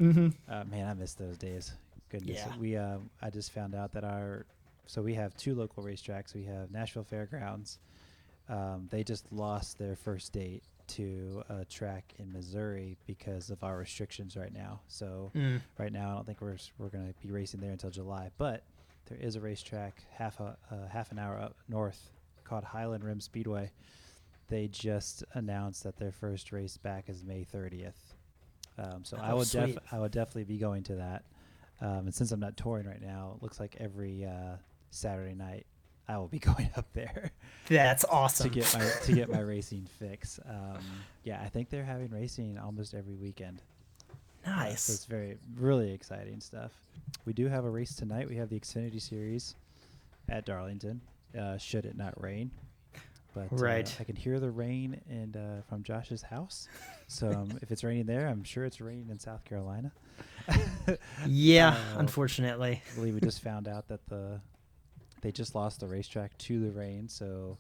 mm-hmm. 0.00 0.28
Uh, 0.52 0.64
man, 0.64 0.88
I 0.88 0.94
miss 0.94 1.14
those 1.14 1.38
days. 1.38 1.72
Goodness, 2.10 2.40
Yeah. 2.44 2.56
we 2.58 2.76
um, 2.76 3.10
I 3.22 3.30
just 3.30 3.52
found 3.52 3.74
out 3.74 3.92
that 3.92 4.04
our 4.04 4.46
so 4.86 5.00
we 5.02 5.14
have 5.14 5.34
two 5.36 5.54
local 5.54 5.82
racetracks. 5.82 6.34
We 6.34 6.44
have 6.44 6.70
Nashville 6.70 7.04
Fairgrounds. 7.04 7.78
Um, 8.48 8.88
they 8.90 9.02
just 9.02 9.32
lost 9.32 9.78
their 9.78 9.96
first 9.96 10.32
date 10.32 10.62
to 10.88 11.42
a 11.48 11.64
track 11.64 12.12
in 12.18 12.30
Missouri 12.30 12.98
because 13.06 13.48
of 13.48 13.64
our 13.64 13.78
restrictions 13.78 14.36
right 14.36 14.52
now. 14.52 14.80
So 14.88 15.30
Mm. 15.34 15.62
right 15.78 15.90
now, 15.92 16.10
I 16.10 16.14
don't 16.16 16.26
think 16.26 16.42
we're 16.42 16.58
we're 16.76 16.90
going 16.90 17.06
to 17.08 17.14
be 17.26 17.32
racing 17.32 17.60
there 17.60 17.70
until 17.72 17.90
July. 17.90 18.30
But 18.36 18.64
there 19.06 19.16
is 19.18 19.36
a 19.36 19.40
racetrack 19.40 20.02
half 20.12 20.40
a 20.40 20.58
uh, 20.70 20.88
half 20.88 21.10
an 21.12 21.18
hour 21.18 21.38
up 21.38 21.56
north 21.68 22.10
called 22.44 22.64
Highland 22.64 23.04
Rim 23.04 23.20
Speedway. 23.20 23.70
They 24.48 24.68
just 24.68 25.24
announced 25.32 25.84
that 25.84 25.96
their 25.96 26.12
first 26.12 26.52
race 26.52 26.76
back 26.76 27.08
is 27.08 27.24
May 27.24 27.44
30th. 27.52 27.92
Um, 28.78 29.04
so 29.04 29.16
I 29.16 29.30
Oh, 29.30 29.36
will 29.36 29.44
def- 29.44 29.78
I 29.92 29.98
will 29.98 30.08
definitely 30.08 30.44
be 30.44 30.58
going 30.58 30.82
to 30.84 30.96
that. 30.96 31.24
Um, 31.80 32.06
and 32.06 32.14
since 32.14 32.30
I'm 32.32 32.40
not 32.40 32.56
touring 32.56 32.86
right 32.86 33.00
now, 33.02 33.34
it 33.36 33.42
looks 33.42 33.58
like 33.58 33.76
every 33.80 34.24
uh, 34.24 34.56
Saturday 34.90 35.34
night 35.34 35.66
I 36.08 36.18
will 36.18 36.28
be 36.28 36.38
going 36.50 36.70
up 36.76 36.86
there 36.92 37.30
That's 37.68 38.04
awesome. 38.04 38.50
to 38.50 38.54
get 38.54 38.74
my 38.74 38.88
to 39.04 39.12
get 39.12 39.30
my 39.30 39.40
racing 39.54 39.88
fix. 39.98 40.38
Um, 40.48 40.78
yeah, 41.24 41.40
I 41.42 41.48
think 41.48 41.70
they're 41.70 41.84
having 41.84 42.10
racing 42.10 42.58
almost 42.58 42.94
every 42.94 43.14
weekend. 43.14 43.62
Uh, 44.46 44.50
nice. 44.50 44.82
so 44.82 44.92
it's 44.92 45.06
very, 45.06 45.38
really 45.56 45.92
exciting 45.92 46.40
stuff. 46.40 46.72
We 47.24 47.32
do 47.32 47.48
have 47.48 47.64
a 47.64 47.70
race 47.70 47.94
tonight. 47.96 48.28
We 48.28 48.36
have 48.36 48.50
the 48.50 48.60
Xfinity 48.60 49.00
Series 49.00 49.54
at 50.28 50.44
Darlington. 50.44 51.00
Uh, 51.38 51.58
should 51.58 51.84
it 51.84 51.96
not 51.96 52.20
rain, 52.22 52.50
but 53.34 53.52
uh, 53.52 53.56
Right. 53.56 53.96
I 53.98 54.04
can 54.04 54.16
hear 54.16 54.38
the 54.38 54.50
rain 54.50 55.00
and 55.08 55.36
uh, 55.36 55.62
from 55.68 55.82
Josh's 55.82 56.22
house. 56.22 56.68
So 57.08 57.28
um, 57.30 57.58
if 57.62 57.70
it's 57.70 57.82
raining 57.82 58.06
there, 58.06 58.28
I'm 58.28 58.44
sure 58.44 58.64
it's 58.64 58.80
raining 58.80 59.08
in 59.10 59.18
South 59.18 59.44
Carolina. 59.44 59.92
yeah, 61.26 61.70
uh, 61.96 61.98
unfortunately. 61.98 62.82
I 62.90 62.94
believe 62.94 63.14
we 63.14 63.20
just 63.20 63.42
found 63.42 63.66
out 63.68 63.88
that 63.88 64.06
the 64.08 64.40
they 65.22 65.32
just 65.32 65.54
lost 65.54 65.80
the 65.80 65.86
racetrack 65.88 66.36
to 66.38 66.60
the 66.60 66.70
rain, 66.70 67.08
so 67.08 67.56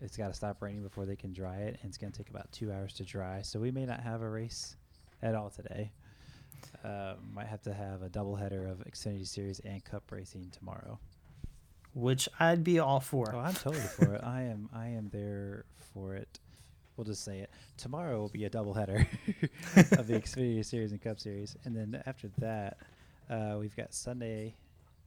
it's 0.00 0.16
got 0.16 0.28
to 0.28 0.34
stop 0.34 0.62
raining 0.62 0.82
before 0.82 1.06
they 1.06 1.16
can 1.16 1.32
dry 1.32 1.56
it, 1.56 1.78
and 1.82 1.88
it's 1.88 1.98
going 1.98 2.12
to 2.12 2.16
take 2.16 2.30
about 2.30 2.50
two 2.52 2.70
hours 2.72 2.92
to 2.94 3.04
dry. 3.04 3.42
So 3.42 3.58
we 3.58 3.70
may 3.72 3.84
not 3.84 4.00
have 4.00 4.22
a 4.22 4.28
race 4.28 4.76
at 5.22 5.34
all 5.34 5.50
today. 5.50 5.90
Uh, 6.84 7.14
might 7.32 7.46
have 7.46 7.62
to 7.62 7.74
have 7.74 8.02
a 8.02 8.08
doubleheader 8.08 8.70
of 8.70 8.78
Xfinity 8.90 9.26
Series 9.26 9.60
and 9.60 9.84
Cup 9.84 10.04
racing 10.10 10.50
tomorrow. 10.56 10.98
Which 11.94 12.28
I'd 12.40 12.64
be 12.64 12.80
all 12.80 13.00
for. 13.00 13.32
Oh, 13.34 13.38
I'm 13.38 13.54
totally 13.54 13.80
for 13.82 14.14
it. 14.14 14.22
I 14.24 14.42
am. 14.42 14.68
I 14.74 14.88
am 14.88 15.10
there 15.12 15.64
for 15.92 16.14
it. 16.14 16.40
We'll 16.96 17.04
just 17.04 17.24
say 17.24 17.38
it. 17.40 17.50
Tomorrow 17.76 18.20
will 18.20 18.28
be 18.28 18.44
a 18.44 18.50
doubleheader 18.50 19.06
of 19.98 20.06
the 20.06 20.14
Xfinity 20.14 20.64
Series 20.64 20.92
and 20.92 21.02
Cup 21.02 21.18
Series, 21.18 21.56
and 21.64 21.74
then 21.76 22.02
after 22.06 22.30
that, 22.38 22.78
uh, 23.30 23.56
we've 23.58 23.74
got 23.76 23.92
Sunday, 23.92 24.54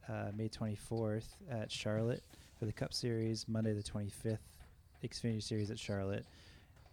uh, 0.08 0.30
May 0.36 0.48
24th 0.48 1.24
at 1.50 1.70
Charlotte 1.70 2.22
for 2.58 2.66
the 2.66 2.72
Cup 2.72 2.92
Series. 2.92 3.46
Monday 3.48 3.72
the 3.72 3.82
25th, 3.82 4.38
Xfinity 5.04 5.42
Series 5.42 5.70
at 5.70 5.78
Charlotte. 5.78 6.26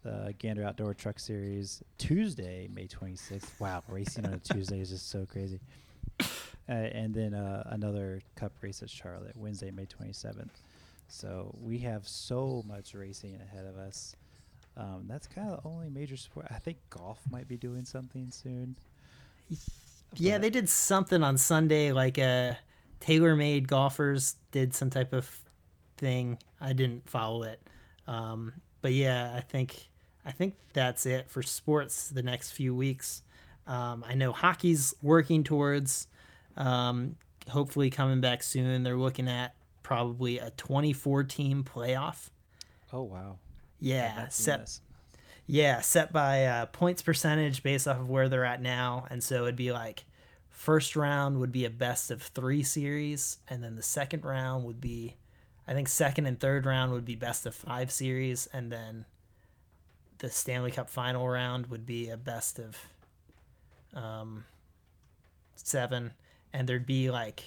The 0.03 0.35
Gander 0.37 0.63
Outdoor 0.63 0.93
Truck 0.93 1.19
Series 1.19 1.81
Tuesday, 1.97 2.69
May 2.71 2.87
26th. 2.87 3.59
Wow, 3.59 3.81
racing 3.89 4.27
on 4.27 4.33
a 4.33 4.37
Tuesday 4.37 4.79
is 4.79 4.91
just 4.91 5.09
so 5.09 5.25
crazy. 5.25 5.59
Uh, 6.67 6.71
and 6.73 7.13
then 7.13 7.33
uh, 7.33 7.63
another 7.67 8.21
Cup 8.35 8.51
race 8.61 8.81
at 8.81 8.89
Charlotte 8.89 9.35
Wednesday, 9.35 9.71
May 9.71 9.85
27th. 9.85 10.49
So 11.07 11.55
we 11.61 11.77
have 11.79 12.07
so 12.07 12.63
much 12.67 12.93
racing 12.95 13.35
ahead 13.35 13.65
of 13.65 13.77
us. 13.77 14.15
Um, 14.77 15.05
that's 15.07 15.27
kind 15.27 15.49
of 15.51 15.61
the 15.61 15.69
only 15.69 15.89
major 15.89 16.17
sport. 16.17 16.47
I 16.49 16.55
think 16.59 16.77
golf 16.89 17.19
might 17.29 17.47
be 17.47 17.55
doing 17.57 17.85
something 17.85 18.31
soon. 18.31 18.75
Yeah, 20.15 20.35
but- 20.35 20.41
they 20.41 20.49
did 20.49 20.67
something 20.69 21.23
on 21.23 21.37
Sunday, 21.37 21.91
like 21.91 22.17
uh, 22.17 22.53
TaylorMade 23.01 23.67
golfers 23.67 24.35
did 24.51 24.73
some 24.73 24.89
type 24.89 25.13
of 25.13 25.29
thing. 25.97 26.39
I 26.59 26.73
didn't 26.73 27.07
follow 27.09 27.43
it, 27.43 27.61
um, 28.07 28.53
but 28.81 28.93
yeah, 28.93 29.33
I 29.35 29.41
think 29.41 29.87
I 30.25 30.31
think 30.31 30.55
that's 30.73 31.05
it 31.05 31.29
for 31.29 31.43
sports 31.43 32.09
the 32.09 32.23
next 32.23 32.51
few 32.51 32.73
weeks. 32.75 33.21
Um, 33.67 34.03
I 34.07 34.15
know 34.15 34.31
hockey's 34.31 34.93
working 35.01 35.43
towards 35.43 36.07
um, 36.57 37.15
hopefully 37.49 37.89
coming 37.89 38.21
back 38.21 38.43
soon. 38.43 38.83
They're 38.83 38.97
looking 38.97 39.27
at 39.27 39.55
probably 39.83 40.39
a 40.39 40.51
24 40.51 41.23
team 41.23 41.63
playoff. 41.63 42.29
Oh 42.91 43.03
wow! 43.03 43.37
Yeah, 43.79 44.11
I've 44.11 44.17
not 44.17 44.33
seen 44.33 44.43
set 44.45 44.59
this. 44.61 44.81
yeah, 45.47 45.81
set 45.81 46.13
by 46.13 46.45
uh, 46.45 46.65
points 46.67 47.01
percentage 47.01 47.63
based 47.63 47.87
off 47.87 47.99
of 47.99 48.09
where 48.09 48.29
they're 48.29 48.45
at 48.45 48.61
now, 48.61 49.05
and 49.09 49.23
so 49.23 49.43
it'd 49.43 49.55
be 49.55 49.71
like 49.71 50.05
first 50.49 50.95
round 50.95 51.39
would 51.39 51.51
be 51.51 51.65
a 51.65 51.69
best 51.69 52.09
of 52.11 52.21
three 52.21 52.63
series, 52.63 53.37
and 53.47 53.63
then 53.63 53.75
the 53.75 53.83
second 53.83 54.23
round 54.23 54.63
would 54.65 54.81
be, 54.81 55.15
I 55.67 55.73
think 55.73 55.87
second 55.87 56.25
and 56.25 56.39
third 56.39 56.65
round 56.65 56.91
would 56.93 57.05
be 57.05 57.15
best 57.15 57.45
of 57.45 57.53
five 57.53 57.91
series, 57.91 58.47
and 58.53 58.71
then 58.71 59.05
the 60.19 60.29
Stanley 60.29 60.71
Cup 60.71 60.89
final 60.89 61.27
round 61.27 61.67
would 61.67 61.85
be 61.85 62.09
a 62.09 62.17
best 62.17 62.57
of 62.59 62.77
um, 63.93 64.45
seven, 65.55 66.13
and 66.55 66.69
there'd 66.69 66.85
be 66.85 67.11
like 67.11 67.43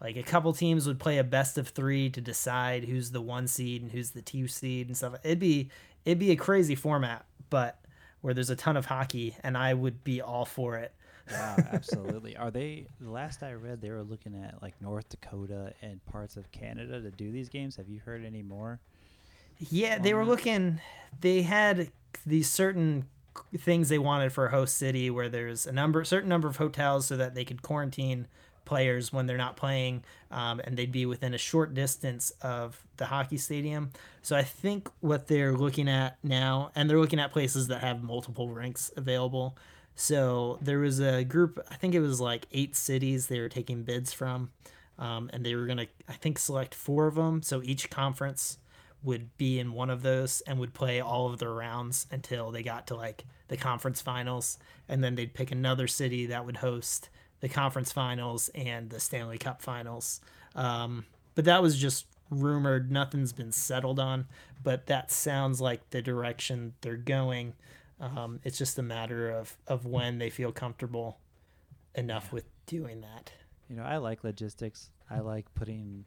like 0.00 0.16
a 0.16 0.22
couple 0.22 0.52
teams 0.52 0.86
would 0.86 0.98
play 0.98 1.18
a 1.18 1.24
best 1.24 1.58
of 1.58 1.68
three 1.68 2.08
to 2.10 2.20
decide 2.20 2.84
who's 2.84 3.10
the 3.10 3.20
one 3.20 3.46
seed 3.46 3.82
and 3.82 3.90
who's 3.90 4.10
the 4.10 4.22
two 4.22 4.48
seed 4.48 4.86
and 4.86 4.96
stuff. 4.96 5.14
It'd 5.22 5.38
be 5.38 5.68
it'd 6.04 6.18
be 6.18 6.30
a 6.30 6.36
crazy 6.36 6.74
format, 6.74 7.24
but 7.50 7.78
where 8.20 8.32
there's 8.32 8.50
a 8.50 8.56
ton 8.56 8.76
of 8.76 8.86
hockey, 8.86 9.36
and 9.42 9.56
I 9.56 9.74
would 9.74 10.02
be 10.04 10.20
all 10.20 10.44
for 10.44 10.76
it. 10.76 10.92
Wow, 11.30 11.56
absolutely. 11.72 12.36
Are 12.36 12.50
they? 12.50 12.86
The 13.00 13.10
last 13.10 13.42
I 13.42 13.52
read, 13.52 13.80
they 13.80 13.90
were 13.90 14.02
looking 14.02 14.34
at 14.42 14.62
like 14.62 14.80
North 14.80 15.08
Dakota 15.08 15.74
and 15.82 16.04
parts 16.06 16.36
of 16.36 16.50
Canada 16.52 17.00
to 17.00 17.10
do 17.10 17.30
these 17.30 17.48
games. 17.48 17.76
Have 17.76 17.88
you 17.88 18.00
heard 18.04 18.24
any 18.24 18.42
more? 18.42 18.80
Yeah, 19.70 19.98
they 19.98 20.14
were 20.14 20.24
that? 20.24 20.30
looking. 20.30 20.80
They 21.20 21.42
had 21.42 21.90
these 22.24 22.48
certain 22.48 23.06
things 23.58 23.88
they 23.88 23.98
wanted 23.98 24.32
for 24.32 24.46
a 24.46 24.50
host 24.50 24.76
city, 24.78 25.10
where 25.10 25.28
there's 25.28 25.66
a 25.66 25.72
number, 25.72 26.04
certain 26.04 26.28
number 26.28 26.48
of 26.48 26.56
hotels, 26.56 27.06
so 27.06 27.16
that 27.16 27.34
they 27.34 27.44
could 27.44 27.62
quarantine 27.62 28.26
players 28.64 29.12
when 29.12 29.26
they're 29.26 29.38
not 29.38 29.56
playing, 29.56 30.04
um, 30.30 30.60
and 30.64 30.76
they'd 30.76 30.92
be 30.92 31.06
within 31.06 31.32
a 31.32 31.38
short 31.38 31.72
distance 31.72 32.30
of 32.42 32.86
the 32.98 33.06
hockey 33.06 33.38
stadium. 33.38 33.90
So 34.20 34.36
I 34.36 34.42
think 34.42 34.90
what 35.00 35.26
they're 35.26 35.54
looking 35.54 35.88
at 35.88 36.18
now, 36.22 36.70
and 36.74 36.90
they're 36.90 36.98
looking 37.00 37.18
at 37.18 37.32
places 37.32 37.68
that 37.68 37.80
have 37.80 38.02
multiple 38.02 38.50
rinks 38.50 38.90
available. 38.96 39.56
So 39.94 40.58
there 40.60 40.80
was 40.80 41.00
a 41.00 41.24
group, 41.24 41.58
I 41.70 41.76
think 41.76 41.94
it 41.94 42.00
was 42.00 42.20
like 42.20 42.46
eight 42.52 42.76
cities 42.76 43.28
they 43.28 43.40
were 43.40 43.48
taking 43.48 43.84
bids 43.84 44.12
from. 44.12 44.50
um, 44.98 45.30
and 45.32 45.44
they 45.44 45.54
were 45.54 45.66
gonna 45.66 45.86
I 46.08 46.14
think 46.14 46.38
select 46.38 46.74
four 46.74 47.06
of 47.06 47.14
them. 47.14 47.42
So 47.42 47.62
each 47.62 47.90
conference 47.90 48.58
would 49.02 49.36
be 49.36 49.58
in 49.58 49.72
one 49.72 49.90
of 49.90 50.02
those 50.02 50.40
and 50.42 50.58
would 50.58 50.74
play 50.74 51.00
all 51.00 51.32
of 51.32 51.38
their 51.38 51.52
rounds 51.52 52.06
until 52.10 52.50
they 52.50 52.62
got 52.62 52.86
to 52.88 52.96
like 52.96 53.24
the 53.48 53.56
conference 53.56 54.00
finals, 54.00 54.58
and 54.88 55.02
then 55.02 55.14
they'd 55.14 55.34
pick 55.34 55.50
another 55.50 55.86
city 55.86 56.26
that 56.26 56.44
would 56.44 56.58
host 56.58 57.08
the 57.40 57.48
conference 57.48 57.92
finals 57.92 58.50
and 58.54 58.90
the 58.90 59.00
Stanley 59.00 59.38
Cup 59.38 59.62
finals. 59.62 60.20
Um, 60.54 61.06
but 61.34 61.44
that 61.44 61.62
was 61.62 61.78
just 61.78 62.06
rumored. 62.30 62.90
Nothing's 62.90 63.32
been 63.32 63.52
settled 63.52 64.00
on, 64.00 64.26
but 64.62 64.86
that 64.86 65.10
sounds 65.12 65.60
like 65.60 65.88
the 65.90 66.02
direction 66.02 66.74
they're 66.80 66.96
going. 66.96 67.54
Um, 68.00 68.40
it's 68.44 68.58
just 68.58 68.78
a 68.78 68.82
matter 68.82 69.30
of, 69.30 69.56
of 69.66 69.86
when 69.86 70.18
they 70.18 70.30
feel 70.30 70.52
comfortable 70.52 71.18
enough 71.94 72.32
with 72.32 72.44
doing 72.66 73.00
that. 73.00 73.32
You 73.68 73.76
know, 73.76 73.82
I 73.82 73.96
like 73.98 74.24
logistics. 74.24 74.90
I 75.10 75.20
like 75.20 75.46
putting 75.54 76.04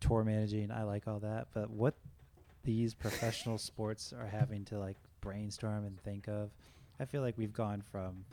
tour 0.00 0.24
managing. 0.24 0.70
I 0.70 0.82
like 0.84 1.06
all 1.06 1.20
that. 1.20 1.48
But 1.52 1.70
what 1.70 1.94
these 2.64 2.94
professional 2.94 3.58
sports 3.70 4.12
are 4.12 4.26
having 4.26 4.64
to 4.66 4.78
like 4.78 4.96
brainstorm 5.20 5.84
and 5.84 5.98
think 6.00 6.28
of, 6.28 6.50
I 6.98 7.04
feel 7.04 7.22
like 7.22 7.36
we've 7.38 7.52
gone 7.52 7.82
from, 7.92 8.24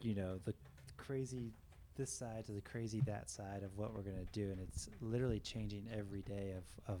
you 0.00 0.14
know, 0.14 0.38
the 0.44 0.54
crazy 0.96 1.52
this 1.96 2.10
side 2.10 2.46
to 2.46 2.52
the 2.52 2.60
crazy 2.60 3.02
that 3.06 3.28
side 3.28 3.62
of 3.62 3.76
what 3.76 3.94
we're 3.94 4.02
going 4.02 4.16
to 4.16 4.32
do 4.32 4.50
and 4.50 4.58
it's 4.60 4.88
literally 5.02 5.38
changing 5.40 5.86
every 5.94 6.22
day 6.22 6.54
of, 6.56 6.94
of 6.94 7.00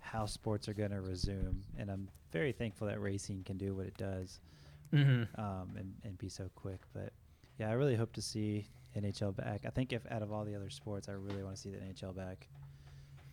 how 0.00 0.24
sports 0.24 0.66
are 0.68 0.72
going 0.72 0.90
to 0.90 1.00
resume 1.02 1.62
and 1.78 1.90
i'm 1.90 2.08
very 2.32 2.52
thankful 2.52 2.86
that 2.86 2.98
racing 3.02 3.42
can 3.44 3.58
do 3.58 3.74
what 3.74 3.86
it 3.86 3.96
does 3.96 4.40
Mm-hmm. 4.94 5.38
um, 5.38 5.68
and, 5.76 5.92
and 6.02 6.16
be 6.16 6.30
so 6.30 6.48
quick 6.54 6.80
but 6.94 7.12
yeah 7.58 7.68
i 7.68 7.72
really 7.72 7.94
hope 7.94 8.14
to 8.14 8.22
see 8.22 8.66
nhl 8.96 9.36
back 9.36 9.66
i 9.66 9.68
think 9.68 9.92
if 9.92 10.10
out 10.10 10.22
of 10.22 10.32
all 10.32 10.46
the 10.46 10.54
other 10.54 10.70
sports 10.70 11.10
i 11.10 11.12
really 11.12 11.42
want 11.42 11.56
to 11.56 11.60
see 11.60 11.68
the 11.68 11.76
nhl 11.76 12.16
back 12.16 12.48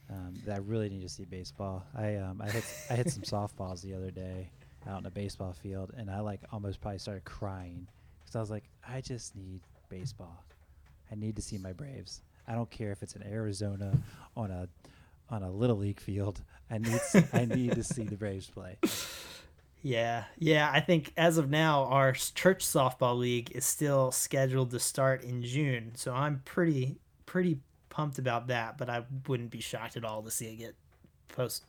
um, 0.09 0.33
i 0.51 0.57
really 0.57 0.89
need 0.89 1.01
to 1.01 1.09
see 1.09 1.25
baseball 1.25 1.85
i 1.95 2.15
um, 2.15 2.41
i 2.41 2.49
hit 2.49 2.63
i 2.89 2.95
hit 2.95 3.09
some 3.09 3.23
softballs 3.35 3.81
the 3.81 3.93
other 3.93 4.11
day 4.11 4.49
out 4.87 4.99
in 4.99 5.05
a 5.05 5.11
baseball 5.11 5.53
field 5.53 5.91
and 5.97 6.09
i 6.11 6.19
like 6.19 6.41
almost 6.51 6.79
probably 6.81 6.99
started 6.99 7.23
crying 7.25 7.87
because 8.23 8.35
i 8.35 8.39
was 8.39 8.51
like 8.51 8.65
i 8.87 9.01
just 9.01 9.35
need 9.35 9.61
baseball 9.89 10.43
I 11.11 11.13
need 11.13 11.35
to 11.35 11.41
see 11.43 11.59
my 11.59 11.71
Braves. 11.71 12.21
I 12.47 12.55
don't 12.55 12.69
care 12.71 12.91
if 12.91 13.03
it's 13.03 13.15
in 13.15 13.21
Arizona 13.21 13.95
on 14.35 14.49
a 14.49 14.67
on 15.29 15.43
a 15.43 15.51
little 15.51 15.77
league 15.77 15.99
field. 15.99 16.41
I 16.71 16.79
need 16.79 16.93
s- 16.95 17.15
I 17.31 17.45
need 17.45 17.73
to 17.73 17.83
see 17.83 18.01
the 18.01 18.15
Braves 18.15 18.47
play. 18.49 18.77
Yeah, 19.83 20.23
yeah. 20.39 20.69
I 20.73 20.79
think 20.79 21.13
as 21.15 21.37
of 21.37 21.47
now, 21.49 21.83
our 21.85 22.11
church 22.13 22.65
softball 22.65 23.19
league 23.19 23.51
is 23.51 23.65
still 23.67 24.11
scheduled 24.11 24.71
to 24.71 24.79
start 24.79 25.23
in 25.23 25.43
June, 25.43 25.91
so 25.93 26.11
I'm 26.11 26.41
pretty 26.43 26.97
pretty 27.27 27.59
pumped 27.95 28.19
about 28.19 28.47
that. 28.47 28.77
But 28.77 28.89
I 28.89 29.03
wouldn't 29.27 29.51
be 29.51 29.61
shocked 29.61 29.95
at 29.97 30.03
all 30.03 30.21
to 30.23 30.31
see 30.31 30.47
it 30.47 30.55
get 30.57 30.75
post 31.29 31.63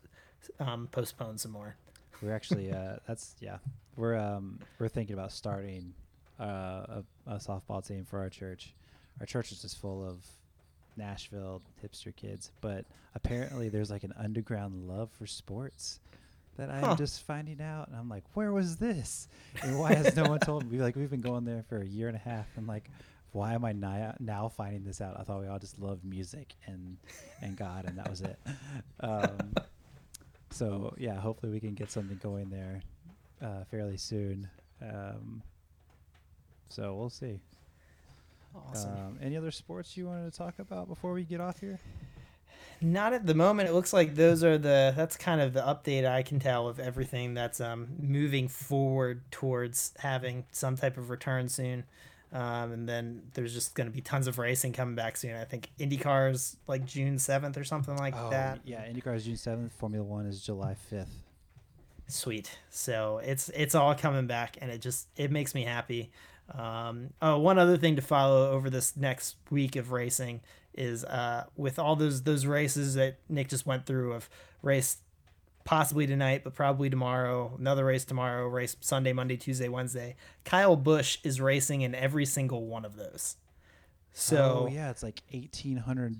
um, 0.58 0.88
postponed 0.90 1.40
some 1.40 1.52
more. 1.52 1.76
We're 2.22 2.34
actually 2.34 2.72
uh, 2.72 2.96
that's 3.06 3.34
yeah. 3.40 3.58
We're 3.96 4.16
um 4.16 4.58
we're 4.78 4.88
thinking 4.88 5.14
about 5.14 5.32
starting 5.32 5.94
uh, 6.40 6.44
a, 6.44 7.04
a 7.26 7.34
softball 7.36 7.86
team 7.86 8.04
for 8.04 8.18
our 8.20 8.28
church. 8.30 8.74
Our 9.20 9.26
church 9.26 9.52
is 9.52 9.62
just 9.62 9.78
full 9.78 10.06
of 10.06 10.18
Nashville 10.96 11.62
hipster 11.82 12.14
kids, 12.14 12.50
but 12.60 12.84
apparently 13.14 13.68
there's 13.68 13.90
like 13.90 14.04
an 14.04 14.14
underground 14.18 14.88
love 14.88 15.10
for 15.18 15.26
sports 15.26 16.00
that 16.56 16.70
I'm 16.70 16.82
Huh. 16.82 16.96
just 16.96 17.22
finding 17.24 17.60
out. 17.60 17.88
And 17.88 17.96
I'm 17.96 18.08
like, 18.08 18.24
where 18.34 18.52
was 18.52 18.76
this? 18.76 19.28
And 19.62 19.78
why 19.78 19.94
has 19.94 20.16
no 20.16 20.24
one 20.24 20.38
told 20.40 20.70
me? 20.70 20.78
Like 20.78 20.96
we've 20.96 21.10
been 21.10 21.20
going 21.20 21.44
there 21.44 21.64
for 21.68 21.78
a 21.82 21.86
year 21.86 22.08
and 22.08 22.16
a 22.16 22.20
half. 22.20 22.46
I'm 22.56 22.66
like, 22.66 22.90
why 23.36 23.52
am 23.52 23.64
I 23.64 23.72
now, 23.72 24.14
now 24.18 24.48
finding 24.48 24.82
this 24.84 25.00
out? 25.00 25.20
I 25.20 25.22
thought 25.22 25.40
we 25.40 25.46
all 25.46 25.58
just 25.58 25.78
loved 25.78 26.04
music 26.04 26.54
and 26.66 26.96
and 27.42 27.56
God, 27.56 27.84
and 27.86 27.98
that 27.98 28.10
was 28.10 28.22
it. 28.22 28.38
Um, 28.98 29.54
so 30.50 30.94
yeah, 30.96 31.20
hopefully 31.20 31.52
we 31.52 31.60
can 31.60 31.74
get 31.74 31.90
something 31.90 32.18
going 32.22 32.48
there 32.48 32.80
uh, 33.42 33.64
fairly 33.70 33.98
soon. 33.98 34.48
Um, 34.80 35.42
so 36.70 36.94
we'll 36.94 37.10
see. 37.10 37.40
Awesome. 38.54 38.92
Um, 38.92 39.18
any 39.20 39.36
other 39.36 39.50
sports 39.50 39.98
you 39.98 40.06
wanted 40.06 40.32
to 40.32 40.36
talk 40.36 40.58
about 40.58 40.88
before 40.88 41.12
we 41.12 41.24
get 41.24 41.42
off 41.42 41.60
here? 41.60 41.78
Not 42.80 43.12
at 43.12 43.26
the 43.26 43.34
moment. 43.34 43.68
It 43.68 43.72
looks 43.72 43.92
like 43.92 44.14
those 44.14 44.42
are 44.42 44.56
the 44.56 44.94
that's 44.96 45.18
kind 45.18 45.42
of 45.42 45.52
the 45.52 45.60
update 45.60 46.06
I 46.06 46.22
can 46.22 46.40
tell 46.40 46.68
of 46.68 46.80
everything 46.80 47.34
that's 47.34 47.60
um, 47.60 47.88
moving 48.00 48.48
forward 48.48 49.30
towards 49.30 49.92
having 49.98 50.46
some 50.52 50.76
type 50.76 50.96
of 50.96 51.10
return 51.10 51.50
soon. 51.50 51.84
Um, 52.36 52.72
and 52.72 52.86
then 52.86 53.22
there's 53.32 53.54
just 53.54 53.74
going 53.74 53.86
to 53.86 53.92
be 53.92 54.02
tons 54.02 54.26
of 54.26 54.38
racing 54.38 54.74
coming 54.74 54.94
back 54.94 55.16
soon. 55.16 55.34
I 55.34 55.44
think 55.44 55.70
IndyCar's 55.80 56.58
like 56.66 56.84
June 56.84 57.16
7th 57.16 57.56
or 57.56 57.64
something 57.64 57.96
like 57.96 58.14
that. 58.30 58.60
yeah. 58.64 58.84
IndyCar's 58.86 59.24
June 59.24 59.36
seventh. 59.38 59.72
Formula 59.72 60.04
One 60.04 60.26
is 60.26 60.42
July 60.42 60.74
fifth. 60.74 61.22
Sweet. 62.08 62.58
So 62.68 63.22
it's 63.24 63.48
it's 63.48 63.74
all 63.74 63.94
coming 63.94 64.26
back, 64.26 64.58
and 64.60 64.70
it 64.70 64.82
just 64.82 65.08
it 65.16 65.30
makes 65.32 65.54
me 65.54 65.64
happy. 65.64 66.10
Um, 66.52 67.10
oh, 67.22 67.38
one 67.38 67.58
other 67.58 67.78
thing 67.78 67.96
to 67.96 68.02
follow 68.02 68.50
over 68.50 68.68
this 68.68 68.96
next 68.96 69.36
week 69.50 69.74
of 69.74 69.90
racing 69.90 70.40
is 70.74 71.04
uh, 71.04 71.44
with 71.56 71.78
all 71.78 71.96
those 71.96 72.22
those 72.22 72.44
races 72.44 72.94
that 72.94 73.16
Nick 73.30 73.48
just 73.48 73.64
went 73.66 73.86
through 73.86 74.12
of 74.12 74.28
race 74.62 74.98
possibly 75.66 76.06
tonight, 76.06 76.42
but 76.44 76.54
probably 76.54 76.88
tomorrow. 76.88 77.54
Another 77.58 77.84
race 77.84 78.06
tomorrow. 78.06 78.48
Race 78.48 78.76
Sunday, 78.80 79.12
Monday, 79.12 79.36
Tuesday, 79.36 79.68
Wednesday. 79.68 80.16
Kyle 80.44 80.76
Busch 80.76 81.18
is 81.22 81.40
racing 81.40 81.82
in 81.82 81.94
every 81.94 82.24
single 82.24 82.64
one 82.64 82.86
of 82.86 82.96
those. 82.96 83.36
So 84.14 84.66
oh, 84.66 84.72
yeah, 84.72 84.90
it's 84.90 85.02
like 85.02 85.22
eighteen 85.32 85.76
hundred 85.76 86.16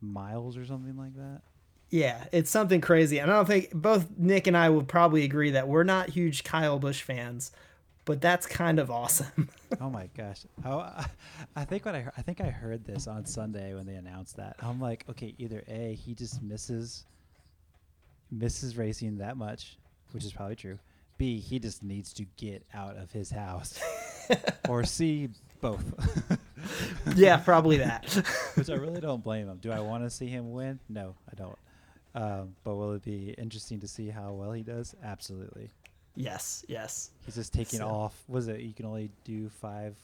miles 0.00 0.56
or 0.56 0.64
something 0.64 0.96
like 0.96 1.14
that. 1.16 1.42
Yeah, 1.90 2.24
it's 2.32 2.50
something 2.50 2.80
crazy. 2.80 3.18
And 3.18 3.30
I 3.30 3.34
don't 3.34 3.46
think 3.46 3.72
both 3.72 4.06
Nick 4.16 4.46
and 4.46 4.56
I 4.56 4.70
would 4.70 4.88
probably 4.88 5.24
agree 5.24 5.50
that 5.50 5.68
we're 5.68 5.84
not 5.84 6.08
huge 6.08 6.42
Kyle 6.44 6.78
Busch 6.78 7.02
fans, 7.02 7.52
but 8.06 8.20
that's 8.20 8.46
kind 8.46 8.78
of 8.78 8.90
awesome. 8.90 9.50
oh 9.80 9.90
my 9.90 10.08
gosh! 10.16 10.46
Oh, 10.64 10.78
I, 10.78 11.06
I 11.54 11.64
think 11.64 11.84
what 11.84 11.94
I 11.94 12.06
I 12.16 12.22
think 12.22 12.40
I 12.40 12.50
heard 12.50 12.86
this 12.86 13.06
on 13.06 13.26
Sunday 13.26 13.74
when 13.74 13.84
they 13.84 13.96
announced 13.96 14.36
that. 14.36 14.56
I'm 14.60 14.80
like, 14.80 15.04
okay, 15.10 15.34
either 15.38 15.62
a 15.68 15.94
he 15.94 16.14
just 16.14 16.40
misses 16.40 17.04
misses 18.30 18.76
racing 18.76 19.18
that 19.18 19.36
much, 19.36 19.78
which 20.12 20.24
is 20.24 20.32
probably 20.32 20.56
true. 20.56 20.78
B 21.18 21.38
he 21.40 21.58
just 21.58 21.82
needs 21.82 22.12
to 22.14 22.24
get 22.36 22.64
out 22.74 22.96
of 22.96 23.10
his 23.12 23.30
house, 23.30 23.80
or 24.68 24.84
C 24.84 25.28
both. 25.60 25.84
yeah, 27.16 27.38
probably 27.38 27.78
that. 27.78 28.04
which 28.54 28.68
I 28.68 28.74
really 28.74 29.00
don't 29.00 29.22
blame 29.24 29.48
him. 29.48 29.58
Do 29.58 29.72
I 29.72 29.80
want 29.80 30.04
to 30.04 30.10
see 30.10 30.26
him 30.26 30.52
win? 30.52 30.78
No, 30.88 31.14
I 31.30 31.34
don't. 31.34 31.58
Um, 32.14 32.54
but 32.64 32.74
will 32.76 32.92
it 32.92 33.02
be 33.02 33.30
interesting 33.38 33.80
to 33.80 33.88
see 33.88 34.08
how 34.08 34.32
well 34.32 34.52
he 34.52 34.62
does? 34.62 34.94
Absolutely. 35.04 35.70
yes, 36.14 36.64
yes. 36.68 37.10
He's 37.24 37.34
just 37.36 37.52
taking 37.54 37.78
So- 37.80 37.88
off. 37.88 38.22
Was 38.28 38.48
it 38.48 38.60
you 38.60 38.72
can 38.74 38.84
only 38.86 39.10
do 39.24 39.48
five 39.48 39.96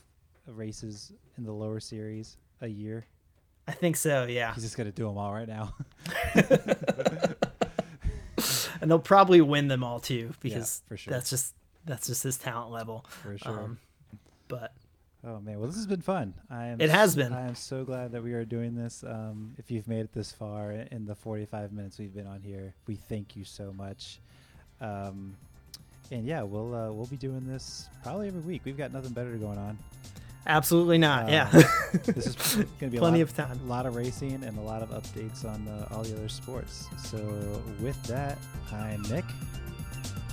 races 0.47 1.13
in 1.39 1.45
the 1.45 1.53
lower 1.53 1.81
series 1.81 2.37
a 2.63 2.69
year? 2.69 3.05
I 3.69 3.73
think 3.73 3.97
so, 3.97 4.25
yeah. 4.25 4.53
He's 4.55 4.65
just 4.65 4.77
gonna 4.77 4.91
do 4.93 5.07
them 5.07 5.17
all 5.19 5.33
right 5.33 5.47
now. 5.49 5.75
And 8.83 8.91
they'll 8.91 8.99
probably 8.99 9.41
win 9.41 9.69
them 9.69 9.83
all 9.85 10.01
too 10.01 10.33
because 10.41 10.83
for 10.87 10.97
sure. 10.97 11.13
that's 11.13 11.31
just 11.31 11.55
that's 11.87 12.09
just 12.09 12.23
his 12.23 12.37
talent 12.37 12.71
level. 12.71 13.05
For 13.09 13.39
sure. 13.39 13.61
Um, 13.61 13.79
but 14.49 14.73
oh 15.25 15.41
man, 15.41 15.59
well 15.59 15.69
this 15.69 15.77
has 15.77 15.87
been 15.87 16.03
fun. 16.03 16.35
I 16.51 16.67
am. 16.67 16.81
It 16.81 16.91
has 16.91 17.11
s- 17.11 17.17
been. 17.17 17.33
I 17.33 17.47
am 17.47 17.55
so 17.55 17.85
glad 17.85 18.13
that 18.13 18.23
we 18.23 18.35
are 18.35 18.45
doing 18.45 18.75
this. 18.75 19.05
Um, 19.07 19.55
if 19.57 19.71
you've 19.71 19.89
made 19.89 20.01
it 20.01 20.13
this 20.13 20.33
far 20.33 20.73
in 20.73 21.07
the 21.07 21.15
45 21.15 21.73
minutes 21.73 21.99
we've 21.99 22.15
been 22.15 22.27
on 22.27 22.43
here, 22.43 22.75
we 22.87 22.97
thank 22.97 23.37
you 23.37 23.45
so 23.45 23.73
much. 23.73 24.19
Um, 24.81 25.37
and 26.11 26.27
yeah, 26.27 26.43
we'll 26.43 26.75
uh, 26.75 26.93
we'll 26.93 27.07
be 27.07 27.17
doing 27.17 27.47
this 27.47 27.89
probably 28.03 28.29
every 28.29 28.41
week. 28.43 28.63
We've 28.65 28.77
got 28.77 28.93
nothing 28.93 29.13
better 29.13 29.31
going 29.37 29.59
on. 29.59 29.79
Absolutely 30.47 30.99
not. 30.99 31.27
Uh, 31.27 31.31
yeah. 31.31 31.63
This 32.05 32.27
is 32.27 32.55
going 32.55 32.67
to 32.81 32.87
be 32.89 32.99
Plenty 32.99 33.21
a 33.21 33.25
lot, 33.25 33.31
of 33.31 33.37
time. 33.37 33.61
a 33.65 33.69
lot 33.69 33.85
of 33.87 33.95
racing 33.95 34.43
and 34.45 34.57
a 34.57 34.61
lot 34.63 34.83
of 34.83 34.89
updates 34.91 35.45
on 35.45 35.69
uh, 35.69 35.87
all 35.95 36.03
the 36.03 36.15
other 36.17 36.29
sports. 36.29 36.89
So 37.05 37.19
with 37.81 38.03
that, 38.05 38.39
I'm 38.73 39.03
Nick, 39.03 39.25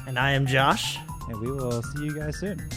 and 0.07 0.18
I 0.18 0.32
am 0.32 0.45
Josh. 0.47 0.97
and 1.28 1.39
we 1.39 1.51
will 1.51 1.82
see 1.84 2.05
you 2.05 2.18
guys 2.18 2.38
soon. 2.39 2.70